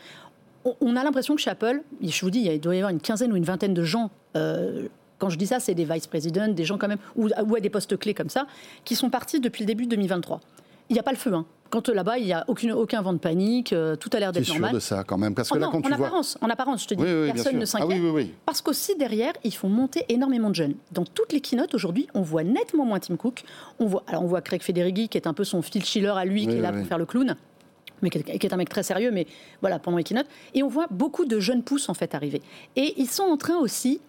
On, 0.80 0.94
a 0.94 1.04
l'impression 1.04 1.34
que 1.36 1.40
chez 1.40 1.50
Apple, 1.50 1.82
je 2.02 2.20
vous 2.20 2.30
dis, 2.30 2.40
il 2.40 2.60
doit 2.60 2.74
y 2.74 2.78
avoir 2.78 2.90
une 2.90 3.00
quinzaine 3.00 3.32
ou 3.32 3.36
une 3.36 3.44
vingtaine 3.44 3.74
de 3.74 3.82
gens. 3.82 4.10
Euh, 4.36 4.88
quand 5.18 5.28
je 5.30 5.38
dis 5.38 5.46
ça, 5.46 5.60
c'est 5.60 5.74
des 5.74 5.84
vice-présidents, 5.84 6.48
des 6.48 6.64
gens 6.64 6.78
quand 6.78 6.88
même, 6.88 6.98
ou, 7.16 7.28
ou, 7.28 7.56
à 7.56 7.60
des 7.60 7.70
postes 7.70 7.96
clés 7.96 8.14
comme 8.14 8.30
ça, 8.30 8.46
qui 8.84 8.94
sont 8.94 9.10
partis 9.10 9.40
depuis 9.40 9.62
le 9.62 9.66
début 9.66 9.84
de 9.84 9.90
2023. 9.90 10.40
Il 10.88 10.92
n'y 10.92 11.00
a 11.00 11.02
pas 11.02 11.12
le 11.12 11.16
feu. 11.16 11.34
Hein. 11.34 11.46
Quand 11.70 11.88
là-bas, 11.88 12.18
il 12.18 12.26
n'y 12.26 12.32
a 12.32 12.44
aucune, 12.46 12.72
aucun 12.72 13.02
vent 13.02 13.12
de 13.12 13.18
panique, 13.18 13.72
euh, 13.72 13.96
tout 13.96 14.08
a 14.12 14.20
l'air 14.20 14.30
d'être 14.30 14.48
normal. 14.48 14.70
sûr 14.70 14.74
de 14.76 14.80
ça 14.80 15.04
quand 15.04 15.18
même 15.18 15.34
Parce 15.34 15.48
que 15.48 15.56
oh 15.56 15.60
là, 15.60 15.68
quand 15.70 15.84
en, 15.84 15.90
apparence, 15.90 16.38
en 16.40 16.48
apparence, 16.48 16.84
je 16.84 16.88
te 16.88 16.94
dis, 16.94 17.02
personne 17.32 17.56
ne 17.56 17.62
ah 17.62 17.66
s'inquiète. 17.66 18.30
parce 18.44 18.62
qu'aussi 18.62 18.94
derrière, 18.96 19.32
ils 19.42 19.54
font 19.54 19.68
monter 19.68 20.04
énormément 20.08 20.50
de 20.50 20.54
jeunes. 20.54 20.74
Dans 20.92 21.04
toutes 21.04 21.32
les 21.32 21.40
keynotes 21.40 21.74
aujourd'hui, 21.74 22.06
on 22.14 22.22
voit 22.22 22.44
nettement 22.44 22.84
moins 22.84 23.00
Tim 23.00 23.16
Cook. 23.16 23.42
On 23.80 23.86
voit, 23.86 24.04
alors 24.06 24.22
on 24.22 24.26
voit 24.26 24.42
Craig 24.42 24.62
Federighi 24.62 25.08
qui 25.08 25.18
est 25.18 25.26
un 25.26 25.34
peu 25.34 25.42
son 25.42 25.60
fil 25.60 25.84
chiller 25.84 26.12
à 26.16 26.24
lui, 26.24 26.46
qui 26.46 26.54
est 26.54 26.60
là 26.60 26.72
pour 26.72 26.86
faire 26.86 26.98
le 26.98 27.06
clown 27.06 27.34
mais 28.02 28.10
qui 28.10 28.18
est 28.18 28.52
un 28.52 28.56
mec 28.58 28.68
très 28.68 28.82
sérieux, 28.82 29.10
mais 29.10 29.26
voilà, 29.62 29.78
pendant 29.78 29.96
les 29.96 30.04
keynotes. 30.04 30.26
Et 30.52 30.62
on 30.62 30.68
voit 30.68 30.86
beaucoup 30.90 31.24
de 31.24 31.40
jeunes 31.40 31.62
pousses 31.62 31.88
en 31.88 31.94
fait 31.94 32.14
arriver. 32.14 32.42
Et 32.76 32.92
ils 32.98 33.08
sont 33.08 33.22
en 33.22 33.38
train 33.38 33.56
aussi 33.56 34.00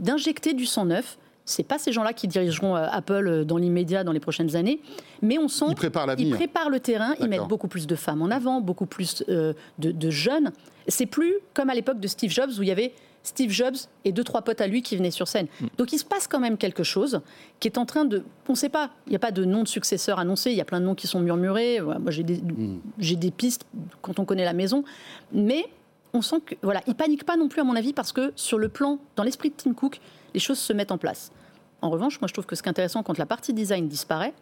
d'injecter 0.00 0.54
du 0.54 0.66
sang 0.66 0.84
neuf 0.84 1.18
c'est 1.44 1.62
pas 1.62 1.78
ces 1.78 1.92
gens-là 1.92 2.12
qui 2.12 2.28
dirigeront 2.28 2.76
euh, 2.76 2.86
Apple 2.90 3.26
euh, 3.26 3.44
dans 3.44 3.56
l'immédiat, 3.56 4.04
dans 4.04 4.12
les 4.12 4.20
prochaines 4.20 4.54
années, 4.56 4.80
mais 5.20 5.38
on 5.38 5.48
sent 5.48 5.66
qu'ils 5.68 5.90
préparent, 6.30 6.70
le 6.70 6.80
terrain, 6.80 7.14
ils 7.20 7.28
mettent 7.28 7.48
beaucoup 7.48 7.68
plus 7.68 7.86
de 7.86 7.94
femmes 7.94 8.22
en 8.22 8.30
avant, 8.30 8.60
beaucoup 8.60 8.86
plus 8.86 9.24
euh, 9.28 9.52
de, 9.78 10.10
jeunes. 10.10 10.52
C'est 10.88 11.06
plus 11.06 11.34
comme 11.54 11.70
à 11.70 11.74
l'époque 11.74 12.00
de 12.00 12.08
Steve 12.08 12.30
Jobs 12.30 12.50
où 12.58 12.62
il 12.62 12.68
y 12.68 12.72
avait 12.72 12.92
Steve 13.24 13.50
Jobs 13.50 13.76
et 14.04 14.10
deux 14.10 14.24
trois 14.24 14.42
potes 14.42 14.60
à 14.60 14.66
lui 14.66 14.82
qui 14.82 14.96
venaient 14.96 15.12
sur 15.12 15.28
scène. 15.28 15.46
Mm. 15.60 15.66
Donc 15.78 15.92
il 15.92 15.98
se 15.98 16.04
passe 16.04 16.26
quand 16.26 16.40
même 16.40 16.56
quelque 16.56 16.82
chose 16.82 17.20
qui 17.60 17.68
est 17.68 17.78
en 17.78 17.86
train 17.86 18.04
de, 18.04 18.24
on 18.48 18.52
ne 18.52 18.56
sait 18.56 18.68
pas, 18.68 18.90
il 19.06 19.10
n'y 19.10 19.16
a 19.16 19.20
pas 19.20 19.30
de 19.30 19.44
nom 19.44 19.62
de 19.62 19.68
successeur 19.68 20.18
annoncé, 20.18 20.50
il 20.50 20.56
y 20.56 20.60
a 20.60 20.64
plein 20.64 20.80
de 20.80 20.86
noms 20.86 20.94
qui 20.94 21.06
sont 21.06 21.20
murmurés. 21.20 21.80
Moi 21.80 22.10
j'ai 22.10 22.24
des, 22.24 22.36
mm. 22.36 22.80
j'ai 22.98 23.16
des 23.16 23.30
pistes 23.30 23.64
quand 24.00 24.18
on 24.18 24.24
connaît 24.24 24.44
la 24.44 24.54
maison, 24.54 24.84
mais 25.32 25.66
on 26.14 26.22
sent 26.22 26.40
que 26.44 26.54
voilà, 26.62 26.82
il 26.86 26.94
panique 26.94 27.24
pas 27.24 27.36
non 27.36 27.48
plus 27.48 27.60
à 27.60 27.64
mon 27.64 27.76
avis 27.76 27.92
parce 27.92 28.12
que 28.12 28.32
sur 28.36 28.58
le 28.58 28.68
plan, 28.68 28.98
dans 29.16 29.22
l'esprit 29.22 29.50
de 29.50 29.54
Tim 29.56 29.72
Cook, 29.72 30.00
les 30.34 30.40
choses 30.40 30.58
se 30.58 30.72
mettent 30.72 30.92
en 30.92 30.98
place. 30.98 31.32
En 31.80 31.90
revanche, 31.90 32.20
moi 32.20 32.28
je 32.28 32.32
trouve 32.32 32.46
que 32.46 32.54
ce 32.54 32.62
qui 32.62 32.68
est 32.68 32.70
intéressant 32.70 33.02
quand 33.02 33.18
la 33.18 33.26
partie 33.26 33.52
design 33.52 33.88
disparaît, 33.88 34.34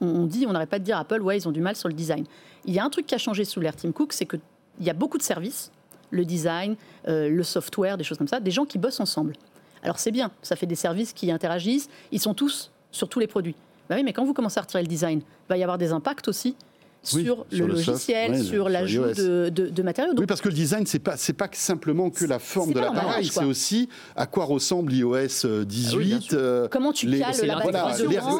on 0.00 0.26
dit, 0.26 0.44
on 0.48 0.52
n'arrête 0.52 0.70
pas 0.70 0.78
de 0.78 0.84
dire 0.84 0.98
Apple, 0.98 1.22
ouais, 1.22 1.36
ils 1.36 1.48
ont 1.48 1.52
du 1.52 1.60
mal 1.60 1.76
sur 1.76 1.88
le 1.88 1.94
design. 1.94 2.24
Il 2.64 2.74
y 2.74 2.78
a 2.78 2.84
un 2.84 2.90
truc 2.90 3.06
qui 3.06 3.14
a 3.14 3.18
changé 3.18 3.44
sous 3.44 3.60
l'ère 3.60 3.76
Tim 3.76 3.92
Cook, 3.92 4.12
c'est 4.12 4.26
qu'il 4.26 4.40
y 4.80 4.90
a 4.90 4.92
beaucoup 4.92 5.18
de 5.18 5.22
services, 5.22 5.70
le 6.10 6.24
design, 6.24 6.76
euh, 7.08 7.28
le 7.28 7.42
software, 7.42 7.96
des 7.96 8.04
choses 8.04 8.18
comme 8.18 8.28
ça, 8.28 8.40
des 8.40 8.50
gens 8.50 8.64
qui 8.64 8.78
bossent 8.78 9.00
ensemble. 9.00 9.34
Alors 9.82 9.98
c'est 9.98 10.10
bien, 10.10 10.30
ça 10.42 10.56
fait 10.56 10.66
des 10.66 10.74
services 10.74 11.12
qui 11.12 11.30
interagissent, 11.30 11.88
ils 12.10 12.20
sont 12.20 12.34
tous 12.34 12.70
sur 12.90 13.08
tous 13.08 13.20
les 13.20 13.26
produits. 13.26 13.54
Bah 13.88 13.96
oui, 13.96 14.02
mais 14.02 14.12
quand 14.12 14.24
vous 14.24 14.32
commencez 14.32 14.58
à 14.58 14.62
retirer 14.62 14.82
le 14.82 14.88
design, 14.88 15.20
va 15.48 15.56
y 15.58 15.62
avoir 15.62 15.78
des 15.78 15.92
impacts 15.92 16.26
aussi 16.26 16.56
sur 17.04 17.46
le, 17.50 17.66
logiciel, 17.66 18.42
sur 18.42 18.68
l'ajout 18.68 19.12
de, 19.12 19.82
matériaux. 19.82 20.12
oui, 20.16 20.26
parce 20.26 20.40
que 20.40 20.48
le 20.48 20.54
design, 20.54 20.86
c'est 20.86 20.98
pas 20.98 21.16
c'est 21.16 21.32
pas 21.32 21.48
simplement 21.52 22.10
que 22.10 22.24
la 22.24 22.38
forme 22.38 22.72
de 22.72 22.80
l'appareil, 22.80 23.26
c'est 23.26 23.44
aussi 23.44 23.88
à 24.16 24.26
quoi 24.26 24.44
ressemble 24.44 24.92
iOS 24.92 25.64
18. 25.64 26.28
Ah 26.30 26.34
euh, 26.34 26.68
Comment 26.70 26.92
tu 26.92 27.06
cales 27.06 27.34
la 27.44 27.60
voilà, 27.60 27.94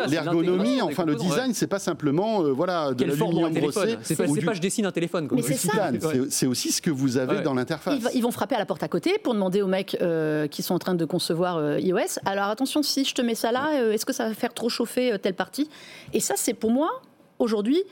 L'ergonomie, 0.09 0.81
enfin 0.81 1.05
le 1.05 1.15
design, 1.15 1.55
c'est 1.55 1.67
pas 1.67 1.79
simplement 1.79 2.43
euh, 2.43 2.53
voilà 2.53 2.93
de 2.95 3.05
l'aluminium 3.05 3.53
brossé. 3.53 3.97
C'est 4.03 4.17
pas, 4.17 4.25
pas 4.25 4.55
je 4.55 4.61
dessine 4.61 4.87
un 4.87 4.93
téléphone. 4.93 5.29
Mais 5.33 5.43
c'est 5.43 5.55
ça. 5.55 5.91
C'est 6.31 6.47
aussi 6.47 6.73
ce 6.73 6.81
que 6.81 6.91
vous 6.91 7.17
avez 7.17 7.43
dans 7.43 7.55
l'interface. 7.55 8.01
Ils, 8.15 8.23
vont 8.23 8.31
frapper 8.31 8.55
à 8.55 8.59
la 8.59 8.67
porte 8.67 8.83
à 8.83 8.89
côté 8.89 9.19
pour 9.23 9.35
demander 9.35 9.61
aux 9.61 9.67
mecs 9.67 9.97
euh, 10.01 10.47
qui 10.47 10.63
sont 10.63 10.75
en 10.75 10.79
train 10.79 10.95
de 10.95 11.05
concevoir 11.05 11.79
iOS. 11.79 12.19
Alors 12.25 12.49
attention, 12.49 12.83
si 12.83 13.05
je 13.05 13.15
te 13.15 13.23
mets 13.23 13.35
ça 13.35 13.53
là, 13.53 13.93
est-ce 13.93 14.07
que 14.07 14.13
ça 14.13 14.29
va 14.29 14.35
faire 14.35 14.55
trop 14.55 14.69
chauffer 14.69 15.19
telle 15.21 15.35
partie? 15.35 15.69
Et 16.13 16.21
ça, 16.21 16.35
c'est 16.37 16.55
pour 16.55 16.71
moi 16.71 17.03
aujourd'hui 17.39 17.83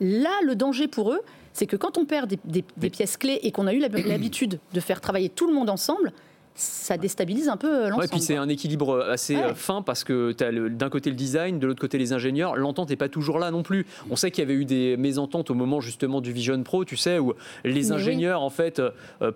Là, 0.00 0.30
le 0.44 0.54
danger 0.54 0.88
pour 0.88 1.12
eux, 1.12 1.20
c'est 1.52 1.66
que 1.66 1.76
quand 1.76 1.98
on 1.98 2.04
perd 2.04 2.32
des, 2.44 2.90
pièces 2.90 3.16
clés 3.16 3.40
et 3.42 3.50
qu'on 3.50 3.66
a 3.66 3.72
eu 3.72 3.78
l'habitude 3.78 4.58
de 4.74 4.80
faire 4.80 5.00
travailler 5.00 5.28
tout 5.28 5.46
le 5.46 5.54
monde 5.54 5.70
ensemble, 5.70 6.12
ça 6.56 6.96
déstabilise 6.96 7.48
un 7.48 7.56
peu 7.56 7.68
euh, 7.68 7.88
l'ensemble. 7.88 8.02
Ouais, 8.02 8.08
puis 8.08 8.20
c'est 8.20 8.36
un 8.36 8.48
équilibre 8.48 8.90
euh, 8.90 9.12
assez 9.12 9.36
euh, 9.36 9.54
fin 9.54 9.82
parce 9.82 10.04
que 10.04 10.32
tu 10.32 10.42
as 10.42 10.50
d'un 10.50 10.88
côté 10.88 11.10
le 11.10 11.16
design, 11.16 11.58
de 11.58 11.66
l'autre 11.66 11.80
côté 11.80 11.98
les 11.98 12.12
ingénieurs. 12.12 12.56
L'entente 12.56 12.90
n'est 12.90 12.96
pas 12.96 13.08
toujours 13.08 13.38
là 13.38 13.50
non 13.50 13.62
plus. 13.62 13.86
On 14.10 14.16
sait 14.16 14.30
qu'il 14.30 14.42
y 14.42 14.46
avait 14.46 14.54
eu 14.54 14.64
des 14.64 14.96
mésententes 14.96 15.50
au 15.50 15.54
moment 15.54 15.80
justement 15.80 16.20
du 16.20 16.32
Vision 16.32 16.62
Pro, 16.62 16.84
tu 16.84 16.96
sais, 16.96 17.18
où 17.18 17.34
les 17.64 17.92
ingénieurs 17.92 18.42
en 18.42 18.50
fait 18.50 18.80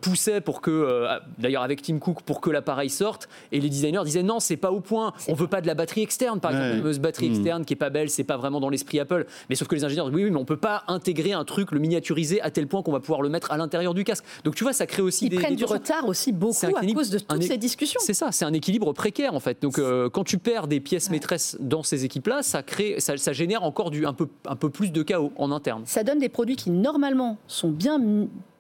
poussaient 0.00 0.40
pour 0.40 0.60
que, 0.60 1.06
d'ailleurs 1.38 1.62
avec 1.62 1.82
Tim 1.82 1.98
Cook, 1.98 2.22
pour 2.22 2.40
que 2.40 2.50
l'appareil 2.50 2.90
sorte, 2.90 3.28
et 3.52 3.60
les 3.60 3.68
designers 3.68 4.02
disaient 4.04 4.22
non, 4.22 4.40
c'est 4.40 4.56
pas 4.56 4.70
au 4.70 4.80
point. 4.80 5.12
On 5.28 5.34
veut 5.34 5.46
pas 5.46 5.60
de 5.60 5.66
la 5.66 5.74
batterie 5.74 6.02
externe, 6.02 6.40
par 6.40 6.52
exemple, 6.52 6.86
une 6.86 6.98
batterie 6.98 7.28
hmm. 7.28 7.34
externe 7.34 7.64
qui 7.64 7.74
est 7.74 7.76
pas 7.76 7.90
belle, 7.90 8.10
c'est 8.10 8.24
pas 8.24 8.36
vraiment 8.36 8.60
dans 8.60 8.70
l'esprit 8.70 9.00
Apple. 9.00 9.26
Mais 9.48 9.56
sauf 9.56 9.68
que 9.68 9.74
les 9.74 9.84
ingénieurs 9.84 10.06
disent 10.06 10.14
oui, 10.14 10.24
oui, 10.24 10.30
mais 10.30 10.38
on 10.38 10.44
peut 10.44 10.56
pas 10.56 10.84
intégrer 10.88 11.32
un 11.32 11.44
truc, 11.44 11.72
le 11.72 11.80
miniaturiser 11.80 12.40
à 12.40 12.50
tel 12.50 12.66
point 12.66 12.82
qu'on 12.82 12.92
va 12.92 13.00
pouvoir 13.00 13.22
le 13.22 13.28
mettre 13.28 13.52
à 13.52 13.56
l'intérieur 13.56 13.94
du 13.94 14.04
casque. 14.04 14.24
Donc 14.44 14.54
tu 14.54 14.64
vois, 14.64 14.72
ça 14.72 14.86
crée 14.86 15.02
aussi 15.02 15.26
Ils 15.26 15.30
des. 15.30 15.36
prennent 15.36 15.56
du 15.56 15.64
retard 15.64 16.08
aussi 16.08 16.32
beaucoup 16.32 16.66
à 16.66 16.86
cause 16.94 17.09
de 17.10 17.18
toutes 17.18 17.42
ces 17.42 17.58
discussions. 17.58 18.00
C'est 18.02 18.14
ça, 18.14 18.32
c'est 18.32 18.44
un 18.44 18.52
équilibre 18.52 18.92
précaire 18.92 19.34
en 19.34 19.40
fait. 19.40 19.62
Donc 19.62 19.78
euh, 19.78 20.08
quand 20.08 20.24
tu 20.24 20.38
perds 20.38 20.66
des 20.66 20.80
pièces 20.80 21.10
maîtresses 21.10 21.56
dans 21.60 21.82
ces 21.82 22.04
équipes-là, 22.04 22.42
ça 22.42 22.62
crée, 22.62 22.96
ça, 22.98 23.32
génère 23.32 23.62
encore 23.62 23.90
du, 23.90 24.06
un, 24.06 24.12
peu, 24.12 24.28
un 24.46 24.56
peu 24.56 24.70
plus 24.70 24.92
de 24.92 25.02
chaos 25.02 25.32
en 25.36 25.52
interne. 25.52 25.82
Ça 25.86 26.04
donne 26.04 26.18
des 26.18 26.28
produits 26.28 26.56
qui 26.56 26.70
normalement 26.70 27.38
sont 27.46 27.70
bien 27.70 28.00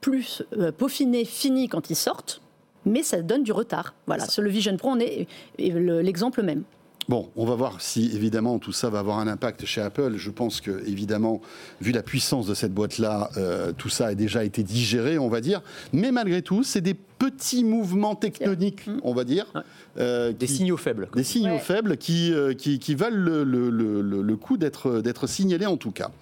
plus 0.00 0.42
euh, 0.56 0.72
peaufinés, 0.72 1.24
finis 1.24 1.68
quand 1.68 1.90
ils 1.90 1.96
sortent, 1.96 2.40
mais 2.84 3.02
ça 3.02 3.22
donne 3.22 3.42
du 3.42 3.52
retard. 3.52 3.94
Voilà, 4.06 4.26
sur 4.26 4.42
le 4.42 4.50
Vision 4.50 4.76
Pro, 4.76 4.90
on 4.90 4.98
est 4.98 5.26
l'exemple 5.58 6.42
même. 6.42 6.64
Bon, 7.10 7.28
on 7.34 7.44
va 7.44 7.56
voir 7.56 7.80
si 7.80 8.12
évidemment 8.14 8.60
tout 8.60 8.70
ça 8.70 8.88
va 8.88 9.00
avoir 9.00 9.18
un 9.18 9.26
impact 9.26 9.66
chez 9.66 9.80
Apple. 9.80 10.12
Je 10.14 10.30
pense 10.30 10.60
que 10.60 10.86
évidemment, 10.86 11.40
vu 11.80 11.90
la 11.90 12.04
puissance 12.04 12.46
de 12.46 12.54
cette 12.54 12.72
boîte-là, 12.72 13.30
euh, 13.36 13.72
tout 13.76 13.88
ça 13.88 14.06
a 14.06 14.14
déjà 14.14 14.44
été 14.44 14.62
digéré, 14.62 15.18
on 15.18 15.28
va 15.28 15.40
dire. 15.40 15.60
Mais 15.92 16.12
malgré 16.12 16.40
tout, 16.40 16.62
c'est 16.62 16.80
des 16.80 16.94
petits 16.94 17.64
mouvements 17.64 18.14
tectoniques, 18.14 18.88
on 19.02 19.12
va 19.12 19.24
dire. 19.24 19.52
Euh, 19.98 20.30
des 20.30 20.46
signaux 20.46 20.76
faibles. 20.76 21.08
Des 21.16 21.24
signaux 21.24 21.58
faibles 21.58 21.96
qui, 21.96 22.32
euh, 22.32 22.54
qui, 22.54 22.78
qui, 22.78 22.94
valent 22.94 23.16
le, 23.16 23.42
le, 23.42 23.70
le, 23.70 24.22
le 24.22 24.36
coup 24.36 24.56
d'être 24.56 25.26
signalés 25.26 25.66
en 25.66 25.76
tout 25.76 25.90
cas. 25.90 26.12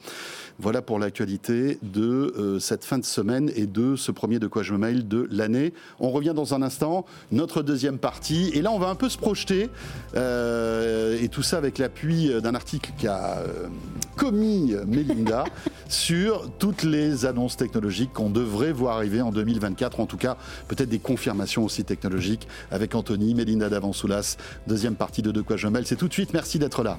Voilà 0.61 0.83
pour 0.83 0.99
l'actualité 0.99 1.79
de 1.83 2.35
euh, 2.37 2.59
cette 2.59 2.85
fin 2.85 2.99
de 2.99 3.05
semaine 3.05 3.49
et 3.55 3.67
de 3.67 3.95
ce 3.95 4.11
premier 4.11 4.41
de 4.41 4.49
quoi 4.49 4.65
je 4.65 4.73
me 4.73 4.79
mail 4.79 5.07
de 5.07 5.29
l'année. 5.31 5.73
On 6.01 6.11
revient 6.11 6.33
dans 6.35 6.53
un 6.53 6.63
instant, 6.63 7.07
notre 7.31 7.63
deuxième 7.63 7.99
partie. 7.99 8.51
Et 8.55 8.61
là, 8.61 8.73
on 8.73 8.79
va 8.81 8.89
un 8.89 8.97
peu 8.97 9.09
se 9.09 9.17
projeter. 9.17 9.71
Euh, 10.17 11.17
et 11.23 11.29
tout 11.29 11.45
ça 11.45 11.59
avec 11.59 11.79
l'appui 11.79 12.33
d'un 12.43 12.57
article 12.57 12.91
qu'a 12.99 13.39
euh, 13.39 13.69
commis 14.17 14.75
Melinda 14.85 15.45
sur 15.89 16.51
toutes 16.59 16.83
les 16.83 17.25
annonces 17.25 17.57
technologiques 17.57 18.13
qu'on 18.13 18.31
devrait 18.31 18.73
voir 18.73 18.97
arriver 18.97 19.23
en 19.23 19.31
2024. 19.31 20.01
En 20.01 20.07
tout 20.07 20.17
cas, 20.17 20.37
peut-être 20.67 20.89
des 20.89 20.99
confirmations 20.99 21.65
aussi 21.65 21.85
technologiques 21.85 22.49
avec 22.73 22.97
Anthony, 22.97 23.35
Melinda 23.35 23.69
Davansoulas. 23.69 24.37
Deuxième 24.67 24.97
partie 24.97 25.23
de 25.23 25.31
De 25.31 25.41
quoi 25.41 25.57
je 25.57 25.69
me 25.69 25.73
mêle. 25.75 25.87
C'est 25.87 25.95
tout 25.95 26.09
de 26.09 26.13
suite. 26.13 26.35
Merci 26.35 26.59
d'être 26.59 26.83
là. 26.83 26.99